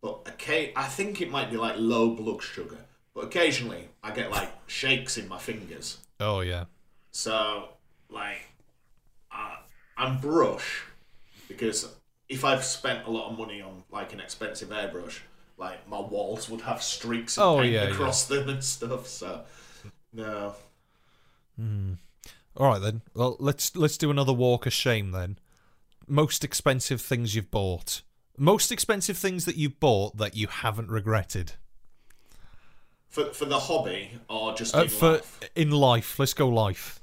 [0.00, 2.78] but okay, I think it might be like low blood sugar.
[3.14, 5.98] But occasionally I get like shakes in my fingers.
[6.20, 6.64] Oh yeah.
[7.10, 7.68] So
[8.10, 8.48] like
[9.30, 9.58] I,
[9.96, 10.84] I'm brush
[11.48, 11.88] because
[12.28, 15.20] if I've spent a lot of money on like an expensive airbrush,
[15.58, 19.06] like my walls would have streaks of Oh, paint yeah, across them and stuff.
[19.06, 19.42] So
[20.12, 20.54] no,
[22.56, 23.02] All right then.
[23.14, 25.38] Well, let's let's do another walk of shame then.
[26.06, 28.02] Most expensive things you've bought.
[28.38, 31.52] Most expensive things that you've bought that you haven't regretted.
[33.08, 35.40] for for the hobby or just Uh, in for life.
[35.56, 37.00] in life, let's go life.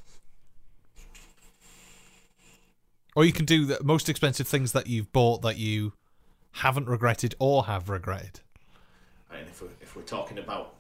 [3.16, 5.94] Or you can do the most expensive things that you've bought that you
[6.52, 8.42] haven't regretted or have regretted.
[9.36, 10.76] I mean, if we're, if we're talking about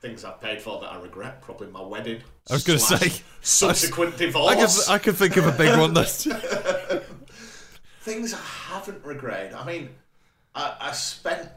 [0.00, 2.20] things I've paid for that I regret, probably my wedding.
[2.50, 4.86] I was gonna say- subsequent I divorce.
[4.86, 6.24] can I can think of a big one that's
[8.00, 9.52] Things I haven't regretted.
[9.54, 9.88] I mean,
[10.54, 11.48] I, I spent.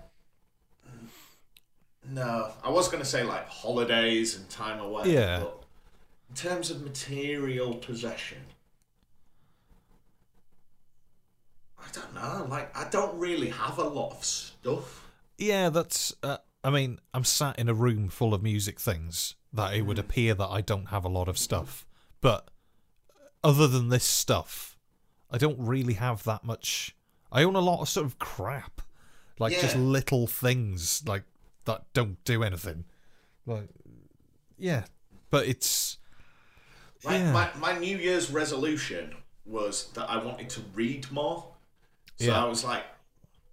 [2.10, 5.14] No, I was going to say like holidays and time away.
[5.14, 5.41] Yeah.
[5.41, 5.64] But
[6.30, 8.40] in terms of material possession,
[11.78, 12.48] I don't know.
[12.49, 15.09] Like, I don't really have a lot of stuff.
[15.40, 16.14] Yeah, that's.
[16.22, 19.98] Uh, I mean, I'm sat in a room full of music things that it would
[19.98, 21.86] appear that I don't have a lot of stuff.
[22.22, 22.49] But
[23.44, 24.78] other than this stuff,
[25.32, 26.95] I don't really have that much.
[27.32, 28.82] I own a lot of sort of crap,
[29.40, 31.24] like just little things like
[31.66, 32.84] that don't do anything.
[33.45, 33.70] Like,
[34.57, 34.84] yeah,
[35.30, 35.98] but it's
[37.06, 37.32] My, Yeah.
[37.32, 41.53] my, my New Year's resolution was that I wanted to read more.
[42.18, 42.44] So Yeah.
[42.44, 42.84] I was like,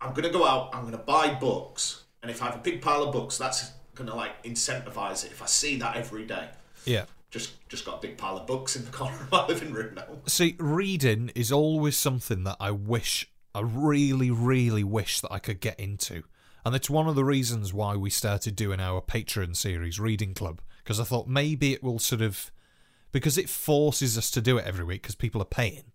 [0.00, 2.04] I'm going to go out, I'm going to buy books.
[2.22, 5.32] And if I have a big pile of books, that's going to like incentivize it.
[5.32, 6.48] If I see that every day,
[6.84, 7.04] yeah.
[7.30, 9.94] just just got a big pile of books in the corner of my living room
[9.94, 10.04] now.
[10.26, 15.60] See, reading is always something that I wish, I really, really wish that I could
[15.60, 16.22] get into.
[16.64, 20.60] And it's one of the reasons why we started doing our Patreon series, Reading Club,
[20.82, 22.50] because I thought maybe it will sort of,
[23.12, 25.92] because it forces us to do it every week because people are paying.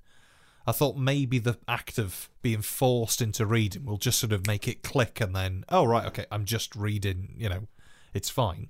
[0.65, 4.67] I thought maybe the act of being forced into reading will just sort of make
[4.67, 7.67] it click and then, oh, right, okay, I'm just reading, you know,
[8.13, 8.69] it's fine.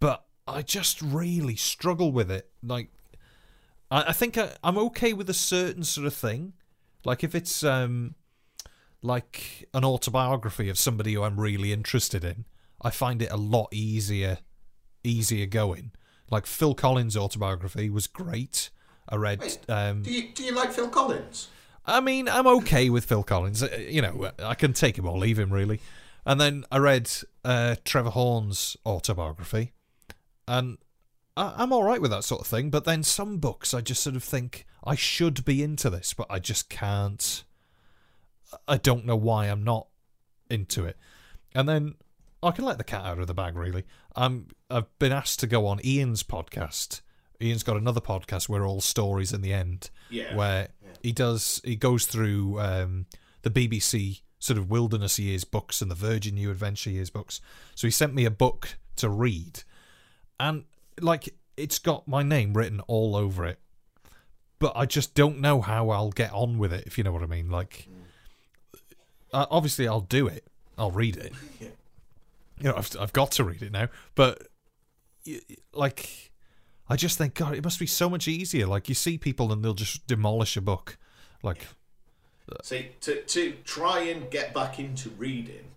[0.00, 2.50] But I just really struggle with it.
[2.62, 2.88] Like,
[3.90, 6.54] I, I think I, I'm okay with a certain sort of thing.
[7.04, 8.14] Like if it's um
[9.02, 12.44] like an autobiography of somebody who I'm really interested in,
[12.80, 14.38] I find it a lot easier
[15.04, 15.92] easier going.
[16.30, 18.70] Like Phil Collins' autobiography was great.
[19.08, 21.48] I read Wait, um Do you, do you like Phil Collins?
[21.84, 23.62] I mean, I'm okay with Phil Collins.
[23.62, 25.80] Uh, You know, I can take him or leave him, really.
[26.24, 27.10] And then I read
[27.44, 29.72] uh, Trevor Horn's autobiography,
[30.46, 30.78] and
[31.36, 32.70] I- I'm all right with that sort of thing.
[32.70, 36.28] But then some books, I just sort of think I should be into this, but
[36.30, 37.42] I just can't.
[38.68, 39.88] I don't know why I'm not
[40.48, 40.96] into it.
[41.54, 41.94] And then
[42.42, 43.84] I can let the cat out of the bag, really.
[44.14, 47.00] I'm, I've been asked to go on Ian's podcast.
[47.42, 50.34] Ian's got another podcast where all stories in the end Yeah.
[50.36, 50.68] where
[51.02, 53.06] he does he goes through um,
[53.42, 57.40] the BBC sort of wilderness years books and the Virgin New Adventure years books.
[57.74, 59.62] So he sent me a book to read,
[60.40, 60.64] and
[61.00, 63.58] like it's got my name written all over it,
[64.58, 66.84] but I just don't know how I'll get on with it.
[66.86, 67.88] If you know what I mean, like
[69.32, 70.44] uh, obviously I'll do it,
[70.78, 71.32] I'll read it.
[72.60, 74.46] You know, I've I've got to read it now, but
[75.74, 76.30] like
[76.88, 78.66] I just think, God, it must be so much easier.
[78.66, 80.98] Like you see people and they'll just demolish a book,
[81.42, 81.66] Like,
[82.62, 85.70] See, to to try and get back into reading,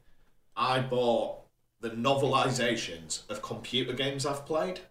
[0.58, 1.42] I bought
[1.80, 4.82] the novelizations of computer games I've played.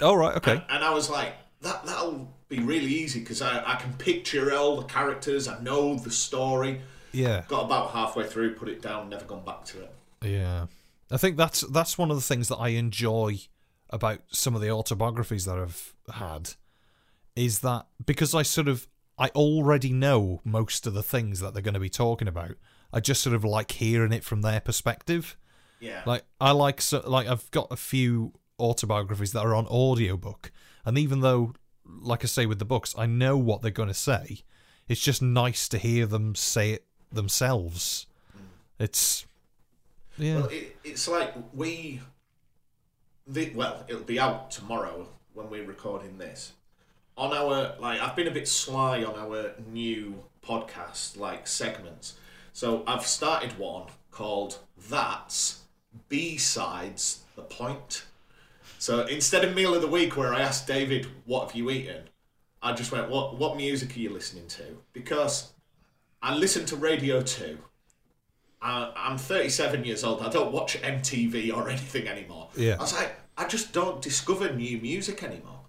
[0.00, 3.76] Oh right, okay, And I was like, that that'll be really easy because I, I
[3.76, 6.80] can picture all the characters, I know the story.
[7.12, 9.94] yeah, Got about halfway through, put it down, never gone back to it.
[10.22, 10.66] yeah.
[11.10, 13.38] I think that's that's one of the things that I enjoy
[13.94, 16.50] about some of the autobiographies that I've had
[17.36, 18.88] is that because I sort of
[19.18, 22.56] I already know most of the things that they're going to be talking about.
[22.92, 25.36] I just sort of like hearing it from their perspective.
[25.80, 26.02] Yeah.
[26.06, 30.52] Like I like so like I've got a few autobiographies that are on audiobook
[30.84, 31.54] and even though
[31.84, 34.44] like I say with the books I know what they're going to say
[34.88, 38.06] it's just nice to hear them say it themselves.
[38.36, 38.40] Mm.
[38.78, 39.26] It's
[40.18, 40.36] yeah.
[40.36, 42.00] Well, it, it's like we.
[43.26, 46.52] The, well, it'll be out tomorrow when we're recording this.
[47.16, 52.14] On our like, I've been a bit sly on our new podcast like segments.
[52.52, 54.58] So I've started one called
[54.90, 55.60] "That's
[56.08, 58.04] B Sides the Point."
[58.78, 62.08] So instead of meal of the week, where I asked David, "What have you eaten?"
[62.62, 65.52] I just went, "What what music are you listening to?" Because
[66.20, 67.58] I listen to Radio Two.
[68.64, 70.22] I, I'm 37 years old.
[70.22, 72.48] I don't watch MTV or anything anymore.
[72.56, 72.76] Yeah.
[72.78, 75.60] I was like, I just don't discover new music anymore.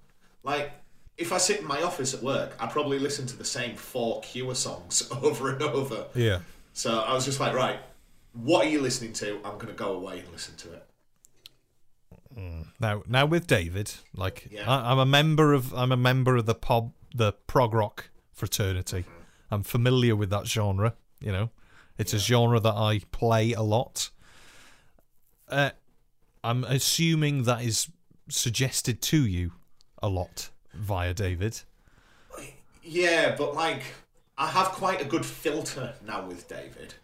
[0.43, 0.71] Like,
[1.17, 4.21] if I sit in my office at work, I probably listen to the same four
[4.21, 6.07] Cure songs over and over.
[6.15, 6.39] yeah.
[6.73, 7.79] So I was just like, right,
[8.33, 9.35] what are you listening to?
[9.45, 10.83] I'm going to go away and listen to it.
[12.81, 14.69] Now, now with David, like Yeah.
[14.69, 19.01] I, I'm a member of, I'm a member of the pop, the prog rock fraternity.
[19.03, 19.53] Mm-hmm.
[19.53, 20.95] I'm familiar with that genre.
[21.21, 21.49] You know,
[21.97, 24.09] it's a genre that I play a lot.
[25.49, 25.71] Uh,
[26.43, 27.89] I'm assuming that is
[28.29, 29.53] suggested to you
[30.01, 31.61] a lot via David.
[32.83, 33.81] Yeah, but like,
[34.37, 36.95] I have quite a good filter now with David.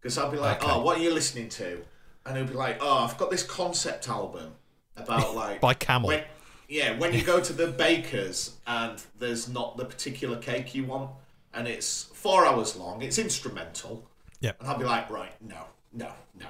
[0.00, 0.72] Because I'll be like, Okay.
[0.72, 1.82] oh, what are you listening to?
[2.24, 4.52] And he'll be like, oh, I've got this concept album
[4.96, 5.60] about like.
[5.60, 6.08] By Camel.
[6.08, 6.24] When,
[6.68, 11.10] yeah, when you go to the baker's and there's not the particular cake you want,
[11.52, 14.08] and it's four hours long, it's instrumental.
[14.40, 14.52] Yeah.
[14.60, 16.46] And I'll be like, right, no, no, no.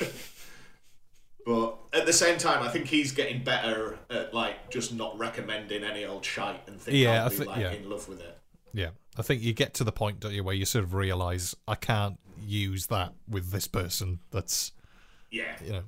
[1.46, 5.82] but at the same time, I think he's getting better at like just not recommending
[5.82, 7.70] any old shite and think Yeah, I'll I be think- like yeah.
[7.72, 8.38] in love with it.
[8.74, 11.54] Yeah, I think you get to the point, don't you, where you sort of realise
[11.68, 14.20] I can't use that with this person.
[14.30, 14.72] That's
[15.30, 15.56] Yeah.
[15.64, 15.82] you know.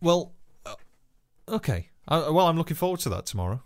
[0.00, 0.32] Well,
[0.66, 0.74] uh,
[1.48, 1.90] okay.
[2.08, 3.62] Uh, well, I'm looking forward to that tomorrow.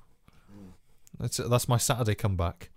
[1.19, 2.71] That's that's my Saturday comeback.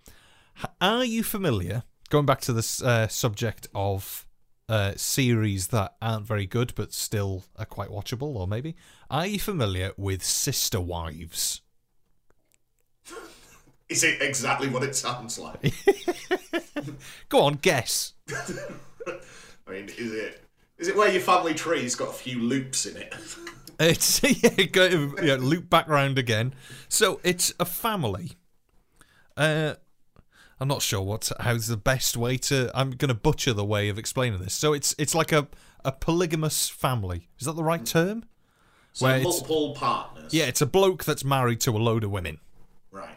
[0.80, 1.84] Are you familiar?
[2.12, 4.28] Going back to this uh, subject of
[4.68, 8.76] uh, series that aren't very good but still are quite watchable, or maybe
[9.10, 11.62] are you familiar with Sister Wives?
[13.88, 15.74] Is it exactly what it sounds like?
[17.30, 18.12] Go on, guess.
[18.30, 20.44] I mean, is it
[20.78, 23.14] is it where your family tree's got a few loops in it?
[23.80, 26.56] It's yeah, go, yeah, loop back round again.
[26.90, 28.34] So it's a family.
[29.38, 29.76] Uh,
[30.62, 32.70] I'm not sure what how's the best way to.
[32.76, 34.54] I'm going to butcher the way of explaining this.
[34.54, 35.48] So it's it's like a
[35.84, 37.30] a polygamous family.
[37.40, 37.90] Is that the right mm.
[37.90, 38.26] term?
[38.94, 40.32] So Where multiple partners.
[40.32, 42.40] Yeah, it's a bloke that's married to a load of women,
[42.92, 43.16] Right.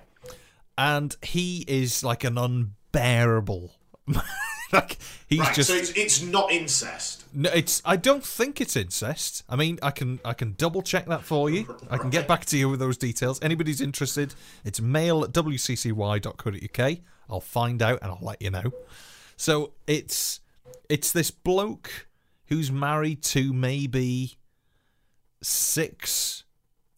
[0.79, 3.73] and he is like an unbearable.
[4.73, 4.97] like
[5.27, 5.55] he's Right.
[5.55, 7.25] just so it's, it's not incest.
[7.35, 7.83] No, it's.
[7.85, 9.43] I don't think it's incest.
[9.51, 11.77] I mean, I can I can double check that for you.
[11.91, 13.39] I can get back to you with those details.
[13.43, 14.35] Anybody's interested,
[14.65, 16.99] it's mail at wccy.co.uk.
[17.29, 18.73] I'll find out and I'll let you know.
[19.37, 20.41] So it's
[20.89, 22.07] it's this bloke
[22.47, 24.35] who's married to maybe
[25.43, 26.45] six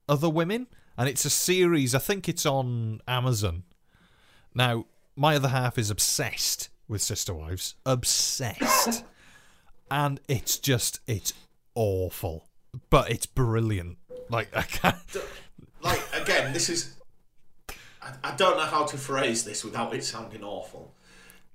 [0.08, 0.66] other women,
[0.96, 1.94] and it's a series.
[1.94, 3.64] I think it's on Amazon.
[4.54, 7.74] Now, my other half is obsessed with Sister Wives.
[7.84, 9.04] Obsessed
[9.90, 11.32] and it's just it's
[11.74, 12.48] awful,
[12.90, 13.98] but it's brilliant.
[14.28, 14.96] Like I can't.
[15.82, 16.95] Like again, this is.
[18.06, 20.94] I, I don't know how to phrase this without it sounding awful.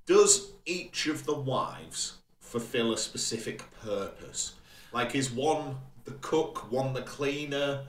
[0.06, 4.54] Does each of the wives fulfill a specific purpose?
[4.92, 7.86] Like, is one the cook, one the cleaner?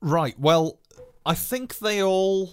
[0.00, 0.38] Right.
[0.38, 0.78] Well,
[1.26, 2.52] I think they all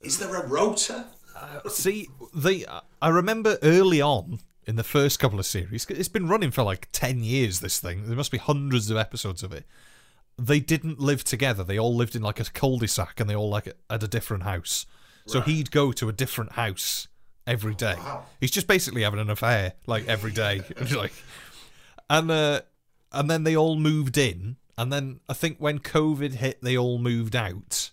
[0.00, 1.06] Is there a rota?
[1.36, 2.08] Uh, see.
[2.34, 2.64] They.
[3.00, 5.86] I remember early on in the first couple of series.
[5.90, 7.60] It's been running for like ten years.
[7.60, 8.06] This thing.
[8.06, 9.64] There must be hundreds of episodes of it.
[10.36, 11.62] They didn't live together.
[11.62, 14.86] They all lived in like a cul-de-sac, and they all like at a different house.
[15.26, 17.08] So he'd go to a different house
[17.46, 17.94] every day.
[17.96, 18.26] Wow.
[18.40, 20.62] He's just basically having an affair like every day.
[20.94, 21.12] like,
[22.10, 22.60] and uh,
[23.12, 26.98] and then they all moved in, and then I think when COVID hit, they all
[26.98, 27.90] moved out.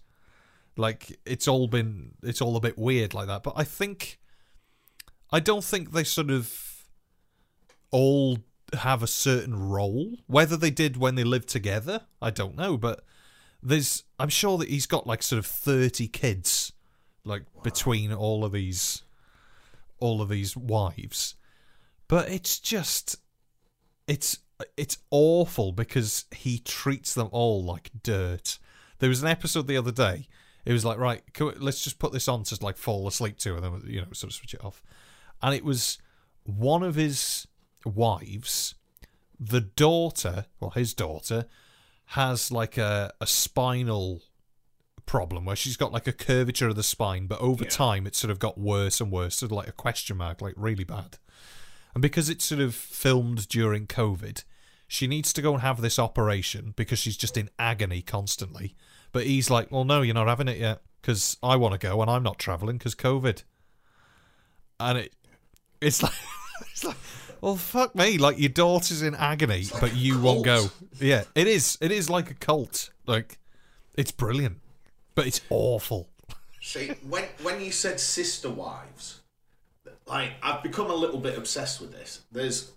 [0.77, 3.43] Like it's all been it's all a bit weird like that.
[3.43, 4.19] But I think
[5.31, 6.85] I don't think they sort of
[7.91, 8.39] all
[8.73, 10.17] have a certain role.
[10.27, 12.77] Whether they did when they lived together, I don't know.
[12.77, 13.03] But
[13.61, 16.73] there's I'm sure that he's got like sort of thirty kids,
[17.23, 19.03] like between all of these
[19.99, 21.35] all of these wives.
[22.07, 23.17] But it's just
[24.07, 24.39] it's
[24.77, 28.59] it's awful because he treats them all like dirt.
[28.99, 30.27] There was an episode the other day.
[30.65, 33.55] It was like, right, we- let's just put this on to like fall asleep to,
[33.55, 34.83] and then you know, sort of switch it off.
[35.41, 35.97] And it was
[36.43, 37.47] one of his
[37.85, 38.75] wives,
[39.39, 41.45] the daughter, well, his daughter,
[42.07, 44.21] has like a a spinal
[45.05, 48.31] problem where she's got like a curvature of the spine, but over time it's sort
[48.31, 51.17] of got worse and worse, sort of like a question mark, like really bad.
[51.93, 54.43] And because it's sort of filmed during COVID,
[54.87, 58.75] she needs to go and have this operation because she's just in agony constantly.
[59.11, 62.01] But he's like, well, no, you're not having it yet because I want to go
[62.01, 63.43] and I'm not traveling because COVID.
[64.79, 65.13] And it,
[65.81, 66.13] it's like,
[66.71, 66.97] it's like,
[67.41, 68.17] well, fuck me.
[68.17, 70.67] Like your daughter's in agony, but you won't go.
[70.99, 71.77] Yeah, it is.
[71.81, 72.91] It is like a cult.
[73.05, 73.39] Like,
[73.95, 74.59] it's brilliant,
[75.15, 76.07] but it's awful.
[76.61, 79.21] See, when when you said sister wives,
[80.05, 82.21] like I've become a little bit obsessed with this.
[82.31, 82.71] There's,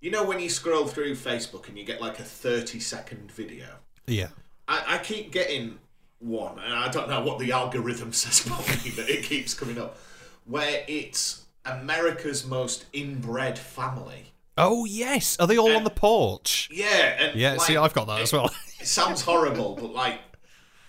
[0.00, 3.66] you know, when you scroll through Facebook and you get like a thirty second video.
[4.06, 4.28] Yeah.
[4.66, 5.78] I, I keep getting
[6.18, 9.78] one, and I don't know what the algorithm says about me, but it keeps coming
[9.78, 9.96] up,
[10.44, 14.32] where it's America's most inbred family.
[14.56, 15.36] Oh yes.
[15.38, 16.68] Are they all on the porch?
[16.72, 17.52] Yeah, and Yeah.
[17.52, 18.50] like, see, I've got that as well.
[18.80, 20.20] It sounds horrible, but like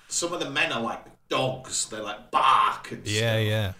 [0.07, 1.87] some of the men are like dogs.
[1.89, 3.45] They're like bark and yeah, stuff.
[3.47, 3.73] yeah.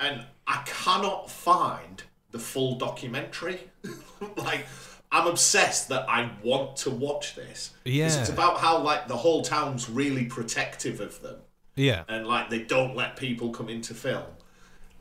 [0.00, 3.60] and I cannot find the full documentary.
[4.36, 4.66] like,
[5.12, 7.70] I'm obsessed that I want to watch this.
[7.84, 8.06] Yeah.
[8.06, 11.36] It's about how, like, the whole town's really protective of them.
[11.76, 12.02] Yeah.
[12.08, 14.24] And, like, they don't let people come into film.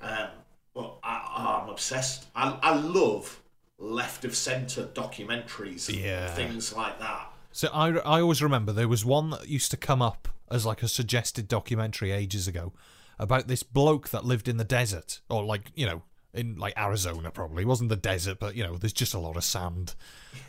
[0.01, 0.27] Um,
[0.73, 2.25] well, I, oh, I'm obsessed.
[2.35, 3.41] I, I love
[3.77, 6.33] left of centre documentaries and Yeah.
[6.33, 7.31] things like that.
[7.51, 10.81] So I, I always remember there was one that used to come up as like
[10.83, 12.73] a suggested documentary ages ago
[13.19, 16.01] about this bloke that lived in the desert or like you know
[16.33, 19.37] in like Arizona probably it wasn't the desert but you know there's just a lot
[19.37, 19.93] of sand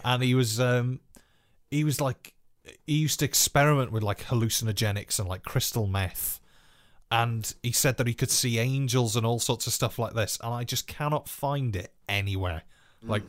[0.02, 0.98] and he was um
[1.70, 2.32] he was like
[2.86, 6.40] he used to experiment with like hallucinogenics and like crystal meth
[7.22, 10.38] and he said that he could see angels and all sorts of stuff like this
[10.42, 12.62] and I just cannot find it anywhere
[13.12, 13.22] like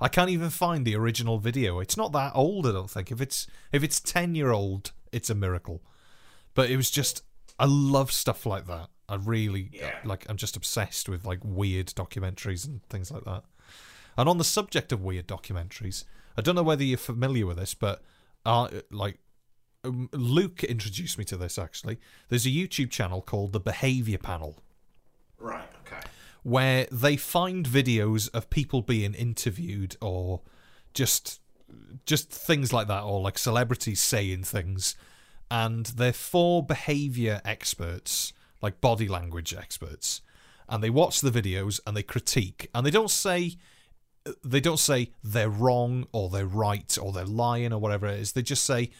[0.00, 1.78] I can't even find the original video.
[1.78, 3.12] It's not that old, I don't think.
[3.12, 5.80] If it's if it's ten year old, it's a miracle.
[6.54, 7.22] But it was just
[7.58, 8.88] I love stuff like that.
[9.08, 9.94] I really Yeah.
[10.04, 13.44] like I'm just obsessed with like weird documentaries and things like that.
[14.16, 16.04] And on the subject of weird documentaries,
[16.36, 18.02] I don't know whether you're familiar with this, but
[18.44, 19.18] uh, like
[19.84, 21.98] um, Luke introduced me to this actually.
[22.28, 24.58] There's a YouTube channel called The Behavior Panel.
[25.38, 26.06] Right, okay.
[26.44, 30.42] where they find videos of people being interviewed or
[30.94, 31.40] just
[32.06, 34.94] just things like that or like celebrities saying things.
[35.50, 38.32] And they're four behavior experts
[38.62, 40.22] like body language experts.
[40.68, 42.70] And they watch the videos and they critique.
[42.74, 43.56] And they don't say
[44.44, 48.32] they don't say they're wrong or they're right or they're lying or whatever it is.
[48.32, 48.90] They just say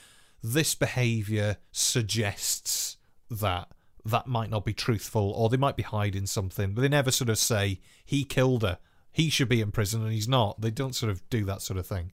[0.43, 2.97] this behavior suggests
[3.31, 3.69] that
[4.05, 7.31] that might not be truthful or they might be hiding something but they never sort
[7.31, 8.79] of say he killed her.
[9.13, 10.61] He should be in prison and he's not.
[10.61, 12.13] They don't sort of do that sort of thing.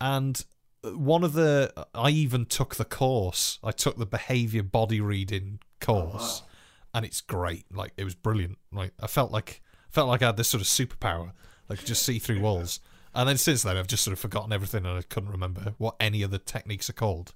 [0.00, 0.44] And
[0.84, 3.58] uh, one of the uh, i even took the course.
[3.62, 6.48] I took the behavior body reading course oh,
[6.94, 7.64] and it's great.
[7.72, 8.58] Like it was brilliant.
[8.72, 11.32] Like i felt like felt like i had this sort of superpower.
[11.70, 12.80] I could just see through walls
[13.14, 15.96] and then since then i've just sort of forgotten everything and i couldn't remember what
[16.00, 17.32] any of the techniques are called.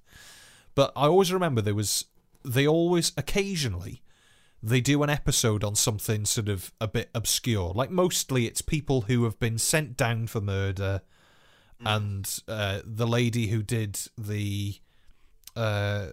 [0.73, 2.05] But i always remember there was
[2.43, 4.01] they always occasionally
[4.61, 7.71] they do an episode on something sort of a bit obscure.
[7.75, 11.01] Like mostly it's people who have been sent down for murder
[11.85, 14.75] and uh, the lady who did the
[15.55, 16.07] uh,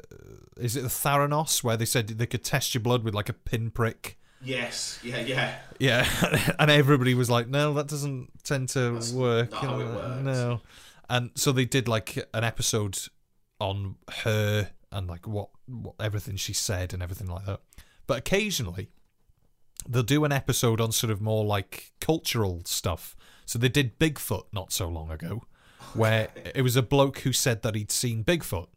[0.57, 3.33] is it the Theranos where they said they could test your blood with like a
[3.35, 5.59] pinprick Yes, yeah, yeah.
[5.79, 10.23] yeah, and everybody was like, "No, that doesn't tend to work." not how it works.
[10.23, 10.61] No,
[11.09, 12.99] and so they did like an episode
[13.61, 17.61] on her and like what, what everything she said and everything like that.
[18.07, 18.91] But occasionally,
[19.89, 23.17] they'll do an episode on sort of more like cultural stuff.
[23.47, 25.45] So they did Bigfoot not so long ago,
[25.95, 28.69] where it was a bloke who said that he'd seen Bigfoot,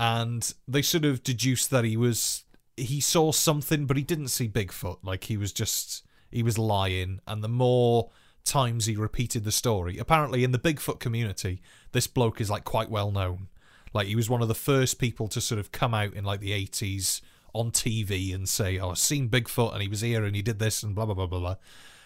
[0.00, 2.44] and they sort of deduced that he was
[2.78, 4.98] he saw something, but he didn't see Bigfoot.
[5.02, 8.10] Like he was just he was lying, and the more
[8.44, 11.60] times he repeated the story, apparently in the Bigfoot community,
[11.92, 13.48] this bloke is like quite well known.
[13.92, 16.40] Like he was one of the first people to sort of come out in like
[16.40, 17.22] the eighties
[17.54, 20.58] on TV and say, "Oh, I've seen Bigfoot and he was here and he did
[20.58, 21.56] this and blah blah blah blah blah,"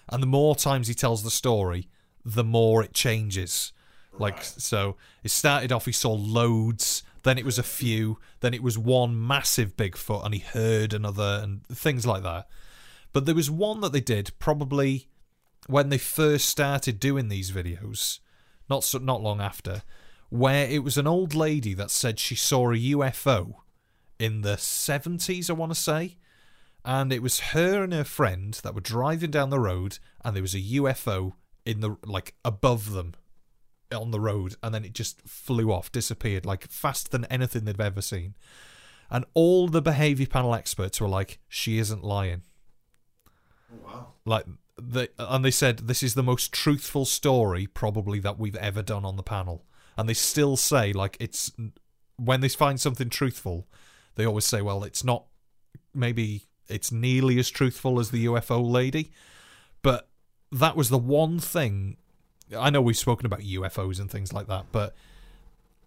[0.08, 1.88] and the more times he tells the story,
[2.24, 3.72] the more it changes.
[4.18, 8.62] Like so, it started off he saw loads, then it was a few, then it
[8.62, 12.48] was one massive Bigfoot and he heard another and things like that.
[13.12, 15.08] But there was one that they did probably
[15.66, 18.18] when they first started doing these videos,
[18.68, 19.82] not so, not long after,
[20.28, 23.54] where it was an old lady that said she saw a UFO
[24.18, 26.16] in the 70s, I want to say.
[26.84, 30.42] And it was her and her friend that were driving down the road, and there
[30.42, 31.34] was a UFO
[31.64, 33.14] in the like above them
[33.94, 37.80] on the road, and then it just flew off, disappeared like faster than anything they've
[37.80, 38.34] ever seen.
[39.10, 42.42] And all the behavior panel experts were like, "She isn't lying."
[43.72, 44.06] Oh, wow.
[44.24, 44.44] like
[44.80, 49.04] they and they said this is the most truthful story probably that we've ever done
[49.04, 49.64] on the panel
[49.96, 51.52] and they still say like it's
[52.16, 53.66] when they find something truthful
[54.14, 55.24] they always say well it's not
[55.94, 59.12] maybe it's nearly as truthful as the UFO lady
[59.82, 60.08] but
[60.50, 61.96] that was the one thing
[62.56, 64.94] I know we've spoken about UFOs and things like that but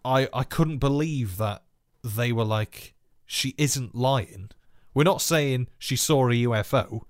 [0.04, 1.64] I I couldn't believe that
[2.04, 2.94] they were like
[3.26, 4.50] she isn't lying
[4.94, 7.06] we're not saying she saw a UFO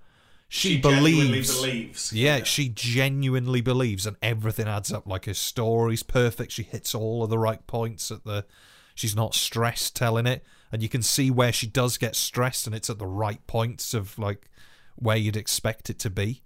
[0.48, 2.14] she, genuinely believes believes.
[2.14, 5.08] yeah, she genuinely believes, and everything adds up.
[5.08, 6.52] Like her story's perfect.
[6.52, 8.46] She hits all of the right points at the.
[8.94, 12.76] She's not stressed telling it, and you can see where she does get stressed, and
[12.76, 14.50] it's at the right points of like
[14.96, 16.42] where you'd expect it to be.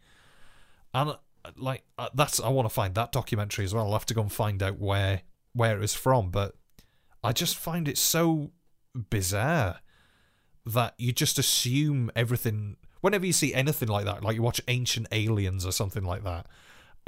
[0.94, 1.15] And
[1.57, 3.86] like uh, that's, I want to find that documentary as well.
[3.88, 5.22] I'll have to go and find out where
[5.53, 6.56] where it was from, but
[7.24, 8.52] I just find it so
[9.10, 9.80] bizarre
[10.66, 15.07] that you just assume everything whenever you see anything like that like you watch ancient
[15.11, 16.45] aliens or something like that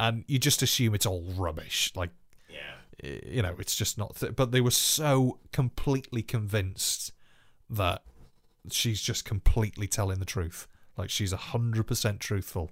[0.00, 2.10] and you just assume it's all rubbish like
[2.48, 3.18] Yeah.
[3.26, 7.12] you know it's just not th- but they were so completely convinced
[7.68, 8.02] that
[8.70, 12.70] she's just completely telling the truth like she's 100% truthful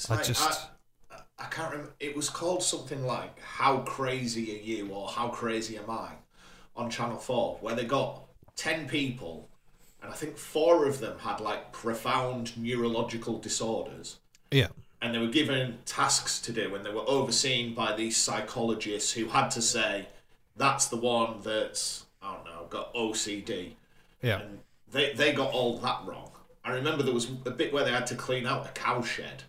[0.00, 0.68] It's I like, just-
[1.10, 1.92] I, I can't remember.
[2.00, 6.12] It was called something like "How Crazy Are You" or "How Crazy Am I"
[6.74, 8.22] on Channel Four, where they got
[8.56, 9.50] ten people,
[10.02, 14.20] and I think four of them had like profound neurological disorders,
[14.50, 14.68] yeah
[15.02, 19.26] and they were given tasks to do, and they were overseen by these psychologists who
[19.26, 20.08] had to say,
[20.56, 23.74] "That's the one that's I don't know got OCD."
[24.22, 24.60] yeah and
[24.90, 26.30] they they got all that wrong.
[26.64, 29.44] I remember there was a bit where they had to clean out a cowshed,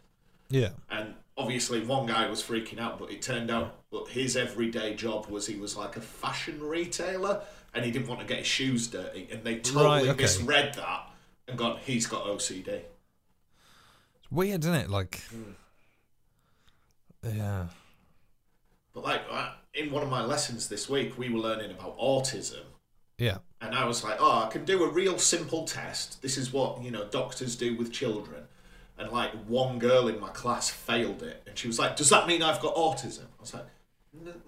[0.51, 4.93] yeah and obviously one guy was freaking out, but it turned out that his everyday
[4.93, 7.41] job was he was like a fashion retailer,
[7.73, 10.23] and he didn't want to get his shoes dirty, and they totally Right, okay.
[10.23, 11.09] misread that
[11.47, 12.67] and gone, he's got OCD.
[12.67, 15.21] it's weird isn't it like
[17.23, 17.67] yeah
[18.93, 22.63] But like uh, in one of my lessons this week, we were learning about autism.
[23.17, 26.21] yeah And I was like, oh, I can do a real simple test.
[26.21, 28.43] This is what, you know, doctors do with children.
[29.01, 31.43] And like one girl in my class failed it.
[31.47, 33.23] And she was like, does that mean I've got autism?
[33.23, 33.65] I was like,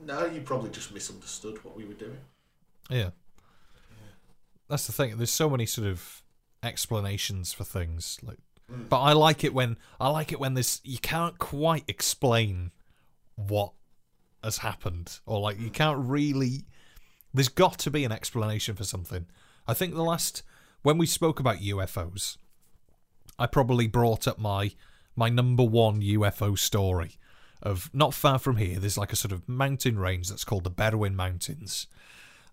[0.05, 2.19] no, you probably just misunderstood what we were doing.
[2.89, 3.09] Yeah.
[4.69, 5.17] That's the thing.
[5.17, 6.21] There's so many sort of
[6.61, 8.37] explanations for things, like,
[8.71, 8.87] mm.
[8.89, 12.71] but I like it when I like it when this you can't quite explain
[13.35, 13.73] what
[14.43, 15.73] has happened, or like you mm.
[15.73, 16.65] can't really.
[17.33, 19.25] There's got to be an explanation for something.
[19.67, 20.43] I think the last
[20.81, 22.37] when we spoke about UFOs,
[23.43, 24.71] I probably brought up my
[25.17, 27.17] my number one UFO story
[27.61, 28.79] of not far from here.
[28.79, 31.87] There's like a sort of mountain range that's called the Berwyn Mountains.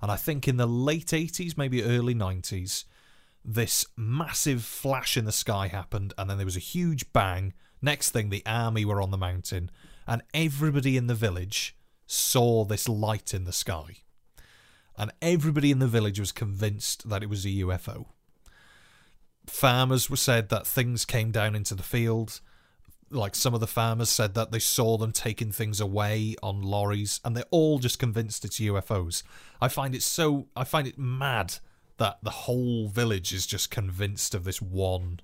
[0.02, 2.86] And I think in the late 80s, maybe early 90s,
[3.44, 7.52] this massive flash in the sky happened, and then there was a huge bang.
[7.80, 9.70] Next thing, the army were on the mountain,
[10.08, 11.76] and everybody in the village
[12.08, 13.98] saw this light in the sky.
[14.98, 18.06] And everybody in the village was convinced that it was a UFO.
[19.50, 22.40] Farmers were said that things came down into the field.
[23.10, 27.20] Like some of the farmers said that they saw them taking things away on lorries,
[27.24, 29.22] and they're all just convinced it's UFOs.
[29.60, 30.46] I find it so.
[30.54, 31.54] I find it mad
[31.96, 35.20] that the whole village is just convinced of this one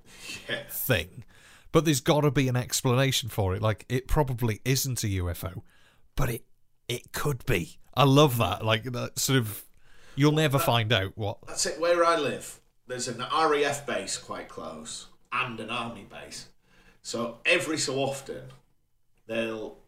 [0.48, 0.64] Yeah.
[0.68, 1.24] thing.
[1.72, 3.62] But there's got to be an explanation for it.
[3.62, 5.62] Like it probably isn't a UFO,
[6.16, 6.44] but it
[6.88, 7.78] it could be.
[7.94, 8.64] I love that.
[8.64, 9.62] Like that sort of.
[10.16, 11.38] You'll never find out what.
[11.46, 11.78] That's it.
[11.80, 16.46] Where I live, there's an RAF base quite close and an army base.
[17.02, 18.42] So every so often,
[19.26, 19.78] there'll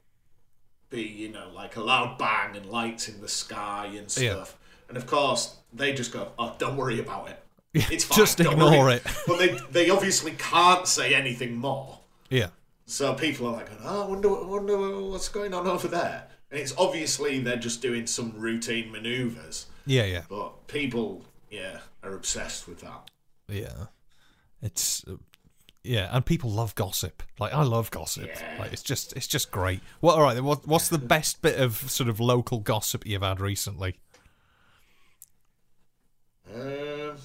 [0.90, 4.32] be, you know, like a loud bang and lights in the sky and Yeah.
[4.34, 4.56] stuff.
[4.88, 7.42] And of course, they just go, "Oh, don't worry about it.
[7.74, 8.16] It's fine.
[8.18, 9.02] Just don't ignore worry." it.
[9.26, 11.98] but they they obviously can't say anything more.
[12.30, 12.48] Yeah.
[12.86, 16.26] So people are like, oh, I wonder, I wonder what's going on over there.
[16.50, 19.66] And it's obviously they're just doing some routine manoeuvres.
[19.84, 20.04] Yeah.
[20.04, 20.22] Yeah.
[20.28, 23.10] But people, yeah, are obsessed with that.
[23.48, 23.86] Yeah,
[24.62, 25.16] it's uh,
[25.82, 27.22] yeah, and people love gossip.
[27.38, 28.26] Like I love gossip.
[28.28, 28.56] Yeah.
[28.58, 29.80] Like it's just it's just great.
[30.00, 30.40] Well, all right.
[30.42, 33.96] What, what's the best bit of sort of local gossip you've had recently?
[36.54, 37.16] Um,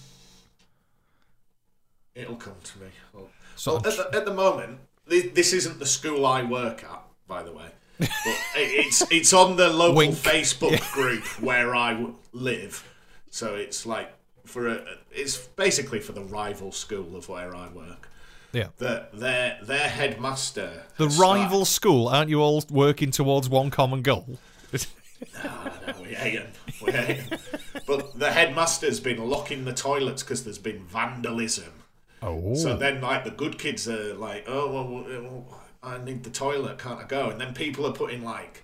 [2.15, 2.87] it'll come to me.
[3.13, 7.03] Well, So well, at, the, at the moment, this isn't the school I work at,
[7.27, 7.67] by the way.
[7.99, 8.09] But
[8.55, 10.15] it's it's on the local Wink.
[10.15, 12.87] Facebook group where I live.
[13.33, 14.13] So it's like
[14.45, 18.07] for a, it's basically for the rival school of where I work.
[18.51, 20.83] yeah, That their their headmaster.
[20.97, 22.07] the rival school.
[22.09, 24.37] Aren't you all working towards one common goal?
[24.71, 26.51] started- We hate 'em.
[26.85, 27.39] We hate 'em.
[27.87, 31.73] But the headmaster's been locking the toilets because there's been vandalism.
[32.21, 36.23] oh, So then, like, the good kids are like, oh, well, well, well, I need
[36.23, 37.29] the toilet, can't I go?
[37.31, 38.61] And then people are putting, like,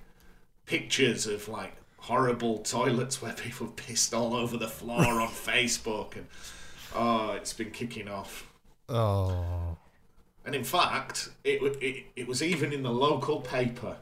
[0.68, 1.74] pictures of, like,
[2.10, 6.16] horrible toilets where people pissed all over the floor on Facebook.
[6.16, 6.26] And,
[6.96, 8.48] oh, it's been kicking off.
[8.90, 9.78] oh,
[10.46, 13.96] And in fact, it, it, it was even in the local paper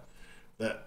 [0.57, 0.85] that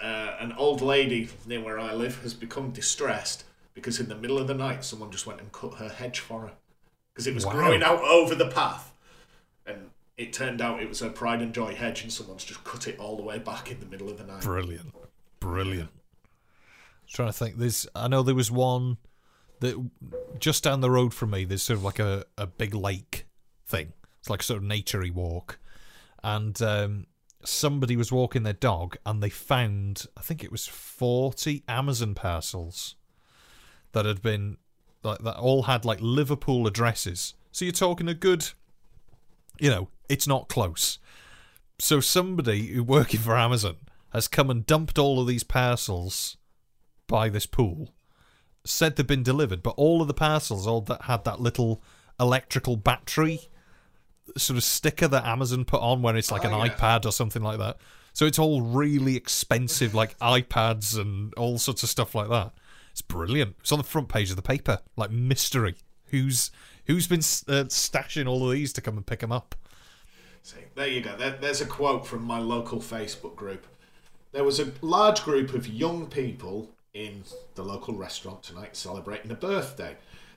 [0.00, 3.44] uh, an old lady near where I live has become distressed
[3.74, 6.42] because in the middle of the night someone just went and cut her hedge for
[6.42, 6.52] her
[7.12, 7.52] because it was Wow.
[7.52, 8.92] growing out over the path.
[9.66, 12.86] And it turned out it was her pride and joy hedge, and someone's just cut
[12.86, 14.42] it all the way back in the middle of the night.
[14.42, 14.92] brilliant,
[15.40, 15.90] brilliant.
[17.12, 17.56] Trying to think.
[17.56, 18.98] There's, I know there was one
[19.60, 19.90] that
[20.38, 21.44] just down the road from me.
[21.44, 23.26] There's sort of like a, a big lake
[23.66, 23.92] thing.
[24.20, 25.58] It's like a sort of naturey walk,
[26.22, 27.06] and um,
[27.44, 32.94] somebody was walking their dog, and they found I think it was forty Amazon parcels
[33.92, 34.58] that had been
[35.02, 37.34] like that all had like Liverpool addresses.
[37.50, 38.50] So you're talking a good,
[39.58, 40.98] you know, it's not close.
[41.78, 43.76] So somebody who working for Amazon
[44.12, 46.36] has come and dumped all of these parcels
[47.12, 47.90] by this pool.
[48.64, 51.82] Said they've been delivered, but all of the parcels all that had that little
[52.18, 53.40] electrical battery
[54.36, 56.74] sort of sticker that Amazon put on when it's like Oh, an yeah.
[56.74, 57.76] iPad or something like that.
[58.14, 62.52] So it's all really expensive, like iPads and all sorts of stuff like that.
[62.92, 63.56] It's brilliant.
[63.60, 65.74] It's on the front page of the paper, like mystery.
[66.06, 66.50] Who's
[66.86, 69.54] who's been uh, stashing all of these to come and pick them up?
[70.42, 71.16] See, there you go.
[71.16, 73.66] There, there's a quote from my local Facebook group.
[74.32, 77.24] There was a large group of young people in
[77.54, 79.96] the local restaurant tonight celebrating a birthday.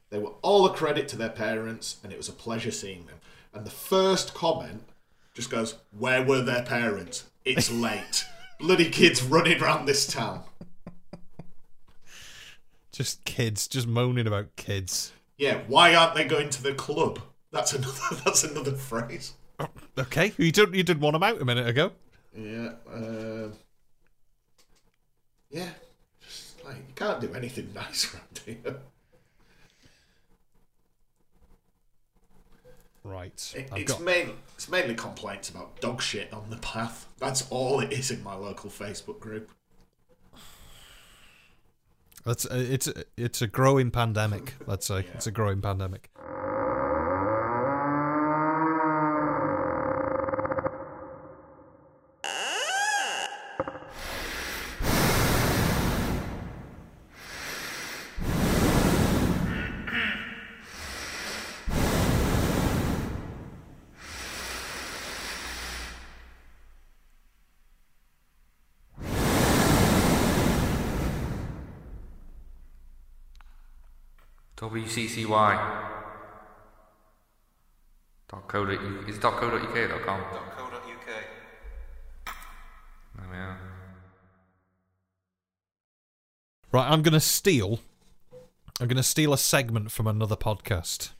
[0.09, 3.17] They were all a credit to their parents, and it was a pleasure seeing them.
[3.53, 4.83] And the first comment
[5.33, 7.25] just goes, Where were their parents?
[7.43, 8.25] It's late.
[8.59, 10.43] Bloody kids running around this town.
[12.91, 15.11] Just kids, just moaning about kids.
[15.37, 17.19] Yeah, why aren't they going to the club?
[17.51, 17.99] That's another.
[18.23, 19.33] That's another phrase.
[19.97, 21.91] Okay, you did you did one them out a minute ago.
[22.33, 22.71] Yeah.
[22.93, 23.53] Um,
[25.49, 25.69] yeah.
[26.95, 28.77] Just like you can't do anything nice around here.
[33.03, 37.05] Right, It, I've got main, it's mainly complaints about dog shit on the path.
[37.19, 39.51] That's all it is in my local Facebook group.
[42.25, 44.55] that's uh, it's it's a growing pandemic.
[44.65, 46.09] Let's say it's a growing pandemic.
[74.95, 75.81] WCCY.
[78.29, 78.63] Dot co.
[78.69, 79.49] u- Is dot co.
[79.49, 80.21] dot uk dot com?
[83.31, 83.55] Yeah.
[86.71, 87.79] Right, I'm gonna steal.
[88.79, 91.11] I'm gonna steal a segment from another podcast.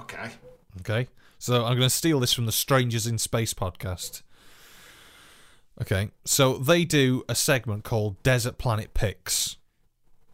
[0.00, 0.30] Okay.
[0.80, 4.22] Okay, so I'm gonna steal this from the Strangers in Space podcast.
[5.82, 9.56] Okay, so they do a segment called Desert Planet Picks,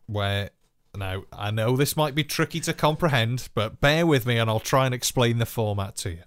[0.07, 0.51] where
[0.97, 4.61] now I know this might be tricky to comprehend, but bear with me and I'll
[4.61, 6.23] try and explain the format to you.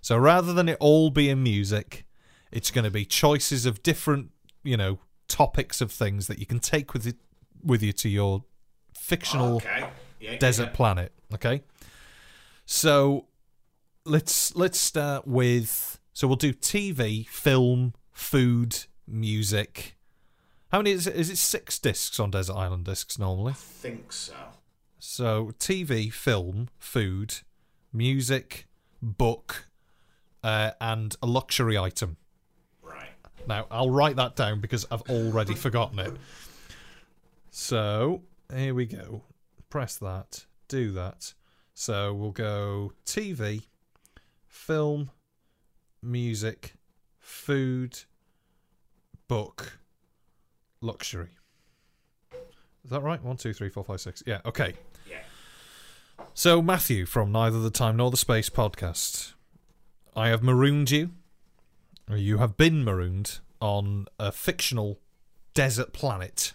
[0.00, 2.06] So rather than it all being music,
[2.52, 4.30] it's going to be choices of different,
[4.62, 7.16] you know, topics of things that you can take with it
[7.62, 8.44] with you to your
[8.94, 9.88] fictional Okay.
[10.20, 10.76] Yeah, desert yeah.
[10.76, 11.12] planet.
[11.34, 11.62] Okay,
[12.64, 13.26] so
[14.04, 19.95] let's let's start with so we'll do TV, film, food, music.
[20.76, 21.16] How many is it?
[21.16, 23.52] Is it six discs on Desert Island discs normally?
[23.52, 24.34] I think so.
[24.98, 27.36] So TV, film, food,
[27.94, 28.66] music,
[29.00, 29.68] book,
[30.44, 32.18] uh, and a luxury item.
[32.82, 33.08] Right.
[33.48, 36.12] Now I'll write that down because I've already forgotten it.
[37.48, 38.20] So
[38.54, 39.22] here we go.
[39.70, 40.44] Press that.
[40.68, 41.32] Do that.
[41.72, 43.62] So we'll go TV,
[44.46, 45.10] film,
[46.02, 46.74] music,
[47.18, 48.00] food,
[49.26, 49.78] book,
[50.80, 51.30] luxury.
[52.84, 53.22] Is that right?
[53.22, 54.22] One, two, three, four, five, six.
[54.26, 54.74] Yeah, okay.
[55.10, 55.18] Yeah.
[56.34, 59.32] So, Matthew from Neither the Time Nor the Space podcast,
[60.14, 61.10] I have marooned you,
[62.10, 65.00] or you have been marooned on a fictional
[65.54, 66.52] desert planet,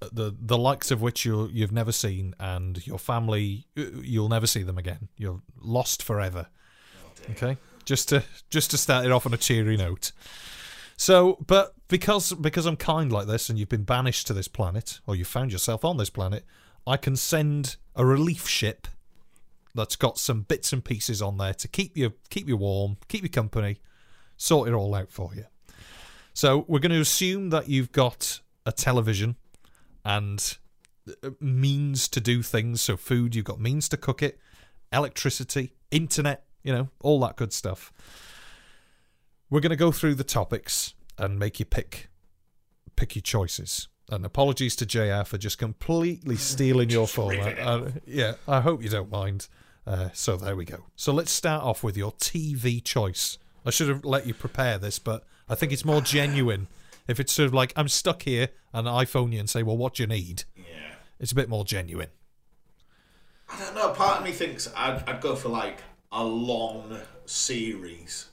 [0.00, 4.28] uh, the the likes of which you you've never seen, and your family uh, you'll
[4.28, 5.08] never see them again.
[5.18, 6.46] You're lost forever.
[7.32, 10.12] Okay, just to just to start it off on a cheery note.
[10.96, 15.00] So, but because because I'm kind like this, and you've been banished to this planet,
[15.06, 16.44] or you found yourself on this planet,
[16.86, 18.88] I can send a relief ship
[19.74, 23.22] that's got some bits and pieces on there to keep you keep you warm, keep
[23.22, 23.78] you company,
[24.36, 25.44] sort it all out for you.
[26.32, 29.36] So we're going to assume that you've got a television
[30.04, 30.56] and
[31.22, 32.80] uh, means to do things.
[32.80, 34.38] So food, you've got means to cook it,
[34.92, 37.92] electricity, internet, you know, all that good stuff.
[39.50, 42.08] We're going to go through the topics and make you pick
[42.96, 43.88] pick your choices.
[44.10, 47.58] And apologies to JR for just completely stealing your format.
[47.58, 49.48] Uh, yeah, I hope you don't mind.
[49.86, 50.84] Uh, so there we go.
[50.96, 53.38] So let's start off with your TV choice.
[53.66, 56.68] I should have let you prepare this, but I think it's more genuine
[57.08, 59.76] if it's sort of like I'm stuck here and I phone you and say, "Well,
[59.76, 60.64] what do you need?" Yeah.
[61.18, 62.08] It's a bit more genuine.
[63.48, 63.90] I don't know.
[63.90, 68.30] Part of me thinks I'd, I'd go for like a long series.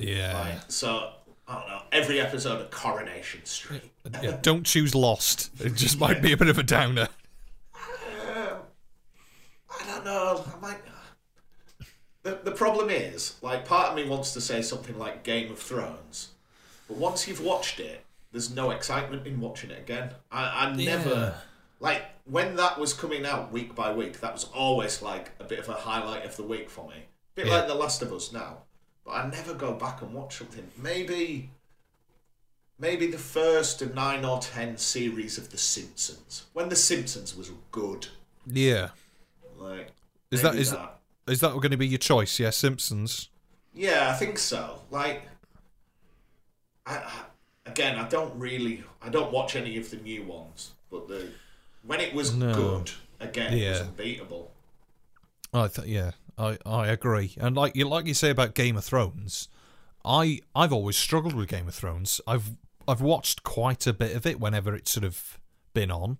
[0.00, 0.38] Yeah.
[0.38, 1.12] Like, so,
[1.48, 1.82] I don't know.
[1.92, 3.82] Every episode of Coronation Street.
[4.22, 4.38] yeah.
[4.42, 5.50] Don't choose Lost.
[5.60, 7.08] It just might be a bit of a downer.
[7.74, 8.56] Um,
[9.70, 10.44] I don't know.
[10.56, 10.78] I might.
[12.22, 15.58] The, the problem is, like, part of me wants to say something like Game of
[15.58, 16.28] Thrones,
[16.86, 20.10] but once you've watched it, there's no excitement in watching it again.
[20.30, 20.96] I, I Yeah.
[20.96, 21.34] never.
[21.80, 25.58] Like, when that was coming out week by week, that was always like a bit
[25.60, 26.94] of a highlight of the week for me.
[26.96, 27.54] A bit Yeah.
[27.56, 28.58] like The Last of Us now.
[29.04, 30.66] But I never go back and watch something.
[30.76, 31.50] Maybe.
[32.78, 36.46] Maybe the first of nine or ten series of The Simpsons.
[36.54, 38.06] When The Simpsons was good.
[38.46, 38.90] Yeah.
[39.58, 39.92] Like,
[40.30, 40.74] Is that is
[41.28, 42.38] is that going to be your choice?
[42.40, 43.28] Yeah, Simpsons.
[43.74, 44.80] Yeah, I think so.
[44.90, 45.22] Like,
[46.86, 47.12] I, I
[47.66, 51.28] again, I don't really, I don't watch any of the new ones, but the
[51.84, 52.54] when it was No.
[52.54, 52.90] good,
[53.20, 53.84] again, it was Yeah.
[53.86, 54.50] unbeatable.
[55.52, 57.34] Oh, I th- yeah, I, I agree.
[57.38, 59.48] And like you like you say about Game of Thrones,
[60.04, 62.20] I I've always struggled with Game of Thrones.
[62.26, 62.56] I've
[62.88, 65.38] I've watched quite a bit of it whenever it's sort of
[65.74, 66.18] been on,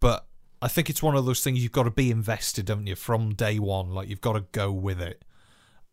[0.00, 0.26] but
[0.62, 3.34] I think it's one of those things you've got to be invested, haven't you, from
[3.34, 3.90] day one?
[3.90, 5.24] Like you've got to go with it.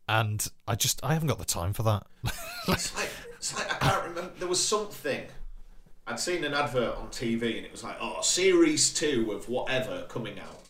[0.08, 2.06] And I just I haven't got the time for that.
[2.68, 4.32] It's like, it's like I can't remember.
[4.38, 5.24] There was something.
[6.06, 10.02] I'd seen an advert on TV, and it was like, "Oh, series two of whatever
[10.08, 10.61] coming out,"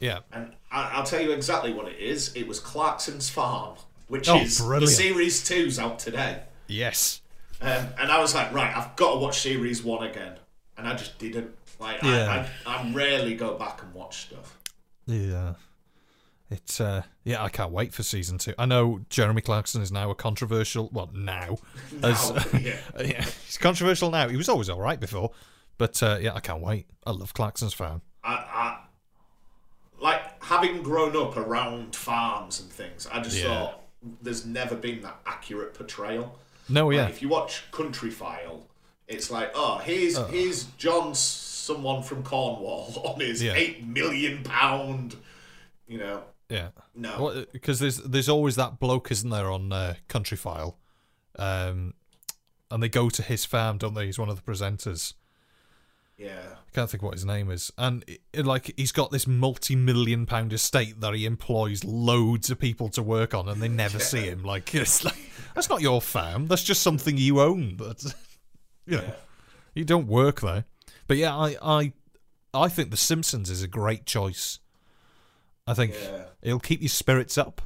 [0.00, 0.20] yeah.
[0.32, 2.34] and I, I'll tell you exactly what it is.
[2.34, 3.76] It was Clarkson's Farm,
[4.08, 4.86] which Oh, is brilliant.
[4.86, 6.42] the series two's out today.
[6.66, 7.20] Yes.
[7.60, 10.34] Um, and I was like, right, I've got to watch series one again,
[10.76, 11.50] and I just didn't.
[11.80, 12.46] Like, Yeah.
[12.66, 14.58] I, I, I rarely go back and watch stuff.
[15.06, 15.54] Yeah.
[16.50, 18.54] It's uh yeah, I can't wait for season two.
[18.58, 21.58] I know Jeremy Clarkson is now a controversial well now.
[22.02, 22.76] as- Now, yeah.
[23.00, 23.22] yeah.
[23.22, 24.28] He's controversial now.
[24.28, 25.30] He was always alright before.
[25.76, 26.86] But uh, yeah, I can't wait.
[27.06, 28.00] I love Clarkson's Farm.
[28.24, 28.77] I,
[30.48, 33.44] having grown up around farms and things, I just Yeah.
[33.44, 33.80] thought
[34.22, 36.38] there's never been that accurate portrayal.
[36.68, 37.08] No, Like, Oh, yeah.
[37.08, 38.62] if you watch Countryfile,
[39.06, 43.54] it's like, oh, here's here's John, someone from Cornwall, on his Yeah.
[43.54, 45.16] eight million pound,
[45.86, 46.24] you know.
[46.48, 46.68] Yeah.
[46.94, 47.44] No.
[47.52, 50.76] Because there's there's always that bloke, isn't there, on uh, Countryfile,
[51.38, 51.94] um,
[52.70, 54.06] and they go to his farm, don't they?
[54.06, 55.12] He's one of the presenters.
[56.18, 56.40] Yeah.
[56.56, 60.52] I can't think what his name is, and it, like he's got this multi-million pound
[60.52, 64.42] estate that he employs loads of people to work on, and they never see him.
[64.44, 65.16] Like it's like
[65.54, 66.48] that's not your farm.
[66.48, 67.76] That's just something you own.
[67.76, 68.02] But
[68.86, 69.12] you know,
[69.74, 70.64] you don't work there.
[71.06, 71.92] But yeah, I I
[72.52, 74.58] I think The Simpsons is a great choice.
[75.68, 76.24] I think Yeah.
[76.42, 77.62] it'll keep your spirits up.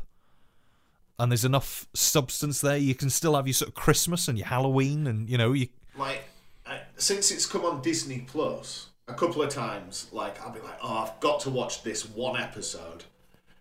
[1.18, 2.76] And there's enough substance there.
[2.76, 5.68] You can still have your sort of Christmas and your Halloween, and you know you.
[5.96, 6.24] like
[6.72, 10.78] I, since it's come on Disney Plus a couple of times, like I'll be like,
[10.82, 13.04] oh, I've got to watch this one episode.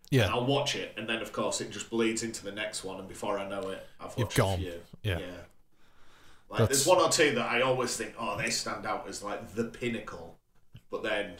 [0.09, 2.99] Yeah, I'll watch it, and then of course it just bleeds into the next one,
[2.99, 4.53] and before I know it, I've You've watched gone.
[4.55, 4.73] a few.
[5.03, 5.19] Yeah.
[6.49, 9.23] Like That's- there's one or two that I always think, oh, they stand out as
[9.23, 10.37] like the pinnacle,
[10.89, 11.35] but then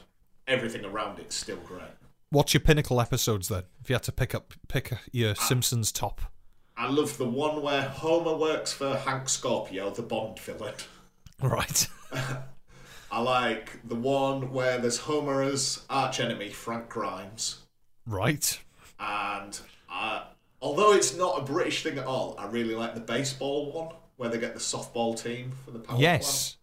[0.47, 1.83] everything around it's still great.
[2.29, 3.63] What's your pinnacle episodes then?
[3.81, 6.21] If you had to pick up pick your Simpsons top,
[6.77, 10.75] I love the one where Homer works for Hank Scorpio, the Bond villain.
[11.49, 11.87] right?
[13.11, 17.59] I like the one where there's Homer's arch enemy, Frank Grimes.
[18.07, 18.59] Right.
[18.99, 19.59] and
[19.91, 20.23] uh,
[20.61, 24.29] although it's not a British thing at all, I really like the baseball one where
[24.29, 26.51] they get the softball team for the power Yes.
[26.51, 26.57] plant.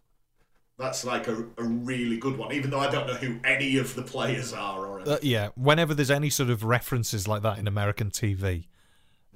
[0.79, 3.95] That's like a, a really good one, even though I don't know who any of
[3.95, 5.13] the players are or anything.
[5.13, 5.49] Uh, yeah.
[5.55, 8.65] Whenever there's any sort of references like that in American TV,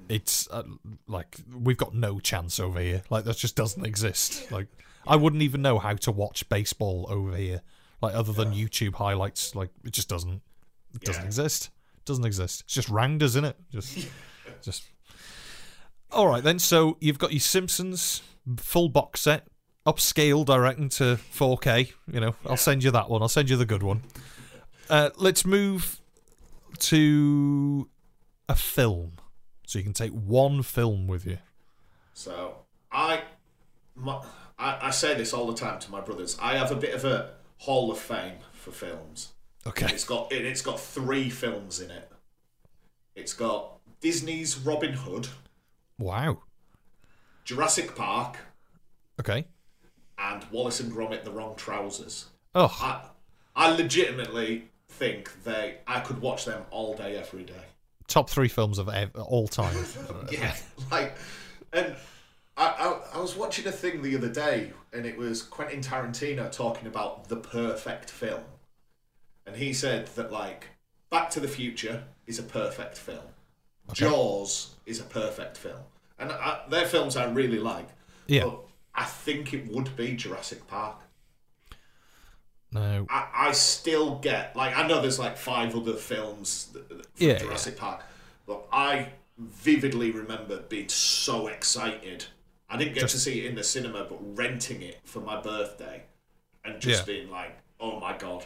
[0.08, 0.64] it's uh,
[1.08, 3.04] like we've got no chance over here.
[3.10, 4.48] Like that just doesn't exist.
[4.52, 4.68] Like
[5.08, 7.62] I wouldn't even know how to watch baseball over here.
[8.02, 10.42] Like other than YouTube highlights, like it just doesn't.
[10.94, 11.28] It doesn't Yeah.
[11.28, 11.70] exist.
[12.06, 12.62] Doesn't exist.
[12.62, 13.56] It's just Rounders, isn't it?
[13.72, 14.08] Just,
[14.62, 14.84] just.
[16.12, 16.60] All right then.
[16.60, 18.22] So you've got your Simpsons
[18.58, 19.48] full box set,
[19.88, 21.94] upscaled, I reckon, to 4K.
[22.12, 23.22] You know, I'll send you that one.
[23.22, 24.04] I'll send you the good one.
[24.90, 26.02] Uh, let's move
[26.80, 27.90] to
[28.50, 29.14] a film.
[29.66, 31.38] So you can take one film with you.
[32.14, 32.56] So
[32.92, 33.22] I,
[33.96, 34.22] my,
[34.64, 36.38] I, I say this all the time to my brothers.
[36.42, 39.30] I have a bit of a hall of fame for films.
[39.68, 39.88] Okay.
[39.94, 42.10] It's got it, it's got three films in it.
[43.16, 45.28] It's got Disney's Robin Hood,
[46.00, 46.40] Wow.
[47.46, 48.38] Jurassic Park,
[49.20, 49.46] Okay.
[50.18, 52.26] and Wallace and Gromit: The Wrong Trousers.
[52.56, 53.06] Oh, I,
[53.56, 55.78] I legitimately think they.
[55.88, 57.54] I could watch them all day, every day.
[58.08, 59.76] top three films of ev- all time.
[60.32, 60.56] Yeah,
[60.92, 61.16] like,
[61.72, 61.96] and
[62.56, 66.52] I, I I was watching a thing the other day, and it was Quentin Tarantino
[66.52, 68.44] talking about the perfect film,
[69.46, 70.68] and he said that like
[71.10, 73.26] Back to the Future is a perfect film,
[73.92, 75.82] Jaws is a perfect film,
[76.20, 77.90] and I, they're films I really like.
[78.28, 78.46] Yeah.
[78.46, 78.60] but
[78.96, 80.98] I think it would be Jurassic Park.
[82.72, 83.06] No.
[83.10, 87.28] I, I still get like I know there's like five other films th- th- from
[87.28, 88.02] Yeah, Jurassic Park,
[88.48, 92.26] but I vividly remember being so excited.
[92.70, 96.04] I didn't get to see it in the cinema, but renting it for my birthday
[96.66, 97.14] and just Yeah.
[97.14, 98.46] being like, "Oh my god!"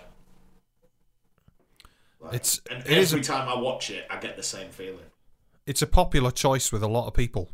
[2.20, 5.06] Like, It's- and it every a- time I watch it, I get the same feeling.
[5.66, 7.52] It's a popular choice with a lot of people.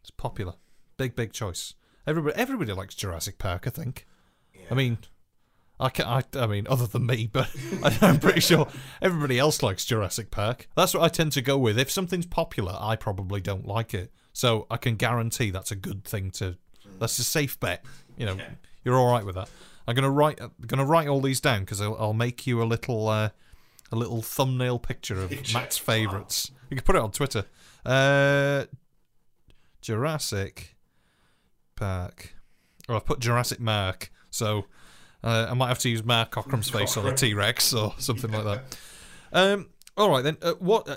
[0.00, 0.54] It's popular.
[0.96, 1.74] Big, big choice.
[2.06, 3.66] Everybody, everybody likes Jurassic Park.
[3.66, 4.06] I think.
[4.70, 4.98] I mean,
[5.80, 7.50] I can I, I mean, other than me, but
[8.02, 8.68] I'm pretty sure
[9.02, 10.68] everybody else likes Jurassic Park.
[10.76, 11.78] That's what I tend to go with.
[11.78, 14.12] If something's popular, I probably don't like it.
[14.34, 16.56] So I can guarantee that's a good thing to.
[16.98, 17.84] That's a safe bet.
[18.18, 18.36] You know,
[18.84, 19.48] you're all right with that.
[19.88, 20.40] I'm gonna write.
[20.40, 23.30] I'm gonna write all these down because I'll, I'll make you a little, uh,
[23.92, 25.54] a little thumbnail picture of Picture.
[25.58, 26.50] Matt's favourites.
[26.68, 27.44] You can put it on Twitter.
[27.86, 28.64] Uh,
[29.80, 30.76] Jurassic
[31.76, 32.34] Park.
[32.88, 34.66] Oh, I've put Jurassic Mark, so
[35.22, 38.30] uh, I might have to use Mark Cochrane's face on a T Rex or something
[38.30, 38.78] like that.
[39.36, 40.36] Um, all right then.
[40.40, 40.96] Uh, what uh,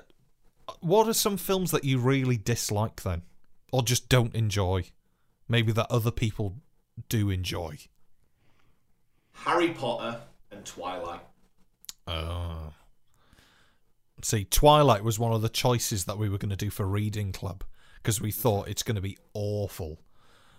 [0.82, 3.24] what are some films that you really dislike then,
[3.72, 4.86] or just don't enjoy?
[5.50, 6.56] Maybe that other people
[7.10, 7.78] do enjoy.
[9.32, 10.20] Harry Potter
[10.52, 11.22] and Twilight.
[12.08, 12.74] Oh.
[14.24, 17.32] See, Twilight was one of the choices that we were going to do for Reading
[17.32, 17.64] Club
[18.02, 20.00] because we thought it's going to be awful.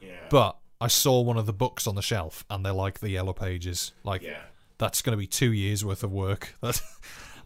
[0.01, 0.13] Yeah.
[0.31, 3.33] But I saw one of the books on the shelf and they're like the yellow
[3.33, 3.93] pages.
[4.05, 4.39] Like, Yeah.
[4.79, 6.55] that's going to be two years worth of work.
[6.63, 6.81] That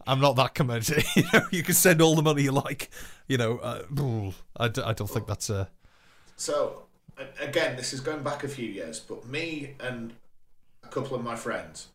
[0.07, 1.03] I'm not that committed.
[1.15, 2.89] you know, you can send all the money you like.
[3.27, 3.83] You know, uh,
[4.57, 5.69] I, d- I don't think that's a.
[6.35, 6.83] So
[7.39, 10.13] again, this is going back a few years, but me and
[10.83, 11.87] a couple of my friends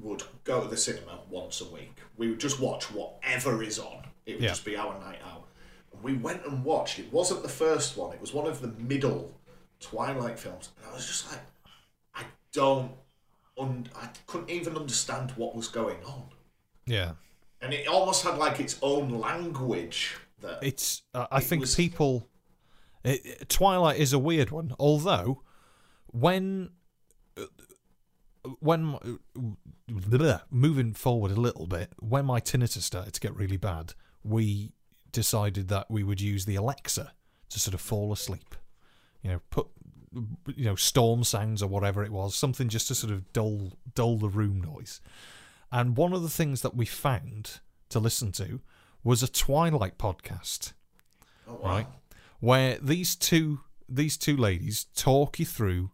[0.00, 1.98] would go to the cinema once a week.
[2.16, 4.04] We would just watch whatever is on.
[4.26, 4.48] It would Yeah.
[4.50, 5.46] just be our night out.
[5.92, 6.98] And we went and watched.
[6.98, 8.12] It wasn't the first one.
[8.14, 9.34] It was one of the middle
[9.80, 11.40] Twilight films, and I was just like,
[12.14, 12.92] I don't,
[13.58, 16.24] un- I couldn't even understand what was going on.
[16.86, 17.12] Yeah.
[17.62, 20.16] And it almost had like its own language.
[20.40, 21.02] That It's.
[21.14, 22.28] Uh, I It think was- people.
[23.04, 24.74] It, Twilight is a weird one.
[24.78, 25.42] Although,
[26.06, 26.70] when.
[27.36, 27.44] uh,
[28.60, 28.98] When
[29.90, 33.92] bleh, moving forward a little bit, when my tinnitus started to get really bad,
[34.24, 34.72] we
[35.12, 37.12] decided that we would use the Alexa
[37.50, 38.54] to sort of fall asleep.
[39.22, 39.66] You know, put
[40.56, 44.16] you know storm sounds or whatever it was, something just to sort of dull dull
[44.18, 45.00] the room noise.
[45.72, 47.60] And one of the things that we found
[47.90, 48.60] to listen to
[49.04, 50.72] was a Twilight podcast,
[51.48, 51.68] oh, wow.
[51.68, 51.86] right?
[52.40, 55.90] Where these two these two ladies talk you through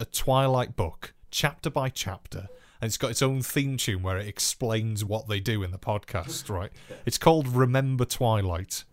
[0.00, 2.48] a Twilight book, chapter by chapter,
[2.80, 5.78] and it's got its own theme tune where it explains what they do in the
[5.78, 6.72] podcast, right?
[7.04, 8.84] It's called Remember Twilight.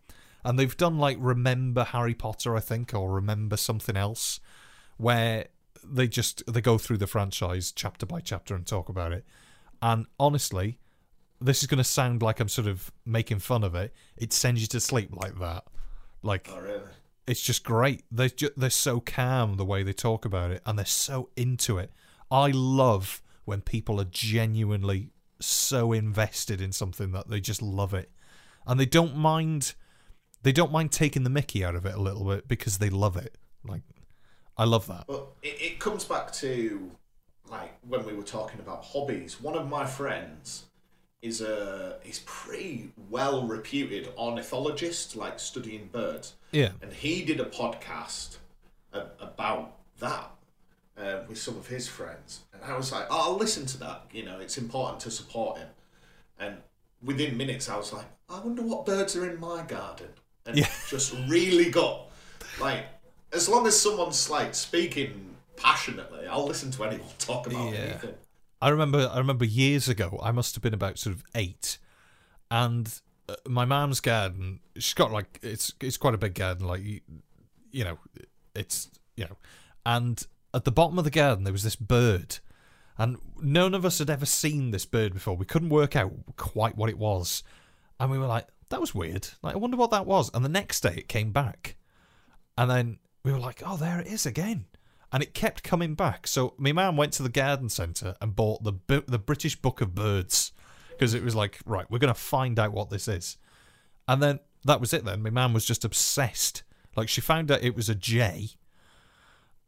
[0.43, 4.39] And they've done like Remember Harry Potter, I think, or Remember something else,
[4.97, 5.47] where
[5.83, 9.25] they just they go through the franchise chapter by chapter and talk about it.
[9.81, 10.79] And honestly,
[11.39, 13.93] this is going to sound like I'm sort of making fun of it.
[14.17, 15.65] It sends you to sleep like that.
[16.23, 16.81] Like Oh, really?
[17.27, 18.03] it's just great.
[18.11, 21.77] They're ju- they're so calm the way they talk about it, and they're so into
[21.77, 21.91] it.
[22.31, 28.11] I love when people are genuinely so invested in something that they just love it.
[28.65, 29.75] and they don't mind.
[30.43, 33.15] They don't mind taking the Mickey out of it a little bit because they love
[33.17, 33.37] it.
[33.63, 33.81] Like,
[34.57, 35.05] I love that.
[35.07, 36.91] But it, it comes back to
[37.49, 39.41] like when we were talking about hobbies.
[39.41, 40.65] One of my friends
[41.21, 46.71] is a he's pretty well reputed ornithologist, like studying birds, Yeah.
[46.81, 48.37] and he did a podcast
[48.93, 50.29] a- about that
[50.97, 54.03] uh, with some of his friends, and I was like, oh, I'll listen to that.
[54.11, 55.69] You know, it's important to support him.
[56.39, 56.57] And
[57.03, 60.09] within minutes, I was like, I wonder what birds are in my garden,
[60.45, 60.69] and Yeah.
[60.89, 62.09] just really got
[62.59, 62.85] like,
[63.33, 67.79] as long as someone's like speaking passionately, I'll listen to anyone talk about Yeah.
[67.79, 68.15] anything.
[68.61, 69.09] I remember.
[69.13, 70.19] I remember years ago.
[70.23, 71.77] I must have been about sort of eight,
[72.49, 72.91] and
[73.29, 74.61] uh, my mum's garden.
[74.75, 76.65] She's got like it's it's quite a big garden.
[76.65, 77.01] Like you,
[77.71, 77.99] you know,
[78.55, 79.37] it's you know,
[79.85, 80.25] and
[80.55, 82.39] at the bottom of the garden there was this bird,
[82.97, 85.35] and none of us had ever seen this bird before.
[85.37, 87.43] We couldn't work out quite what it was,
[87.99, 89.27] and we were like, "That was weird.
[89.43, 91.75] Like, I wonder what that was." And the next day it came back,
[92.57, 94.65] and then we were like, "Oh, there it is again."
[95.17, 96.27] And it kept coming back.
[96.27, 98.73] So my mum went to the garden centre and bought the
[99.07, 100.51] the British Book of Birds
[100.91, 103.37] because it was like, right, we're going to find out what this is.
[104.07, 105.05] And then that was it.
[105.05, 106.61] Then my mum was just obsessed.
[106.95, 108.49] Like she found out it was a jay,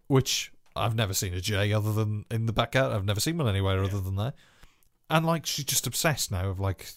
[0.06, 2.94] which I've never seen a jay other than in the backyard.
[2.94, 4.34] I've never seen one anywhere other than there.
[5.10, 6.92] And like she's just obsessed now of like,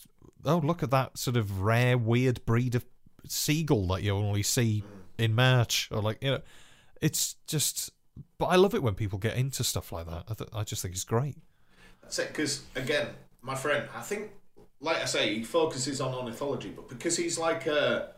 [0.45, 2.85] oh look at that sort of rare, weird breed of
[3.27, 5.25] seagull that you only see mm.
[5.25, 6.43] in March, or like you know,
[7.01, 7.93] it's just.
[8.39, 10.25] But I love it when people get into stuff like that.
[10.29, 11.37] I, th- I just think it's great.
[12.03, 12.29] That's it.
[12.29, 13.09] Because again,
[13.41, 14.31] my friend, I think,
[14.81, 18.13] like I say, he focuses on ornithology, but because he's like a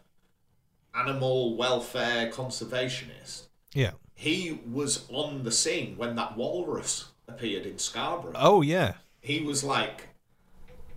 [0.94, 3.44] animal welfare conservationist,
[3.74, 3.92] Yeah.
[4.14, 8.32] he was on the scene when that walrus appeared in Scarborough.
[8.36, 8.94] Oh yeah.
[9.20, 10.08] He was like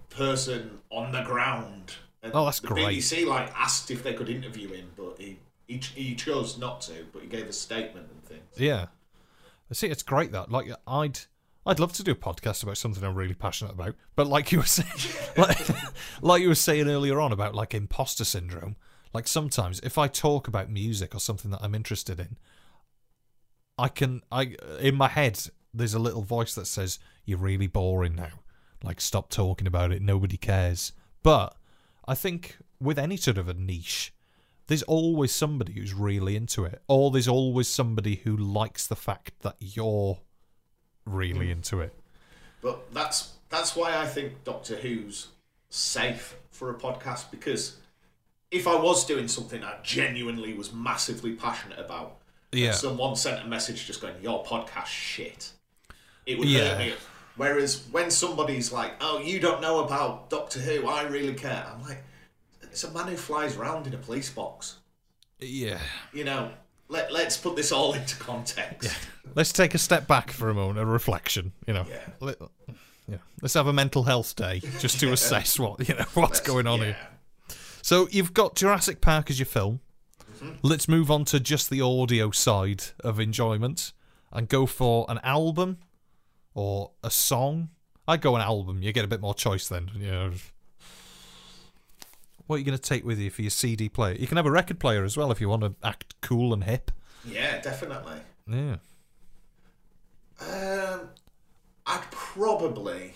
[0.09, 1.95] person on the ground.
[2.23, 2.99] And Oh, that's the great.
[2.99, 5.37] BBC like asked if they could interview him, but he,
[5.67, 7.05] he he chose not to.
[7.13, 8.59] But he gave a statement and things.
[8.59, 8.87] Yeah.
[9.71, 9.87] See.
[9.87, 11.19] It's great that like I'd
[11.65, 13.95] I'd love to do a podcast about something I'm really passionate about.
[14.15, 14.89] But like you were saying,
[15.35, 15.67] like,
[16.21, 18.77] like you were saying earlier on about like imposter syndrome.
[19.13, 22.37] Like sometimes if I talk about music or something that I'm interested in,
[23.77, 25.39] I can I in my head
[25.73, 28.39] there's a little voice that says you're really boring now.
[28.83, 30.01] Like stop talking about it.
[30.01, 30.93] Nobody cares.
[31.23, 31.55] But
[32.07, 34.13] I think with any sort of a niche,
[34.67, 39.31] there's always somebody who's really into it, or there's always somebody who likes the fact
[39.41, 40.19] that you're
[41.05, 41.53] really hmm.
[41.53, 41.93] into it.
[42.61, 45.27] But that's that's why I think Doctor Who's
[45.69, 47.77] safe for a podcast because
[48.51, 52.17] if I was doing something I genuinely was massively passionate about,
[52.51, 52.71] and Yeah.
[52.71, 55.51] someone sent a message just going, "Your podcast shit,"
[56.25, 56.69] it would Yeah.
[56.69, 56.93] hurt me.
[57.37, 61.65] Whereas when somebody's like, "Oh, you don't know about Doctor Who," I really care.
[61.71, 62.03] I'm like,
[62.77, 64.77] it's a man who flies around in a police box.
[65.39, 65.79] Yeah.
[66.13, 66.51] You know,
[66.89, 68.91] let let's put this all into context.
[68.91, 69.31] Yeah.
[69.33, 71.53] Let's take a step back for a moment, a reflection.
[71.65, 72.07] You know, Yeah.
[72.19, 72.37] Let,
[73.09, 73.17] yeah.
[73.41, 76.79] Let's have a mental health day just to assess what you know what's going on
[76.79, 76.85] yeah.
[76.85, 76.97] here.
[77.81, 79.79] So you've got Jurassic Park as your film.
[80.35, 80.51] Mm-hmm.
[80.61, 83.91] Let's move on to just the audio side of enjoyment
[84.31, 85.79] and go for an album
[86.53, 87.69] or a song.
[88.07, 88.83] I'd go an album.
[88.83, 89.89] You get a bit more choice then.
[89.95, 90.31] You know.
[92.47, 94.15] What are you going to take with you for your CD player?
[94.15, 96.63] You can have a record player as well if you want to act cool and
[96.63, 96.91] hip.
[97.25, 98.19] Yeah, definitely.
[98.47, 98.77] Yeah.
[100.39, 101.09] Um,
[101.85, 103.13] I'd probably.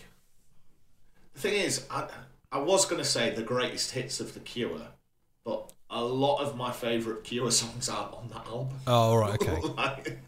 [1.33, 2.07] The thing is, I
[2.51, 4.81] I was gonna say the greatest hits of the Cure,
[5.45, 8.77] but a lot of my favourite Cure songs aren't on that album.
[8.87, 9.61] Oh, right, okay.
[9.77, 10.19] like,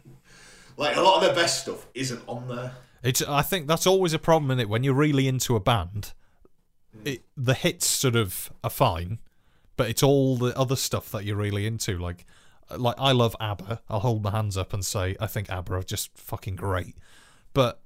[0.76, 2.72] like a lot of their best stuff isn't on there.
[3.02, 3.20] It's.
[3.22, 6.14] I think that's always a problem in it when you're really into a band.
[7.04, 9.18] It, the hits sort of are fine,
[9.76, 11.98] but it's all the other stuff that you're really into.
[11.98, 12.24] Like,
[12.70, 13.80] uh, like I love ABBA.
[13.88, 16.96] I'll hold my hands up and say I think ABBA are just fucking great,
[17.52, 17.80] but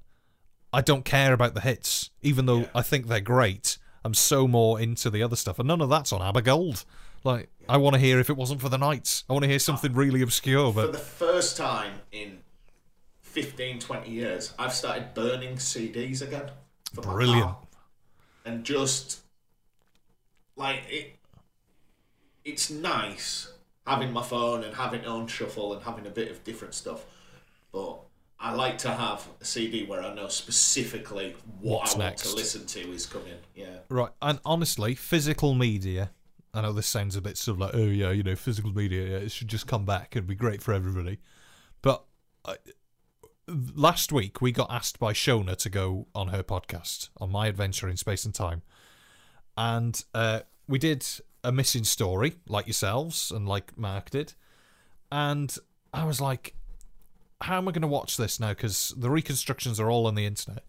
[0.71, 3.77] I don't care about the hits, even though I think they're great.
[4.03, 6.85] I'm so more into the other stuff, and none of that's on ABBA Gold.
[7.23, 9.25] Like, I want to hear if it wasn't for the nights.
[9.29, 9.97] I want to hear something ah.
[9.97, 12.39] really obscure, But For the first time in
[13.21, 16.49] 15, 20 years, I've started burning CDs again.
[16.93, 17.55] Brilliant.
[18.49, 19.19] And just
[20.55, 21.17] like it,
[22.43, 23.53] it's nice
[23.85, 27.05] having my phone and having on shuffle and having a bit of different stuff.
[27.71, 27.99] But
[28.39, 32.29] I like to have a CD where I know specifically what What's I want next.
[32.31, 33.35] to listen to is coming.
[33.53, 33.77] Yeah.
[33.87, 36.09] Right, and honestly, physical media.
[36.51, 39.09] I know this sounds a bit sort of like, oh yeah, you know, physical media.
[39.09, 40.15] Yeah, it should just come back.
[40.15, 41.19] It'd be great for everybody.
[41.83, 42.03] But
[42.43, 42.55] I,
[43.75, 47.89] last week we got asked by Shona to go on her podcast on my adventure
[47.89, 48.61] in space and time,
[49.57, 51.05] and uh, we did
[51.43, 54.33] a missing story, like yourselves and like Mark did,
[55.11, 55.55] and
[55.93, 56.55] I was like,
[57.41, 60.25] "How am I going to watch this now?" Because the reconstructions are all on the
[60.25, 60.63] internet,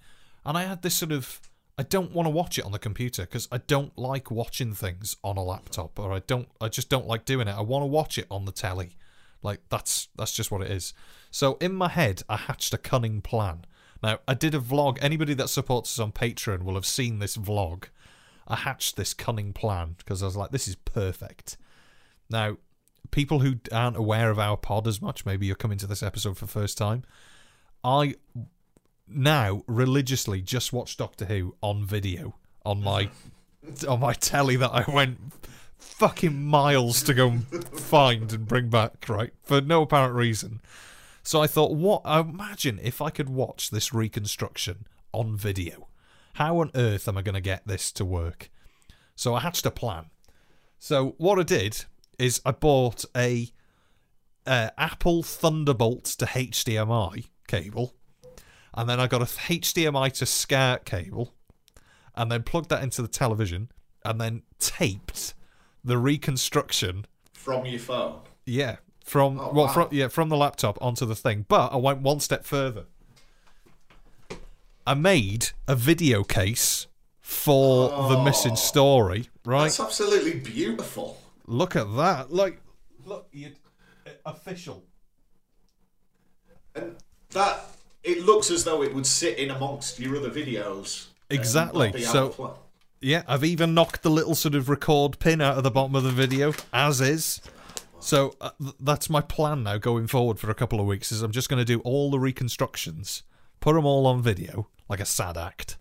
[0.45, 1.41] and I had this sort of.
[1.79, 5.17] I don't want to watch it on the computer because I don't like watching things
[5.25, 6.49] on a laptop, or I don't.
[6.61, 7.57] I just don't like doing it.
[7.57, 8.97] I want to watch it on the telly,
[9.43, 10.93] like that's that's just what it is.
[11.31, 13.65] So in my head, I hatched a cunning plan.
[14.03, 14.99] Now I did a vlog.
[15.01, 17.85] Anybody that supports us on Patreon will have seen this vlog.
[18.49, 21.57] I hatched this cunning plan because I was like, this is perfect.
[22.29, 22.57] Now,
[23.11, 26.37] people who aren't aware of our pod as much, maybe you're coming to this episode
[26.37, 27.05] for the first time.
[27.85, 28.17] I
[29.07, 33.11] now religiously just watch Doctor Who on video on my
[33.89, 35.19] on my telly that I went
[35.81, 37.39] fucking miles to go
[37.75, 39.33] find and bring back, right?
[39.43, 40.61] For no apparent reason.
[41.23, 42.03] So I thought, what?
[42.07, 45.89] Imagine if I could watch this reconstruction on video.
[46.35, 48.51] How on earth am I going to get this to work?
[49.17, 50.07] So I hatched a plan.
[50.79, 51.85] So what I did
[52.19, 53.49] is I bought a
[54.47, 57.95] Apple Thunderbolt to HDMI cable,
[58.73, 61.35] and then I got a HDMI to SCART cable,
[62.15, 63.71] and then plugged that into the television,
[64.05, 65.35] and then taped
[65.85, 68.21] the reconstruction From your phone.
[68.47, 69.73] yeah, from Oh, well, wow.
[69.73, 71.47] from yeah, from the laptop onto the thing.
[71.49, 72.87] But I went one step further.
[74.87, 76.87] I made a video case
[77.21, 78.25] for the oh.
[78.25, 79.29] missing story.
[79.45, 79.65] Right?
[79.65, 81.21] That's absolutely beautiful.
[81.47, 82.33] Look at that!
[82.33, 82.61] Like,
[83.05, 83.53] look, you
[84.07, 84.85] uh, official.
[86.75, 86.97] And
[87.31, 87.65] that
[88.03, 91.07] it looks as though it would sit in amongst your other videos.
[91.29, 92.59] Exactly, so-
[93.01, 96.03] Yeah, I've even knocked the little sort of record pin out of the bottom of
[96.03, 97.41] the video, as is.
[97.99, 101.11] So uh, th- that's my plan now going forward for a couple of weeks.
[101.11, 103.23] Is I'm just going to do all the reconstructions,
[103.61, 105.77] put them all on video, like a sad act,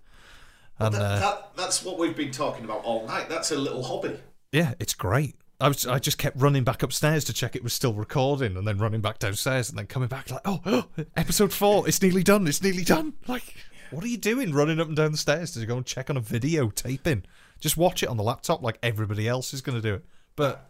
[0.80, 3.28] and that, uh, that, that's what we've been talking about all night.
[3.30, 4.18] That's a little hobby.
[4.52, 5.36] yeah, it's great.
[5.62, 8.66] I was I just kept running back upstairs to check it was still recording, and
[8.66, 10.86] then running back downstairs, and then coming back like, oh,
[11.18, 13.14] episode four, it's nearly done, it's nearly done.
[13.28, 13.56] Like,
[13.92, 16.18] what are you doing, running up and down the stairs to go and check on
[16.18, 17.24] a video taping?
[17.60, 20.06] Just watch it on the laptop like everybody else is going to do it.
[20.36, 20.70] But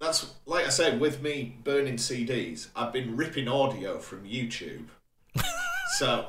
[0.00, 2.68] That's like I said with me burning CDs.
[2.74, 4.86] I've been ripping audio from YouTube.
[5.98, 6.26] so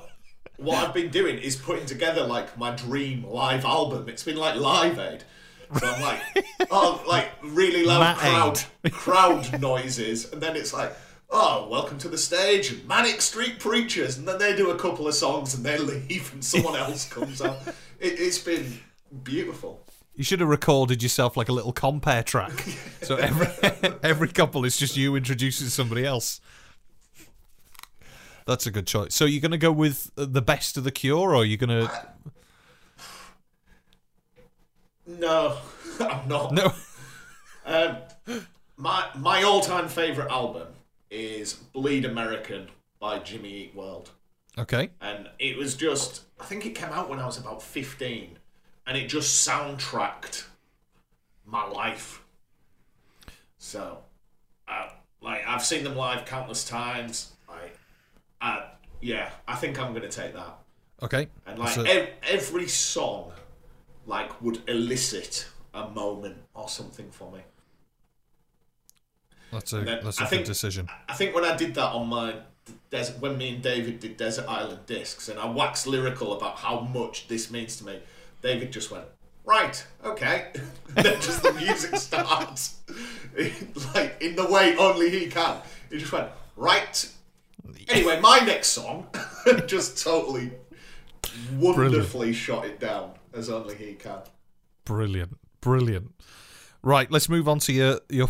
[0.57, 4.09] what I've been doing is putting together like my dream live album.
[4.09, 5.23] It's been like Live Aid.
[5.79, 6.21] So I'm like,
[6.71, 8.91] oh, like really loud Matt crowd Aid.
[8.93, 10.93] crowd noises, and then it's like,
[11.29, 15.13] oh, welcome to the stage, Manic Street Preachers, and then they do a couple of
[15.13, 17.55] songs and they leave, and someone else comes on.
[17.99, 18.79] It, it's been
[19.23, 19.81] beautiful.
[20.15, 22.51] you should have recorded yourself like a little compare track.
[23.03, 23.47] So every
[24.03, 26.41] every couple is just you introducing somebody else.
[28.45, 29.13] That's a good choice.
[29.15, 32.07] So you're going to go with the best of the Cure, or you're going to
[35.05, 35.57] No,
[36.01, 36.53] I'm not.
[36.53, 36.73] no?
[37.65, 37.97] Um,
[38.75, 40.67] my my all time favourite album
[41.09, 42.69] is Bleed American
[42.99, 44.11] by Jimmy Eat World.
[44.57, 44.89] Okay.
[45.01, 48.37] And it was just, I think it came out when I was about 15.
[48.87, 50.45] And it just soundtracked
[51.45, 52.23] my life.
[53.57, 53.99] So,
[54.67, 54.89] uh,
[55.21, 57.33] like, I've seen them live countless times.
[57.47, 57.77] Like,
[58.41, 58.61] uh,
[59.01, 60.57] yeah, I think I'm going to take that.
[61.03, 61.27] Okay.
[61.45, 63.31] And, like, So- ev- every song,
[64.05, 67.41] like, would elicit a moment or something for me.
[69.51, 70.89] That's a that's I a think- good decision.
[71.07, 72.35] I think when I did that on my
[72.91, 76.81] des- when me and David did Desert Island Discs, and I waxed lyrical about how
[76.81, 77.99] much this means to me,
[78.41, 79.05] David just went,
[79.45, 80.51] "Right, okay."
[80.95, 82.75] Then just the music starts,
[83.93, 85.57] like in the way only he can.
[85.89, 87.09] He just went, "Right."
[87.89, 89.07] Anyway, my next song
[89.65, 90.51] just totally
[91.57, 94.19] wonderfully shot it down as only he can.
[94.85, 96.11] Brilliant, brilliant.
[96.81, 98.27] Right, let's move on to your your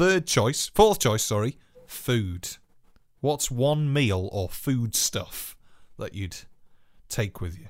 [0.00, 1.22] third choice, fourth choice.
[1.22, 2.56] Sorry, food.
[3.20, 5.58] What's one meal or food stuff
[5.98, 6.36] that you'd
[7.10, 7.66] take with you?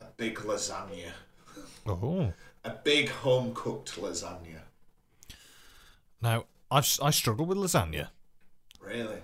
[0.00, 1.12] A big lasagna,
[1.86, 2.32] Oh,
[2.64, 4.62] a big home cooked lasagna.
[6.20, 8.08] now I've I struggle with lasagna.
[8.80, 9.18] Really.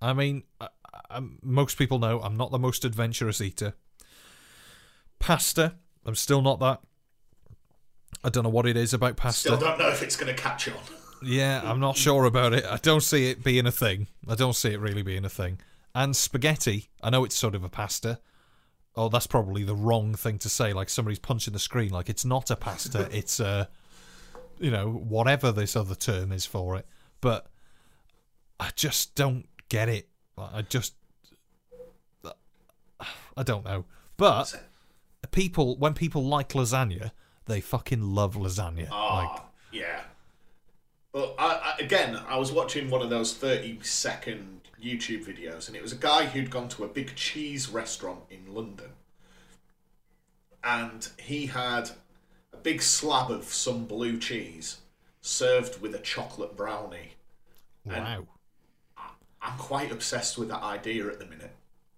[0.00, 0.68] I mean, I,
[1.08, 3.74] I, most people know I'm not the most adventurous eater.
[5.20, 6.80] Pasta, I'm still not that.
[8.24, 9.48] I don't know what it is about pasta.
[9.48, 10.76] Still don't know if it's going to catch on.
[11.22, 12.64] Yeah, I'm not sure about it.
[12.64, 14.08] I don't see it being a thing.
[14.28, 15.58] I don't see it really being a thing.
[15.94, 18.18] And spaghetti, I know it's sort of a pasta.
[18.96, 20.72] Oh, that's probably the wrong thing to say.
[20.72, 21.90] Like somebody's punching the screen.
[21.90, 23.08] Like it's not a pasta.
[23.12, 23.68] it's a,
[24.58, 26.86] you know, whatever this other term is for it.
[27.20, 27.46] But
[28.58, 30.08] I just don't get it.
[30.36, 30.94] I just,
[33.36, 33.84] I don't know.
[34.16, 34.54] But
[35.30, 37.12] people when people like lasagna,
[37.46, 38.88] they fucking love lasagna.
[38.90, 39.42] Ah, Like,
[39.72, 40.02] yeah.
[41.12, 45.82] But I, I, again, I was watching one of those thirty-second YouTube videos, and it
[45.82, 48.90] was a guy who'd gone to a big cheese restaurant in London,
[50.64, 51.90] and he had
[52.52, 54.78] a big slab of some blue cheese
[55.20, 57.12] served with a chocolate brownie.
[57.84, 58.26] wow.
[59.44, 61.50] I'm quite obsessed with that idea at the minute.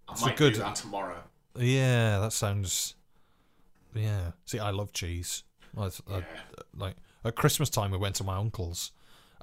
[0.09, 1.23] I It's a might good- do that tomorrow.
[1.57, 2.95] Yeah, that sounds.
[3.95, 4.33] Yeah.
[4.45, 5.45] See, I love cheese.
[5.77, 6.25] I, I,
[6.77, 8.93] like at Christmas time, we went to my uncle's,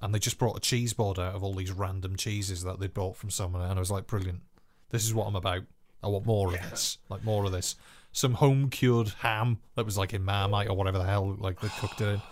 [0.02, 2.94] and they just brought a cheese board out of all these random cheeses that they'd
[2.94, 4.42] bought from somewhere, and I was like, brilliant.
[4.90, 5.64] This is what I'm about.
[6.04, 6.98] I want more of this.
[7.10, 7.76] Like more of this.
[8.12, 11.70] Some home cured ham that was like in Marmite or whatever the hell like they
[11.80, 12.22] cooked it in.
[12.22, 12.32] Oh,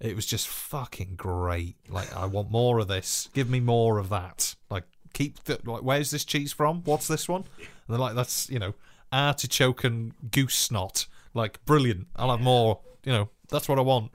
[0.00, 1.76] it was just fucking great.
[1.88, 3.28] Like I want more of this.
[3.34, 4.56] Give me more of that.
[4.68, 6.82] Like keep the like where's this cheese from?
[6.84, 7.44] What's this one?
[7.58, 8.74] And they're like that's you know
[9.12, 11.06] artichoke and goose snot.
[11.34, 12.06] Like brilliant.
[12.16, 12.80] I'll have more.
[13.04, 14.10] You know that's what I want.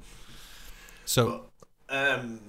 [1.05, 1.45] So
[1.89, 2.39] Um,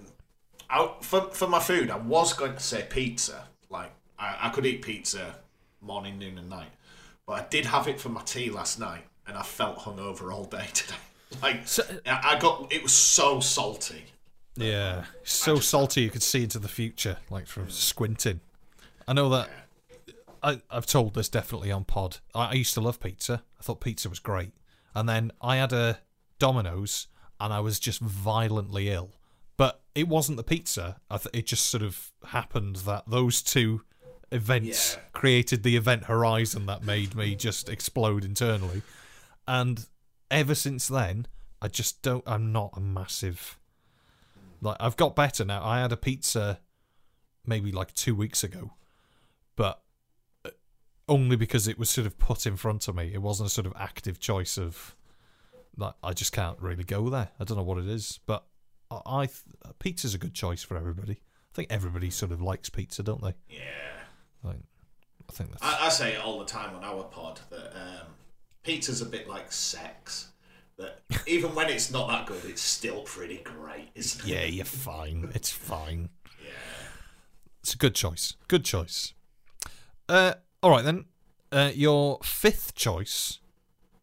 [0.70, 3.46] I, for for my food, I was going to say pizza.
[3.70, 5.36] Like I, I could eat pizza
[5.80, 6.70] morning, noon, and night,
[7.26, 10.44] but I did have it for my tea last night, and I felt hungover all
[10.44, 10.94] day today.
[11.42, 14.04] Like So- I I got it was so salty.
[14.56, 18.40] yeah, so salty you could see into the future, like from squinting.
[19.06, 19.48] I know that.
[20.42, 22.18] I, I've told this definitely on pod.
[22.34, 23.42] I, I used to love pizza.
[23.58, 24.52] I thought pizza was great,
[24.94, 26.00] and then I had a
[26.38, 27.06] Domino's,
[27.40, 29.10] and I was just violently ill.
[29.56, 31.00] But it wasn't the pizza.
[31.10, 33.82] I th- it just sort of happened that those two
[34.30, 35.02] events Yeah.
[35.12, 38.82] created the event horizon that made me just explode internally.
[39.48, 39.86] And
[40.30, 41.26] ever since then,
[41.62, 42.24] I just don't.
[42.26, 43.58] I'm not a massive.
[44.60, 45.64] Like I've got better now.
[45.64, 46.60] I had a pizza,
[47.46, 48.72] maybe like two weeks ago,
[49.54, 49.80] but
[51.08, 53.12] only because it was sort of put in front of me.
[53.12, 54.94] It wasn't a sort of active choice of.
[55.78, 57.28] Like I just can't really go there.
[57.38, 58.46] I don't know what it is, but
[58.90, 59.28] I, I
[59.78, 61.14] pizza's a good choice for everybody.
[61.14, 63.34] I think everybody sort of likes pizza, don't they?
[63.48, 63.60] Yeah.
[64.42, 64.56] Like,
[65.28, 65.62] I think that's.
[65.62, 68.06] I, I say it all the time on our pod that um,
[68.62, 70.30] pizza's a bit like sex.
[70.78, 74.32] That even when it's not that good, it's still pretty great, isn't it?
[74.32, 75.30] Yeah, you're fine.
[75.34, 76.10] It's fine.
[76.42, 76.50] Yeah.
[77.62, 78.34] It's a good choice.
[78.48, 79.12] Good choice.
[80.08, 80.34] Uh,
[80.66, 81.04] all right then.
[81.52, 83.38] Uh, your fifth choice,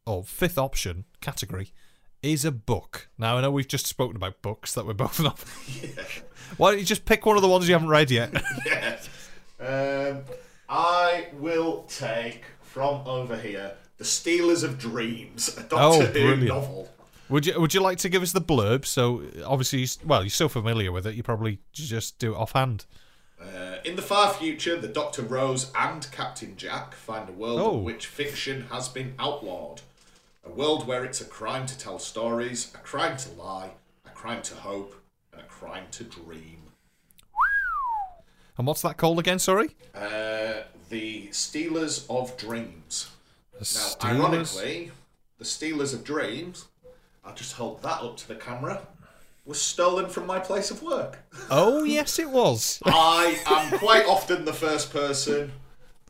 [0.05, 1.73] or fifth option category,
[2.21, 3.09] is a book.
[3.17, 5.37] Now I know we've just spoken about books that we're both not.
[6.57, 8.31] Why don't you just pick one of the ones you haven't read yet?
[8.65, 8.97] yeah.
[9.59, 10.21] Um,
[10.69, 16.89] I will take from over here the Stealers of Dreams, a Doctor Oh, Who novel.
[17.27, 18.85] would you Would you like to give us the blurb?
[18.85, 22.85] So obviously, well, you're so familiar with it, you probably just do it offhand.
[23.43, 27.77] Uh, in the far future, the Doctor Rose and Captain Jack find a world Oh.
[27.77, 29.81] in which fiction has been outlawed.
[30.45, 33.71] A world where it's a crime to tell stories, a crime to lie,
[34.05, 34.95] a crime to hope,
[35.31, 36.59] and a crime to dream.
[38.57, 39.39] And what's that called again?
[39.39, 39.75] Sorry.
[39.95, 43.09] Uh, the Stealers of Dreams.
[43.53, 44.03] The Now, Stealers-
[44.57, 44.91] ironically,
[45.37, 46.65] the Stealers of Dreams,
[47.25, 48.85] I'll just hold that up to the camera,
[49.45, 51.19] was stolen from my place of work.
[51.49, 52.79] Oh yes, it was.
[52.85, 55.51] I am quite often the first person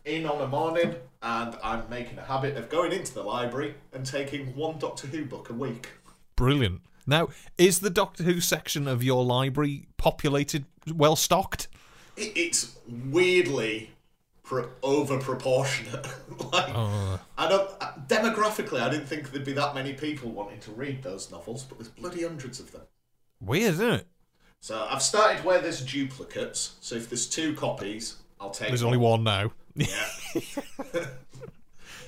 [0.05, 4.05] in on a morning, and I'm making a habit of going into the library and
[4.05, 5.89] taking one Doctor Who book a week.
[6.35, 6.81] Brilliant.
[7.05, 11.67] Now, is the Doctor Who section of your library populated, well stocked?
[12.15, 13.91] It's weirdly
[14.43, 16.05] pro- over proportionate.
[16.53, 17.17] like, uh.
[17.37, 21.01] I don't uh, demographically, I didn't think there'd be that many people wanting to read
[21.03, 22.83] those novels, but there's bloody hundreds of them.
[23.45, 24.07] Weird, isn't it?
[24.61, 26.75] So I've started where there's duplicates.
[26.79, 28.69] So if there's two copies, I'll take.
[28.69, 29.51] There's only one now.
[29.75, 29.87] Yeah.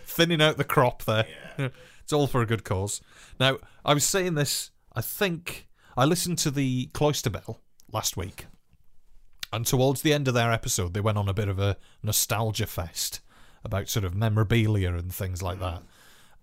[0.05, 1.27] Thinning out the crop there.
[1.57, 1.69] Yeah.
[2.03, 3.01] It's all for a good cause.
[3.39, 5.67] Now, I was saying this, I think
[5.97, 8.45] I listened to the Cloister Bell last week.
[9.51, 12.67] And towards the end of their episode, they went on a bit of a nostalgia
[12.67, 13.21] fest
[13.63, 15.79] about sort of memorabilia and things like that.
[15.79, 15.85] Hmm.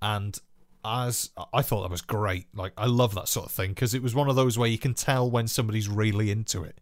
[0.02, 0.38] And
[0.84, 2.46] as I thought that was great.
[2.54, 4.78] Like I love that sort of thing because it was one of those where you
[4.78, 6.80] can tell when somebody's really into it,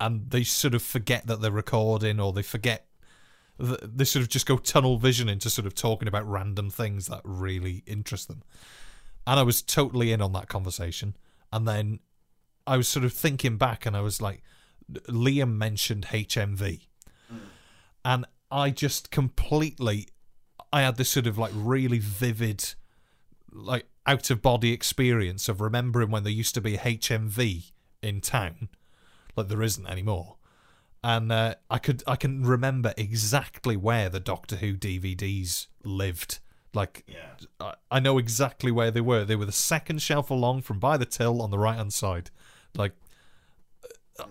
[0.00, 2.86] and they sort of forget that they're recording or they forget.
[3.60, 7.06] th- They sort of just go tunnel vision into sort of talking about random things
[7.06, 8.42] that really interest them.
[9.26, 11.16] And I was totally in on that conversation.
[11.52, 12.00] And then
[12.66, 14.42] I was sort of thinking back and I was like,
[15.08, 16.88] Liam mentioned HMV.
[17.32, 17.38] Mm.
[18.04, 20.08] And I just completely,
[20.72, 22.74] I had this sort of like really vivid,
[23.54, 27.70] like out of body experience of remembering when there used to be HMV
[28.02, 28.68] in town,
[29.36, 30.36] like there isn't anymore.
[31.02, 36.38] And uh, I could I can remember exactly where the Doctor Who DVDs lived.
[36.72, 37.34] Like Yeah.
[37.60, 39.24] I, I know exactly where they were.
[39.24, 42.30] They were the second shelf along from by the till on the right hand side.
[42.74, 42.92] Like,
[44.18, 44.24] uh,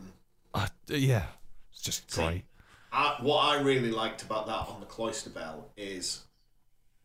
[0.53, 1.27] uh, yeah,
[1.71, 2.43] it's just See, great.
[2.91, 6.23] I, what I really liked about that on the Cloister Bell is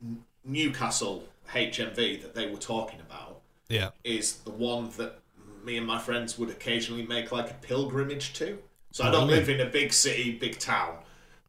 [0.02, 5.20] N- Newcastle HMV that they were talking about Yeah, is the one that
[5.64, 8.58] me and my friends would occasionally make like a pilgrimage to.
[8.92, 10.96] So I don't live in a big city, big town,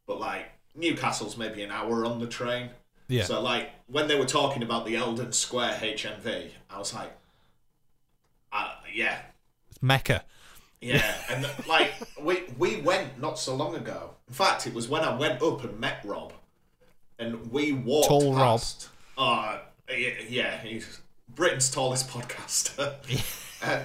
[0.06, 2.70] but like Newcastle's maybe an hour on the train.
[3.08, 3.24] yeah.
[3.24, 7.12] So like when they were talking about the Eldon Square HMV, I was like,
[8.52, 9.18] uh, yeah,
[9.70, 10.24] It's Mecca.
[10.80, 14.10] yeah, and like we we went not so long ago.
[14.28, 16.32] In fact, it was when I went up and met Rob,
[17.18, 18.60] and we walked Tall Rob.
[18.60, 18.88] past.
[19.16, 19.58] Uh,
[19.96, 21.00] yeah, yeah, he's
[21.34, 22.94] Britain's tallest podcaster.
[23.62, 23.84] and uh,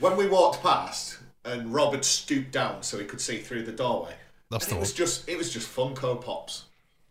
[0.00, 3.72] when we walked past, and Rob had stooped down so he could see through the
[3.72, 4.14] doorway.
[4.50, 4.96] That's and the it was one.
[4.96, 6.64] just it was just Funko Pops,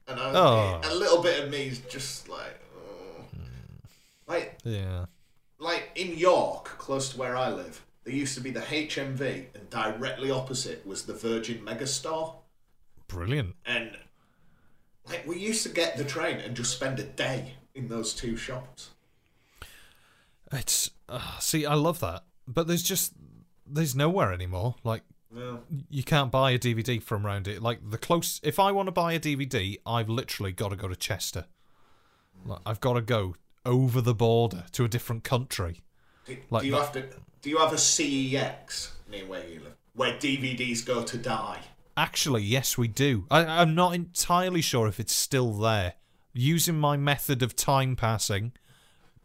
[0.07, 0.81] and I, Oh.
[0.83, 3.25] a little bit of me is just like, oh.
[4.27, 5.05] like Yeah.
[5.59, 9.69] like in York, close to where I live, there used to be the HMV, and
[9.69, 12.35] directly opposite was the Virgin Megastore.
[13.07, 13.55] Brilliant.
[13.65, 13.97] And
[15.07, 18.35] like we used to get the train and just spend a day in those two
[18.35, 18.89] shops.
[20.51, 23.13] It's uh, see, I love that, but there's just
[23.65, 24.75] there's nowhere anymore.
[24.83, 25.01] Like
[25.31, 25.61] No.
[25.89, 27.61] you can't buy a DVD from around it.
[27.61, 30.87] Like the close, if I want to buy a DVD, I've literally got to go
[30.87, 31.45] to Chester.
[32.45, 33.35] Like I've got to go
[33.65, 35.81] over the border to a different country.
[36.25, 37.03] Do, Like do you that- have to?
[37.41, 41.59] Do you have a CEX near where you live, where DVDs go to die?
[41.97, 43.25] Actually, yes, we do.
[43.29, 45.95] I, I'm not entirely sure if it's still there.
[46.33, 48.53] Using my method of time passing,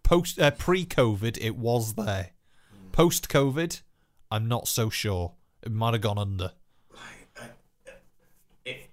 [0.02, 2.30] post uh, pre-COVID, it was there.
[2.92, 3.80] Post-COVID,
[4.30, 5.32] I'm not so sure.
[5.62, 6.52] It might have gone under.
[8.64, 8.90] It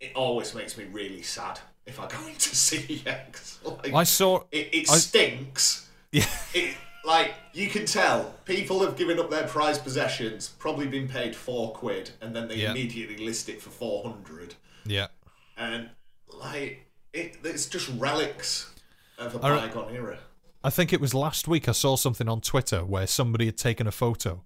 [0.00, 3.58] it always makes me really sad if I go into CEX.
[3.64, 4.42] Like, I saw.
[4.52, 5.88] it, it I- stinks.
[6.12, 6.26] Yeah.
[6.54, 11.34] It, like you can tell, people have given up their prized possessions, probably been paid
[11.36, 12.72] four quid, and then they Yeah.
[12.72, 14.54] immediately list it for four hundred.
[14.84, 15.08] Yeah.
[15.56, 15.90] And
[16.28, 16.85] like
[17.16, 18.70] it, it's just relics
[19.18, 20.18] of a bygone era.
[20.62, 23.86] I think it was last week I saw something on Twitter where somebody had taken
[23.86, 24.42] a photo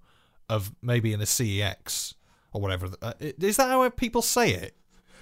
[0.49, 2.15] of maybe in a CEX
[2.52, 2.90] or whatever.
[3.00, 4.76] Uh, Is that how people say it?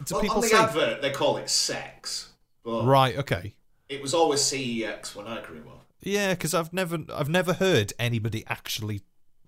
[0.05, 2.33] Do Well, people on the say advert, they call it sex,
[2.65, 3.17] right?
[3.17, 3.55] Okay.
[3.89, 5.87] it was always CEX when I grew up.
[6.01, 9.03] Yeah, because I've never I've never heard anybody actually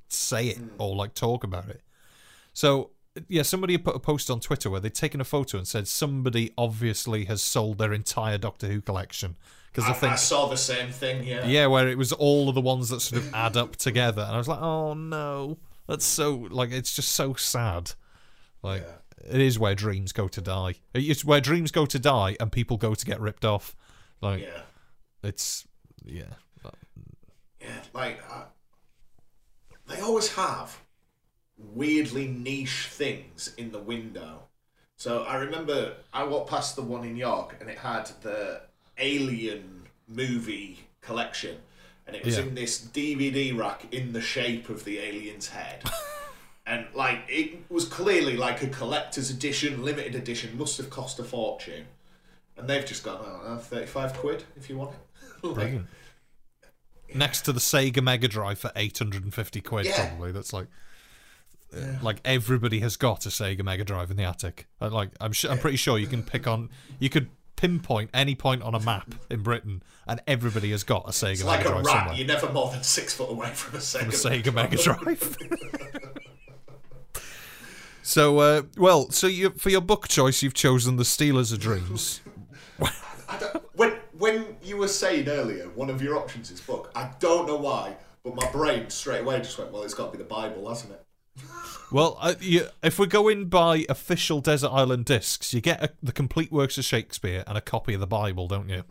[0.08, 1.82] say it or like talk about it.
[2.52, 2.90] So
[3.28, 5.88] yeah, somebody had put a post on Twitter where they'd taken a photo and said
[5.88, 9.36] somebody obviously has sold their entire Doctor Who collection
[9.72, 11.24] because I, I, think I saw the same thing.
[11.24, 11.46] Yeah.
[11.46, 14.32] yeah, where it was all of the ones that sort of add up together, and
[14.32, 17.92] I was like, oh no, that's so like it's just so sad.
[18.62, 18.86] Like
[19.24, 20.74] it is where dreams go to die.
[20.94, 23.74] It's where dreams go to die, and people go to get ripped off.
[24.20, 24.62] Like Yeah.
[25.22, 25.66] it's
[26.04, 26.24] yeah.
[27.60, 28.44] Yeah, like uh,
[29.86, 30.80] they always have
[31.74, 34.44] weirdly niche things in the window.
[34.96, 38.62] So I remember I walked past the one in York, and it had the
[38.98, 41.56] Alien movie collection,
[42.06, 42.42] and it was Yeah.
[42.44, 45.84] in this DVD rack in the shape of the alien's head.
[46.66, 51.24] And like it was clearly like a collector's edition, limited edition, must have cost a
[51.24, 51.86] fortune.
[52.56, 55.46] And they've just gone, oh, uh, 35 quid if you want it.
[55.46, 55.80] like.
[57.12, 60.08] Next to the Sega Mega Drive for 850 quid, Yeah.
[60.10, 60.30] probably.
[60.30, 60.68] That's like.
[61.74, 64.66] Uh, Like everybody has got a Sega Mega Drive in the attic.
[64.80, 68.34] Uh, Like I'm, su- I'm pretty sure you can pick on, you could pinpoint any
[68.34, 71.60] point on a map in Britain, and everybody has got a Sega It's Mega like
[71.60, 71.96] a Drive rat.
[71.96, 72.14] somewhere.
[72.16, 75.36] You're never more than six foot away from a Sega, from a Sega Mega Drive.
[78.02, 82.20] so, uh, well, so you for your book choice, you've chosen the Stealers of Dreams.
[83.74, 86.90] When when you were saying earlier, one of your options is book.
[86.94, 90.12] I don't know why, but my brain straight away just went, well, it's got to
[90.12, 91.04] be the Bible, hasn't it?
[91.92, 96.12] Well, uh, you, if we're going by official Desert Island discs, you get a, the
[96.12, 98.84] complete works of Shakespeare and a copy of the Bible, don't you?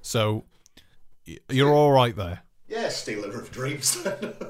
[0.00, 0.44] So
[1.28, 2.40] y- you're all right there.
[2.68, 3.96] Yeah, Stealer of Dreams.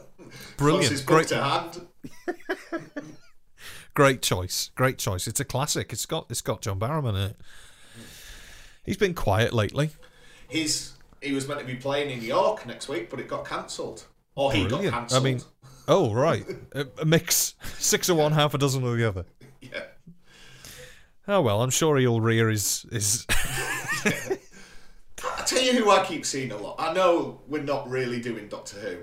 [0.57, 1.05] Brilliant.
[1.05, 1.87] Great, to hand.
[3.95, 4.71] great choice.
[4.75, 5.27] Great choice.
[5.27, 5.93] It's a classic.
[5.93, 7.37] It's got it's got John Barrowman in it.
[8.85, 9.91] He's been quiet lately.
[10.49, 14.07] He's he was meant to be playing in York next week, but it got cancelled.
[14.35, 14.95] Or he got Brilliant.
[14.95, 15.25] I cancelled.
[15.25, 15.41] mean,
[15.89, 19.25] oh right, a, a mix, six of one, half a dozen of the other.
[19.61, 19.85] yeah.
[21.29, 23.27] Oh well, I'm sure he'll rear his his.
[25.25, 26.77] I tell you who I keep seeing a lot.
[26.79, 28.97] I know we're not really doing Doctor Who,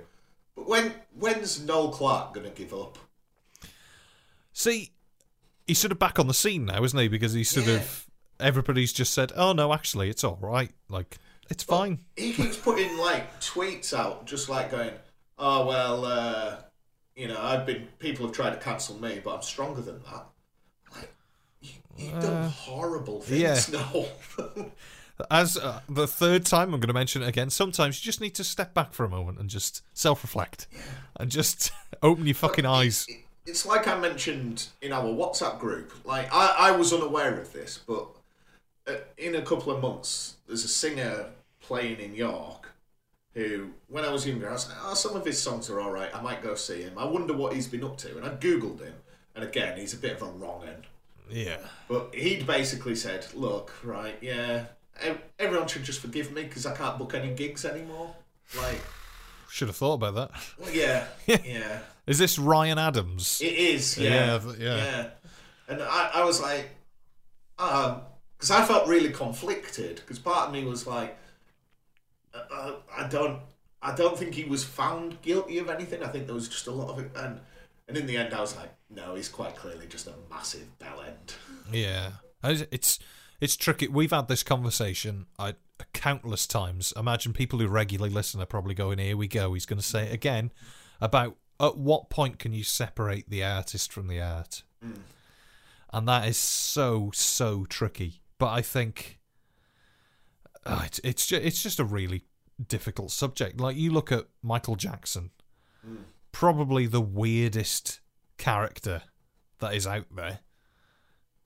[0.55, 2.97] but when when's Noel Clarke gonna give up?
[4.51, 4.91] See,
[5.65, 7.07] he's sort of back on the scene now, isn't he?
[7.07, 7.75] Because he's sort Yeah.
[7.75, 8.05] of
[8.39, 10.71] everybody's just said, "Oh no, actually, it's all right.
[10.89, 11.17] Like
[11.49, 14.91] it's fine." he keeps putting like tweets out, just like going,
[15.37, 16.57] "Oh well, uh,
[17.19, 20.25] you know, I've been people have tried to cancel me, but I'm stronger than that."
[20.95, 21.13] Like,
[21.61, 23.69] you, you've done horrible things.
[25.17, 27.49] No, As uh, the third time, I'm going to mention it again.
[27.49, 30.67] Sometimes you just need to step back for a moment and just self-reflect,
[31.19, 33.05] and just open your fucking eyes.
[33.09, 35.91] It- it's like I mentioned in our WhatsApp group.
[36.05, 38.05] Like I, I was unaware of this, but
[38.87, 41.25] uh, in a couple of months, there's a singer
[41.59, 42.68] playing in York
[43.33, 45.91] who, when I was younger, I was like, oh, some of his songs are all
[45.91, 46.13] right.
[46.13, 46.93] I might go see him.
[46.97, 48.17] I wonder what he's been up to.
[48.17, 48.93] And I googled him,
[49.35, 50.83] and again, he's a bit of a wrong end.
[51.29, 51.57] Yeah.
[51.87, 54.65] But he'd basically said, look, right, yeah,
[55.37, 58.15] everyone should just forgive me because I can't book any gigs anymore.
[58.57, 58.81] Like,
[59.49, 60.31] Should have thought about that.
[60.59, 61.79] well, yeah, yeah.
[62.07, 63.39] Is this Ryan Adams?
[63.43, 65.09] It is, Yeah, yeah, th- yeah.
[65.67, 66.71] And I, I was like,
[67.59, 68.01] um,
[68.35, 69.97] because I felt really conflicted.
[69.97, 71.15] Because part of me was like,
[72.33, 73.41] uh, I don't,
[73.81, 76.03] I don't think he was found guilty of anything.
[76.03, 77.39] I think there was just a lot of it, and
[77.87, 81.01] and in the end, I was like, no, he's quite clearly just a massive bell
[81.01, 81.33] end.
[81.71, 82.11] Yeah,
[82.43, 82.99] It's-
[83.41, 83.87] it's tricky.
[83.87, 85.55] We've had this conversation I,
[85.93, 86.93] countless times.
[86.97, 90.03] Imagine people who regularly listen are probably going, "Here we go." He's going to say
[90.07, 90.51] it again
[90.99, 94.63] about at what point can you separate the artist from the art,
[95.91, 98.21] and that is so so tricky.
[98.37, 99.18] But I think
[100.69, 102.23] uh, it's it's just, it's just a really
[102.67, 103.59] difficult subject.
[103.59, 105.31] Like you look at Michael Jackson,
[106.31, 107.99] probably the weirdest
[108.37, 109.03] character
[109.59, 110.39] that is out there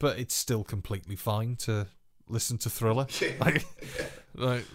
[0.04, 1.88] but it's still completely fine to
[2.28, 3.08] listen to Thriller.
[3.40, 3.66] like,
[4.36, 4.66] like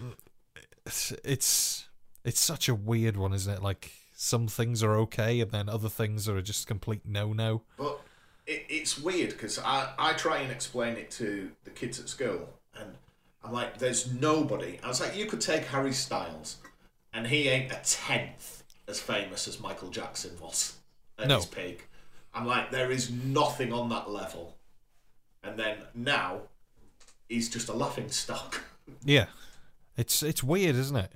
[0.87, 1.87] it's, it's
[2.25, 3.61] it's such a weird one, isn't it?
[3.61, 7.61] Like some things are okay, and then other things are just complete no no.
[7.77, 8.01] But
[8.47, 12.49] it, it's weird because I, I try and explain it to the kids at school,
[13.43, 14.79] I'm like, there's nobody.
[14.83, 16.57] I was like, you could take Harry Styles,
[17.13, 20.75] and he ain't a tenth as famous as Michael Jackson was
[21.17, 21.37] at No.
[21.37, 21.87] his peak.
[22.33, 24.55] I'm like, there is nothing on that level.
[25.43, 26.41] And then now,
[27.29, 28.61] he's just a laughing stock.
[29.05, 29.27] Yeah,
[29.97, 31.11] it's it's weird, isn't it?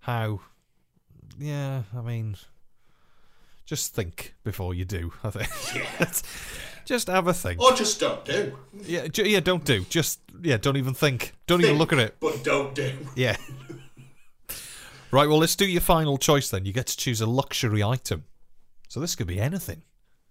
[0.00, 0.40] How?
[1.38, 2.36] Yeah, I mean,
[3.66, 5.12] just think before you do.
[5.22, 5.86] I think.
[6.90, 7.62] just have a think.
[7.62, 8.58] Or just don't do.
[8.84, 9.38] Yeah, ju- yeah.
[9.38, 9.84] Don't do.
[9.88, 10.56] Just yeah.
[10.56, 11.34] Don't even think.
[11.46, 12.16] Don't even look at it.
[12.18, 12.92] But don't do.
[13.14, 13.36] Yeah.
[15.12, 16.64] right, well, let's do your final choice then.
[16.64, 18.24] You get to choose a luxury item.
[18.88, 19.82] So this could be anything.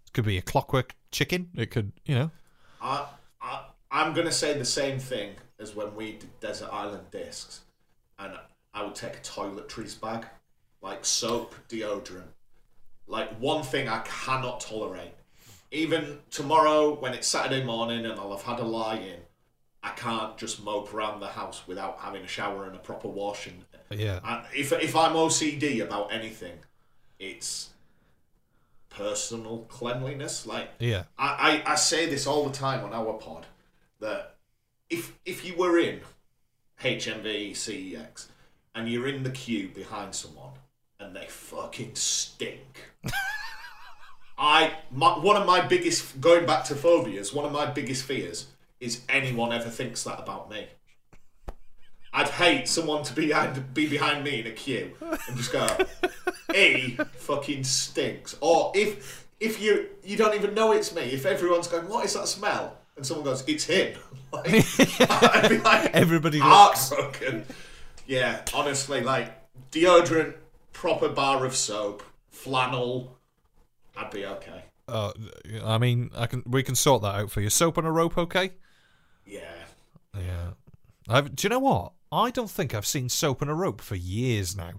[0.06, 1.50] It could be a clockwork chicken.
[1.56, 2.32] It could, you know.
[2.82, 3.06] I,
[3.42, 7.62] I, I'm going to say the same thing as when we did Desert Island discs.
[8.18, 8.34] And
[8.74, 10.26] I would take a toiletries bag,
[10.82, 12.34] like soap, deodorant.
[13.08, 15.14] Like one thing I cannot tolerate.
[15.72, 19.19] Even tomorrow, when it's Saturday morning and I'll have had a lie in,
[19.83, 23.48] I can't just mope around the house without having a shower and a proper wash.
[23.48, 23.64] And,
[23.99, 24.19] Yeah.
[24.23, 26.57] and if, if I'm OCD about anything,
[27.19, 27.69] it's
[28.89, 30.45] personal cleanliness.
[30.45, 31.03] Like, Yeah.
[31.17, 33.45] I, I, I say this all the time on our pod
[33.99, 34.35] that
[34.89, 36.01] if if you were in
[36.81, 38.27] HMV CEX
[38.73, 40.53] and you're in the queue behind someone
[40.99, 42.89] and they fucking stink.
[44.40, 48.48] I my, one of my biggest going back to phobias, one of my biggest fears
[48.80, 50.68] is anyone ever thinks that about me.
[52.14, 55.68] I'd hate someone to be behind, be behind me in a queue and just go,
[56.53, 61.68] "He fucking stinks." Or if if you you don't even know it's me, if everyone's
[61.68, 64.00] going, "What is that smell?" and someone goes, "It's him,"
[64.32, 64.48] like,
[65.01, 67.45] I'd be like, Everybody heartbroken.
[68.08, 69.35] Yeah, honestly, like
[69.69, 70.35] deodorant,
[70.74, 72.01] proper bar of soap,
[72.32, 73.18] flannel,
[74.00, 74.64] I'd be okay.
[74.88, 75.11] Uh,
[75.64, 76.44] I mean, I can.
[76.45, 77.50] We can sort that out for you.
[77.50, 78.52] Soap on a rope, okay?
[79.26, 79.42] Yeah.
[80.16, 80.52] Yeah.
[81.08, 81.94] I've, do you know what?
[82.11, 84.72] I don't think I've seen soap on a rope for years now.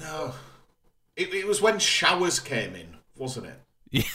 [0.00, 0.34] No.
[1.16, 3.60] It, it was when showers came in, wasn't it?
[3.90, 4.02] Yeah.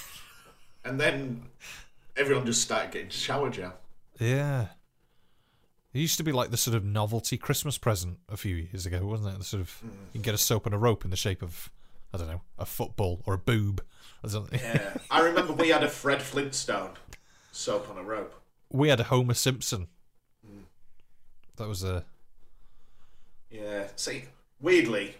[0.86, 1.44] And then
[2.18, 3.74] everyone just started getting shower gel.
[4.20, 4.68] Yeah.
[5.94, 9.06] It used to be like the sort of novelty Christmas present a few years ago,
[9.06, 9.38] wasn't it?
[9.40, 11.72] The sort of you can get a soap and a rope in the shape of
[12.14, 13.84] I don't know a football or a boob
[14.24, 14.60] or something.
[14.60, 14.98] Yeah.
[15.10, 16.92] I remember we had a Fred Flintstone
[17.52, 18.34] soap on a rope.
[18.72, 19.88] We had a Homer Simpson.
[21.58, 22.04] That was a
[23.50, 23.88] Yeah.
[23.96, 24.26] See,
[24.60, 25.16] weirdly,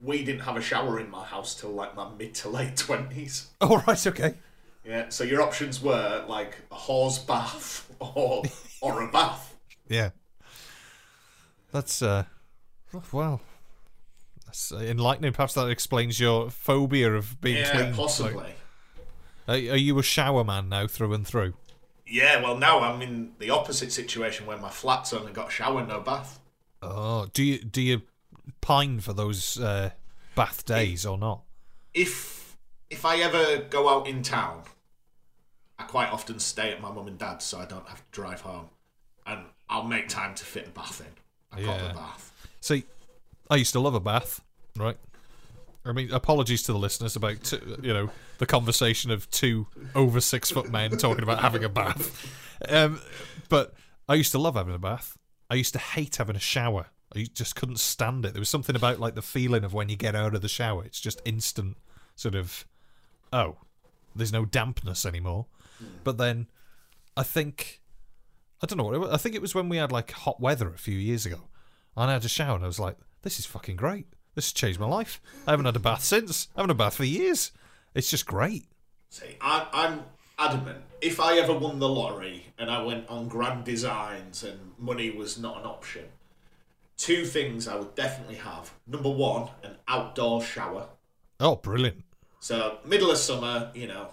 [0.00, 3.48] we didn't have a shower in my house till like my mid to late twenties.
[3.60, 4.34] oh right okay
[4.84, 5.08] Yeah.
[5.10, 8.42] So your options were like a horse bath or
[8.80, 9.54] or a bath.
[9.88, 10.10] yeah.
[11.72, 12.24] That's uh
[13.12, 13.40] well
[14.46, 15.32] that's enlightening.
[15.32, 17.94] Perhaps that explains your phobia of being Yeah, clean.
[17.94, 18.54] possibly.
[19.48, 21.54] Are, you a shower man now through and through?
[22.06, 25.84] Yeah, well, now I'm in the opposite situation where my flat's only got a shower,
[25.86, 26.40] no bath.
[26.82, 28.02] Oh, do you do you
[28.60, 29.90] pine for those uh,
[30.34, 31.42] bath days or not?
[31.94, 32.56] If
[32.90, 34.62] if I ever go out in town,
[35.78, 38.42] I quite often stay at my mum and dad's, so I don't have to drive
[38.42, 38.68] home,
[39.26, 41.58] and I'll make time to fit a bath in.
[41.58, 41.78] A Yeah.
[41.78, 42.32] proper bath.
[42.60, 42.84] See,
[43.50, 44.40] I used to love a bath,
[44.76, 44.96] right?
[45.84, 47.52] I mean, apologies to the listeners about
[47.82, 52.28] you know the conversation of two over six foot men talking about having a bath.
[52.68, 53.00] Um,
[53.48, 53.74] but
[54.08, 55.16] I used to love having a bath.
[55.48, 56.86] I used to hate having a shower.
[57.14, 58.32] I just couldn't stand it.
[58.32, 60.84] There was something about like the feeling of when you get out of the shower.
[60.84, 61.76] It's just instant,
[62.16, 62.66] sort of.
[63.32, 63.56] Oh,
[64.14, 65.46] there's no dampness anymore.
[66.02, 66.46] But then,
[67.16, 67.80] I think
[68.62, 69.10] I don't know what it was.
[69.10, 71.40] I think it was when we had like hot weather a few years ago.
[71.96, 74.06] I had a shower and I was like, this is fucking great.
[74.36, 75.20] This has changed my life.
[75.48, 76.46] I haven't had a bath since.
[76.54, 77.50] I haven't had a bath for years.
[77.92, 78.66] It's just great.
[79.10, 80.04] See, I, I'm
[80.38, 80.84] adamant.
[81.00, 85.38] If I ever won the lottery and I went on grand designs and money was
[85.38, 86.04] not an option,
[86.96, 88.72] two things I would definitely have.
[88.86, 90.86] Number one, an outdoor shower.
[91.40, 92.04] Oh, brilliant.
[92.38, 94.06] So middle of summer, you know,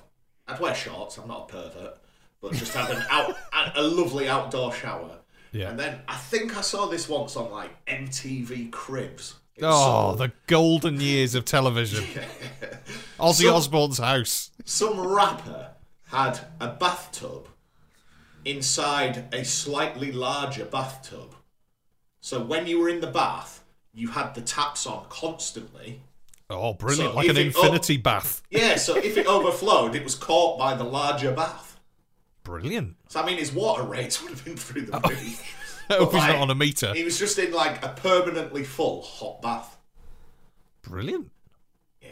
[0.47, 1.19] I'd wear shorts.
[1.19, 1.97] I'm not a pervert,
[2.41, 5.19] but just have an out a, a lovely outdoor shower.
[5.53, 5.69] Yeah.
[5.69, 9.35] And then I think I saw this once on like MTV Cribs.
[9.55, 12.03] It Oh, was the golden years of television.
[13.19, 14.49] Ozzy So- Osbourne's house.
[14.65, 15.69] some, some rapper
[16.07, 17.47] had a bathtub
[18.45, 21.35] inside a slightly larger bathtub.
[22.21, 26.01] So when you were in the bath, you had the taps on constantly.
[26.49, 27.11] Oh, brilliant.
[27.11, 28.41] So like an infinity bath.
[28.49, 31.72] Yeah, so if it overflowed, it was caught by the larger bath.
[32.43, 32.95] Brilliant.
[33.07, 35.09] So I mean, his water rates would have been through the oh.
[35.09, 35.85] roof.
[35.89, 36.93] I hope he's not on a meter.
[36.93, 39.77] He was just in like a permanently full hot bath.
[40.81, 41.29] Brilliant.
[42.01, 42.09] Yeah.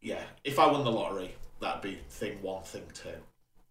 [0.00, 0.22] Yeah.
[0.44, 3.10] If I won the lottery, that'd be thing one, thing two.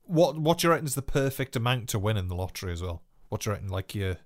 [0.05, 2.81] What What do you reckon is the perfect amount to win in the lottery as
[2.81, 3.03] well?
[3.29, 3.69] What do you reckon?
[3.69, 4.17] Like you,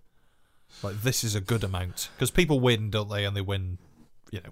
[0.83, 3.25] like this is a good amount because people win, don't they?
[3.25, 3.77] And they win,
[4.31, 4.51] you know,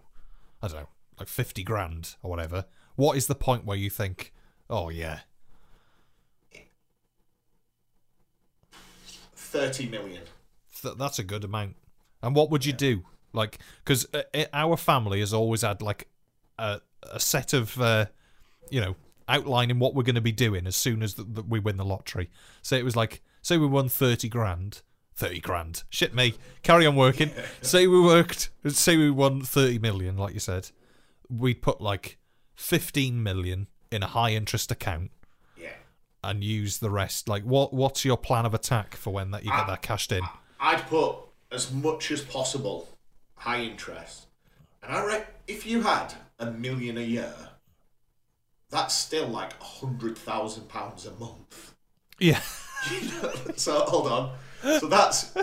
[0.62, 2.66] I don't know, like fifty grand or whatever.
[2.96, 4.34] What is the point where you think,
[4.70, 5.20] oh yeah,
[9.36, 10.24] Thirty million.
[10.82, 11.76] th- that's a good amount?
[12.22, 13.04] And what would you do?
[13.34, 16.08] Like, because uh, our family has always had like
[16.58, 18.06] a a set of, uh,
[18.70, 18.96] you know,
[19.28, 21.86] outlining what we're going to be doing as soon as th- th- we win the
[21.86, 22.30] lottery.
[22.62, 24.82] So it was like, say we won thirty grand.
[25.16, 25.84] 30 grand.
[25.90, 26.36] Shit me.
[26.64, 27.30] Carry on working.
[27.62, 30.70] say we worked, say we won 30 million, like you said.
[31.30, 32.18] We'd put like
[32.56, 35.12] 15 million in a high interest account
[35.58, 35.70] Yeah.
[36.24, 37.28] and use the rest.
[37.28, 37.74] Like, what?
[37.74, 40.22] what's your plan of attack for when that you get that cashed in?
[40.60, 41.16] I'd put
[41.52, 42.90] as much as possible
[43.36, 44.28] high interest.
[44.84, 47.34] And I reckon if you had a million a year,
[48.70, 51.74] that's still like a hundred thousand pounds a month.
[52.20, 52.40] Yeah.
[53.56, 54.36] so hold on.
[54.80, 55.34] So that's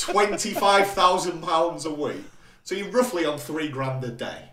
[0.00, 2.22] twenty five thousand pounds a week.
[2.64, 4.50] So you're roughly on three grand a day.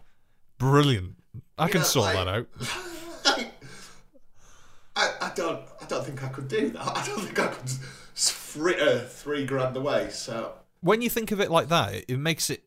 [0.58, 1.16] Brilliant.
[1.58, 2.48] I can know, sort like- that out.
[4.96, 6.82] I, I don't I don't think I could do that.
[6.82, 7.70] I don't think I could
[8.16, 10.10] fritter uh, three grand away.
[10.10, 12.64] So When you think of it like that, it, it makes it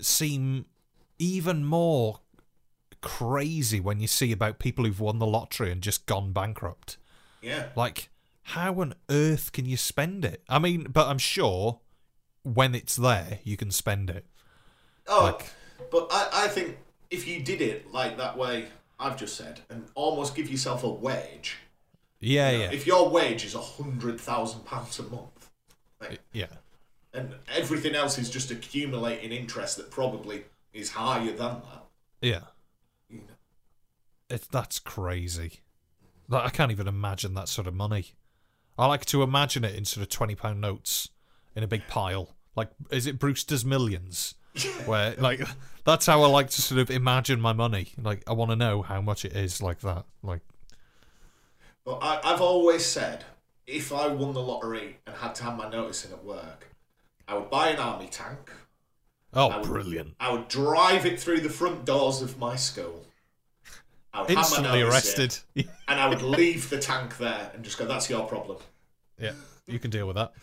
[0.00, 0.66] seem
[1.18, 2.18] even more
[3.00, 6.96] crazy when you see about people who've won the lottery and just gone bankrupt.
[7.40, 7.66] yeah.
[7.76, 8.08] Like,
[8.42, 10.42] how on earth can you spend it?
[10.48, 11.78] I mean, but I'm sure
[12.42, 14.26] when it's there, you can spend it.
[15.06, 15.52] Oh, Like-
[15.90, 16.78] but I, I think
[17.10, 18.66] if you did it like that way
[19.02, 21.56] I've just said, and almost give yourself a wage.
[22.20, 25.50] Yeah, you know, yeah, If your wage is a hundred thousand pounds a month,
[26.00, 26.46] like, yeah.
[27.12, 31.84] and everything else is just accumulating interest that probably is higher than that.
[32.20, 32.42] Yeah.
[33.10, 33.34] You know.
[34.30, 35.60] It, that's crazy.
[36.28, 38.12] Like, I can't even imagine that sort of money.
[38.78, 41.08] I like to imagine it in sort of twenty pound notes
[41.56, 42.36] in a big pile.
[42.54, 44.36] Like, is it Brewster's Millions?
[44.86, 45.40] Where like
[45.84, 47.88] that's how I like to sort of imagine my money.
[48.00, 50.04] Like, I want to know how much it is like that.
[50.22, 50.40] Like,
[51.84, 53.24] But I, I've always said,
[53.66, 56.68] if I won the lottery and had to have my notice in at work,
[57.26, 58.52] I would buy an army tank.
[59.34, 60.14] Oh, I oh, would, brilliant!
[60.20, 63.06] I would drive it through the front doors of my school.
[64.12, 65.38] I would Instantly in, arrested.
[65.56, 68.58] and I would leave the tank there and just go, "That's your problem."
[69.18, 69.32] yeah,
[69.66, 70.34] you can deal with that.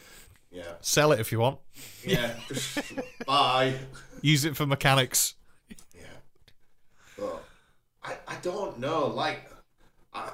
[0.52, 1.60] Yeah, Sell it if you want.
[2.06, 2.34] yeah.
[3.28, 3.76] bye.
[4.22, 5.36] Use it for mechanics.
[5.96, 6.02] Yeah.
[7.18, 7.44] But
[8.04, 9.08] I, I don't know.
[9.08, 9.48] Like,
[10.14, 10.32] I,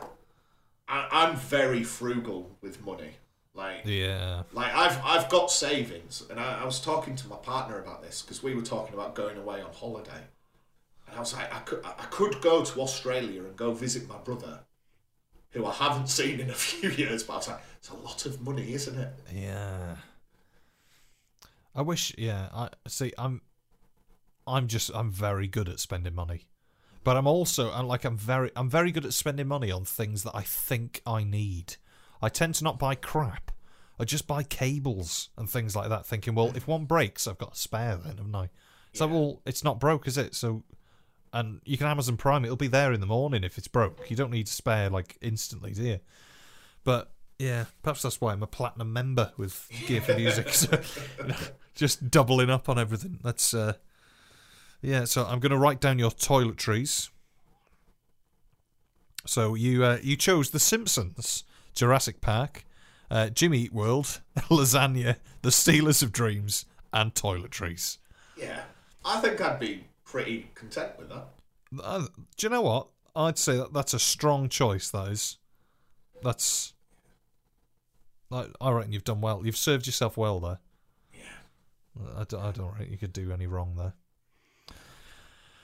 [0.87, 3.11] I, I'm very frugal with money.
[3.53, 4.43] Like, Yeah.
[4.53, 8.21] like I've I've got savings, and I, I was talking to my partner about this
[8.21, 10.23] because we were talking about going away on holiday,
[11.07, 14.17] and I was like, I could I could go to Australia and go visit my
[14.17, 14.59] brother,
[15.55, 17.23] who I haven't seen in a few years.
[17.23, 19.13] But I was like, it's a lot of money, isn't it?
[19.33, 19.95] Yeah.
[21.73, 22.13] I wish.
[22.17, 22.49] Yeah.
[22.53, 23.13] I see.
[23.17, 23.41] I'm.
[24.45, 24.91] I'm just.
[24.93, 26.45] I'm very good at spending money,
[27.03, 27.71] but I'm also.
[27.71, 28.05] I'm like.
[28.05, 28.51] I'm very.
[28.55, 31.77] I'm very good at spending money on things that I think I need.
[32.21, 33.51] I tend to not buy crap.
[33.99, 37.53] I just buy cables and things like that, thinking, well, if one breaks, I've got
[37.53, 38.49] a spare then, haven't I?
[38.91, 40.35] So, well, it's not broke, is it?
[40.35, 40.63] So,
[41.35, 44.09] and you can Amazon Prime, it'll be there in the morning if it's broke.
[44.09, 45.99] You don't need to spare, like, instantly, do you?
[46.85, 50.49] But, yeah, perhaps that's why I'm a platinum member with Gear4music.
[50.53, 53.19] so, just doubling up on everything.
[53.21, 53.73] That's, uh,
[54.81, 57.09] yeah, so I'm going to write down your toiletries.
[59.25, 62.63] So you uh, you chose The Simpsons, Jurassic Park,
[63.09, 67.97] uh, Jimmy Eat World, Lasagna, The Stealers of Dreams, and Toiletries.
[68.37, 68.61] Yeah,
[69.03, 71.27] I think I'd be pretty content with that.
[71.83, 72.05] Uh,
[72.37, 72.87] do you know what?
[73.15, 74.89] I'd say that that's a strong choice.
[74.89, 75.37] That is,
[76.23, 76.73] that's.
[78.31, 79.41] I, I reckon you've done well.
[79.45, 80.59] You've served yourself well there.
[81.13, 82.11] Yeah.
[82.17, 83.93] I don't, I don't reckon you could do any wrong there.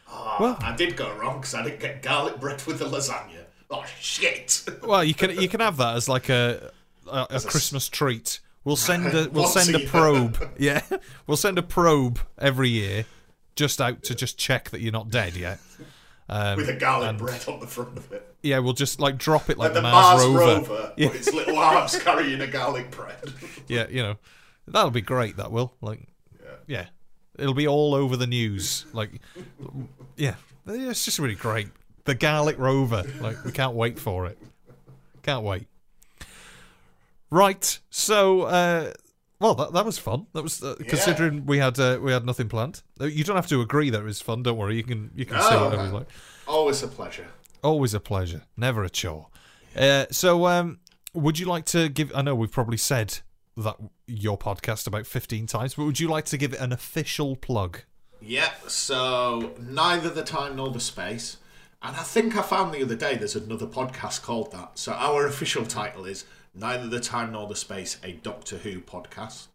[0.09, 3.45] Oh, Well- I did go wrong because I didn't get garlic bread with the lasagna.
[3.69, 4.65] Oh shit!
[4.83, 6.71] Well, you can you can have that as like a
[7.07, 8.41] a, a As a s- Christmas treat.
[8.65, 10.37] We'll send a we'll send a probe.
[10.57, 10.81] Yeah,
[11.25, 13.05] we'll send a probe every year,
[13.55, 15.59] just out to just check that you're not dead yet.
[16.29, 18.27] Um, with a garlic and- bread on the front of it.
[18.43, 20.71] Yeah, we'll just like drop it like, Like the Mars, Mars rover.
[20.73, 21.09] rover, Yeah.
[21.09, 23.33] its little arms carrying a garlic bread.
[23.67, 24.15] Yeah, you know,
[24.67, 25.37] that'll be great.
[25.37, 26.01] That will like,
[26.67, 26.87] yeah,
[27.39, 28.85] it'll be all over the news.
[28.91, 29.21] Like,
[30.17, 30.35] yeah,
[30.67, 31.67] it's just really great.
[32.05, 33.03] The garlic rover.
[33.21, 34.37] Like, we can't wait for it.
[35.23, 35.67] Can't wait.
[37.29, 37.79] Right.
[37.89, 38.91] So, uh,
[39.41, 40.27] well, that that was fun.
[40.33, 42.83] That was uh, considering we had uh, we had nothing planned.
[42.99, 44.43] Uh, You don't have to agree that it was fun.
[44.43, 44.75] Don't worry.
[44.77, 46.07] You can you can say No, whatever you like.
[46.47, 47.27] Always a pleasure.
[47.63, 49.27] Always a pleasure, never a chore.
[49.75, 50.79] Uh, so, um,
[51.13, 52.11] would you like to give?
[52.15, 53.19] I know we've probably said
[53.57, 53.75] that
[54.07, 57.81] your podcast about fifteen times, but would you like to give it an official plug?
[58.21, 61.37] Yeah, so neither the time nor the space.
[61.83, 64.77] And I think I found the other day there's another podcast called that.
[64.77, 69.47] So our official title is Neither the Time Nor the Space, a Doctor Who podcast.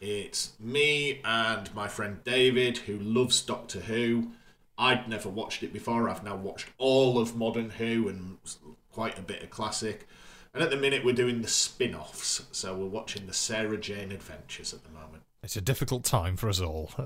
[0.00, 4.32] It's me and my friend David, who loves Doctor Who.
[4.76, 6.08] I'd never watched it before.
[6.08, 8.38] I've now watched all of Modern Who and
[8.92, 10.06] quite a bit of classic.
[10.52, 12.44] And at the minute, we're doing the spin offs.
[12.50, 15.22] So we're watching the Sarah Jane Adventures at the moment.
[15.42, 16.90] It's a difficult time for us all.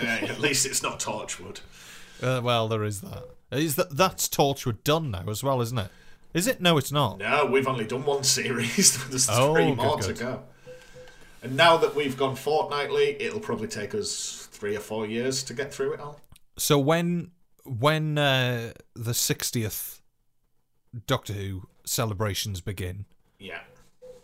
[0.00, 1.60] Uh, at least it's not Torchwood.
[2.22, 3.24] uh, well, there is that.
[3.52, 5.90] Is that that's Torchwood done now as well, isn't it?
[6.34, 6.60] Is it?
[6.60, 7.18] No, it's not.
[7.18, 9.04] No, we've only done one series.
[9.08, 10.16] There's Oh, three more good.
[10.16, 10.42] to go.
[11.42, 15.54] And now that we've gone fortnightly, it'll probably take us three or four years to
[15.54, 16.20] get through it all.
[16.56, 17.32] So when
[17.64, 20.00] when uh, the sixtieth
[21.06, 23.06] Doctor Who celebrations begin,
[23.38, 23.60] Yeah,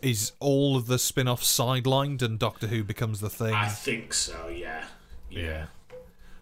[0.01, 3.53] is all of the spin-offs sidelined and Doctor Who becomes the thing?
[3.53, 4.47] I think so.
[4.47, 4.85] Yeah,
[5.29, 5.65] yeah.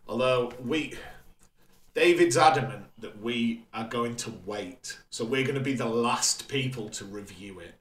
[0.08, 0.94] Although we,
[1.98, 6.48] David's adamant that we are going to wait, so we're going to be the last
[6.48, 7.74] people to review it.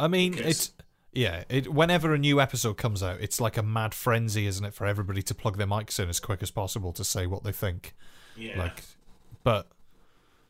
[0.00, 0.72] I mean, Because- it's
[1.12, 1.44] yeah.
[1.48, 4.84] It whenever a new episode comes out, it's like a mad frenzy, isn't it, for
[4.84, 7.94] everybody to plug their mics in as quick as possible to say what they think.
[8.36, 8.82] Yeah, Like,
[9.44, 9.68] but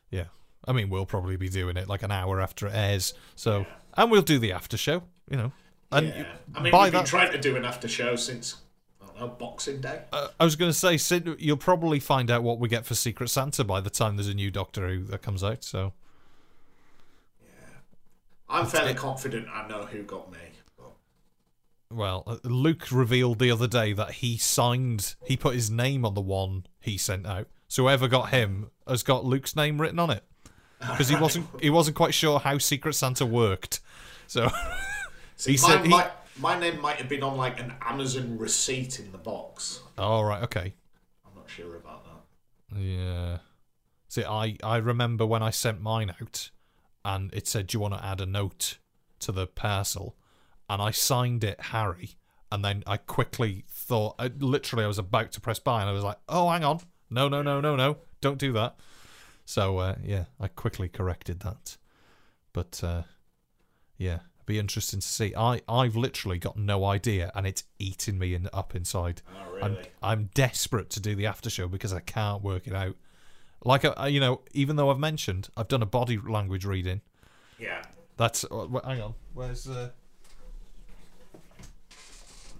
[0.09, 0.25] yeah,
[0.67, 3.13] I mean, we'll probably be doing it like an hour after it airs.
[3.35, 5.03] So, and we'll do the after show.
[5.29, 5.51] You know,
[5.91, 6.25] and yeah.
[6.55, 8.55] I mean, we've been that, trying to do an after show since
[9.19, 10.01] don't know Boxing Day.
[10.11, 12.95] uh, I was going to say, Sid, you'll probably find out what we get for
[12.95, 15.63] Secret Santa by the time there's a new Doctor Who that comes out.
[15.63, 15.93] So,
[17.41, 17.77] yeah,
[18.49, 20.37] I'm fairly confident I know who got me.
[20.77, 20.91] But
[21.91, 26.13] well, uh, Luke revealed the other day that he signed, he put his name on
[26.13, 27.47] the one he sent out.
[27.67, 30.23] So whoever got him has got Luke's name written on it
[30.79, 33.79] because he wasn't he wasn't quite sure how Secret Santa worked.
[34.27, 34.49] So
[35.37, 38.37] See, He my, said he- my, my name might have been on like an Amazon
[38.37, 39.81] receipt in the box.
[39.97, 40.73] all right, okay,
[41.25, 42.79] I'm not sure about that.
[42.79, 43.37] yeah.
[44.07, 46.49] See, I I remember when I sent mine out,
[47.03, 48.77] and it said, "Do you want to add a note
[49.19, 50.15] to the parcel?"
[50.69, 52.17] And I signed it Harry,
[52.51, 55.93] and then I quickly thought, I, literally, I was about to press buy, and I
[55.93, 56.79] was like, "Oh, hang on,
[57.09, 58.75] no, no, no, no, no, don't do that."
[59.45, 61.77] So uh, yeah, I quickly corrected that.
[62.53, 63.03] But uh,
[63.97, 65.33] yeah, be interesting to see.
[65.35, 69.21] I I've literally got no idea, and it's eating me in, up inside.
[69.35, 69.77] Oh, I'm?
[70.01, 72.95] I'm desperate to do the after show because I can't work it out.
[73.63, 77.01] Like I, you know, even though I've mentioned I've done a body language reading.
[77.57, 77.81] Yeah.
[78.17, 79.13] That's uh, hang on.
[79.33, 79.89] Where's uh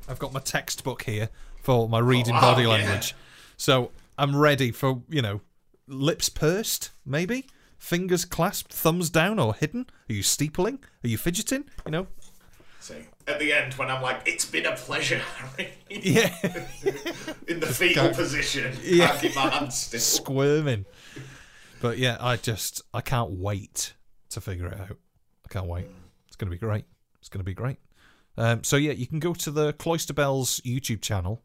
[0.07, 1.29] I've got my textbook here
[1.61, 2.69] for my reading wow, body yeah.
[2.69, 3.15] language.
[3.57, 5.41] So I'm ready for, you know,
[5.87, 7.47] lips pursed, maybe?
[7.83, 9.87] Fingers clasped, thumbs down or hidden?
[10.09, 10.79] Are you steepling?
[11.03, 11.65] Are you fidgeting?
[11.85, 12.07] You know?
[12.79, 12.95] So
[13.27, 16.33] at the end, when I'm like, "It's been a pleasure, Harry," Yeah.
[17.49, 19.07] in the fetal position, Yeah.
[19.07, 19.99] can't keep my hands still.
[19.99, 20.85] Squirming.
[21.81, 23.95] But yeah, I just I can't wait
[24.29, 24.97] to figure it out.
[25.45, 25.87] I can't wait.
[26.27, 26.85] It's gonna be great.
[27.19, 27.79] It's gonna be great.
[28.37, 31.41] Um, so yeah, you can go to the Cloister Bells YouTube channel,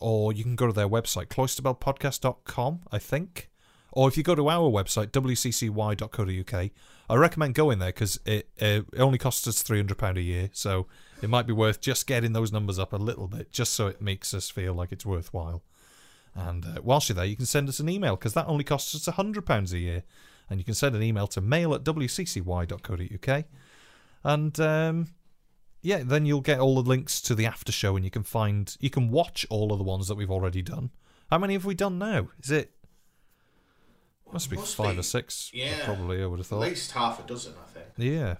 [0.00, 3.50] or you can go to their website, cloisterbellpodcast.com, I think.
[3.96, 6.70] Or if you go to our website, wccy.co.uk,
[7.08, 10.50] I recommend going there because it, it only costs us £300 a year.
[10.52, 10.86] So
[11.22, 14.02] it might be worth just getting those numbers up a little bit, just so it
[14.02, 15.62] makes us feel like it's worthwhile.
[16.34, 18.94] And uh, whilst you're there, you can send us an email because that only costs
[18.94, 20.02] us £100 a year.
[20.50, 23.44] And you can send an email to mail at wccy.co.uk.
[24.24, 25.06] And um,
[25.80, 28.76] yeah, then you'll get all the links to the after show and you can find,
[28.78, 30.90] you can watch all of the ones that we've already done.
[31.30, 32.28] How many have we done now?
[32.42, 32.72] Is it?
[34.32, 35.00] Must be Must five be.
[35.00, 35.50] or six.
[35.54, 35.84] Yeah.
[35.84, 37.86] Probably, I would have thought At least half a dozen, I think.
[37.96, 38.36] Yeah.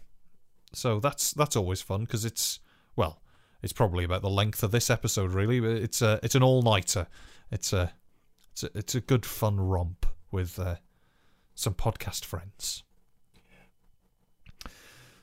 [0.73, 2.59] So that's that's always fun because it's
[2.97, 3.23] well,
[3.63, 6.63] it's probably about the length of this episode really, but it's a it's an all
[6.63, 7.07] nighter.
[7.51, 7.93] It's a
[8.53, 10.77] it's a it's a good fun romp with uh,
[11.55, 12.83] some podcast friends.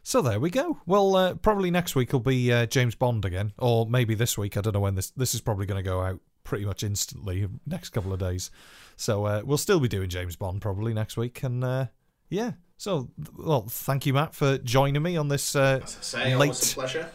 [0.05, 0.79] So there we go.
[0.85, 4.57] Well, uh, probably next week will be uh, James Bond again, or maybe this week.
[4.57, 7.47] I don't know when this this is probably going to go out pretty much instantly
[7.65, 8.51] next couple of days.
[8.95, 11.87] So uh, we'll still be doing James Bond probably next week, and uh,
[12.29, 12.53] yeah.
[12.77, 16.73] So well, thank you, Matt, for joining me on this uh, say, late.
[16.75, 17.09] pleasure.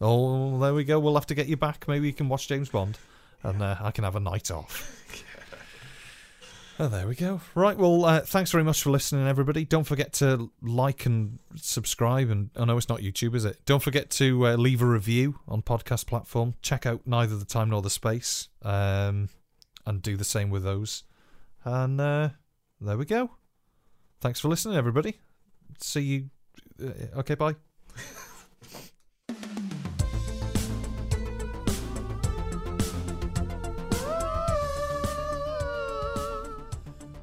[0.00, 0.98] Oh, there we go.
[1.00, 1.88] We'll have to get you back.
[1.88, 2.98] Maybe you can watch James Bond,
[3.42, 4.92] and uh, I can have a night off.
[6.78, 7.40] Oh, there we go.
[7.54, 7.76] Right.
[7.76, 9.64] Well, uh, thanks very much for listening, everybody.
[9.64, 12.28] Don't forget to like and subscribe.
[12.28, 13.64] And I know it's not YouTube, is it?
[13.64, 16.54] Don't forget to uh, leave a review on podcast platform.
[16.60, 19.30] Check out neither the time nor the space, um,
[19.86, 21.04] and do the same with those.
[21.64, 22.30] And uh,
[22.80, 23.30] there we go.
[24.20, 25.18] Thanks for listening, everybody.
[25.80, 26.30] See you.
[26.82, 27.36] Uh, okay.
[27.36, 27.56] Bye.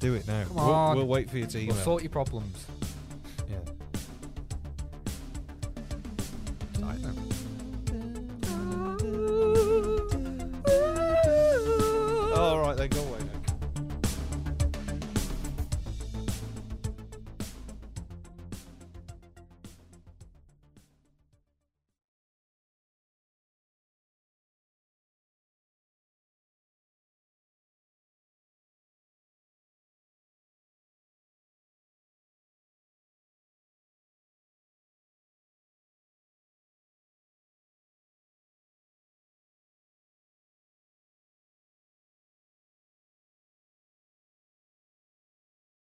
[0.00, 0.44] Do it now.
[0.44, 0.96] Come We'll- on.
[0.98, 1.74] We'll, wait for you to email.
[1.76, 2.66] We'll sort your problems.
[3.48, 3.56] yeah.
[6.78, 7.16] Right then.
[12.36, 13.23] All right, then go away.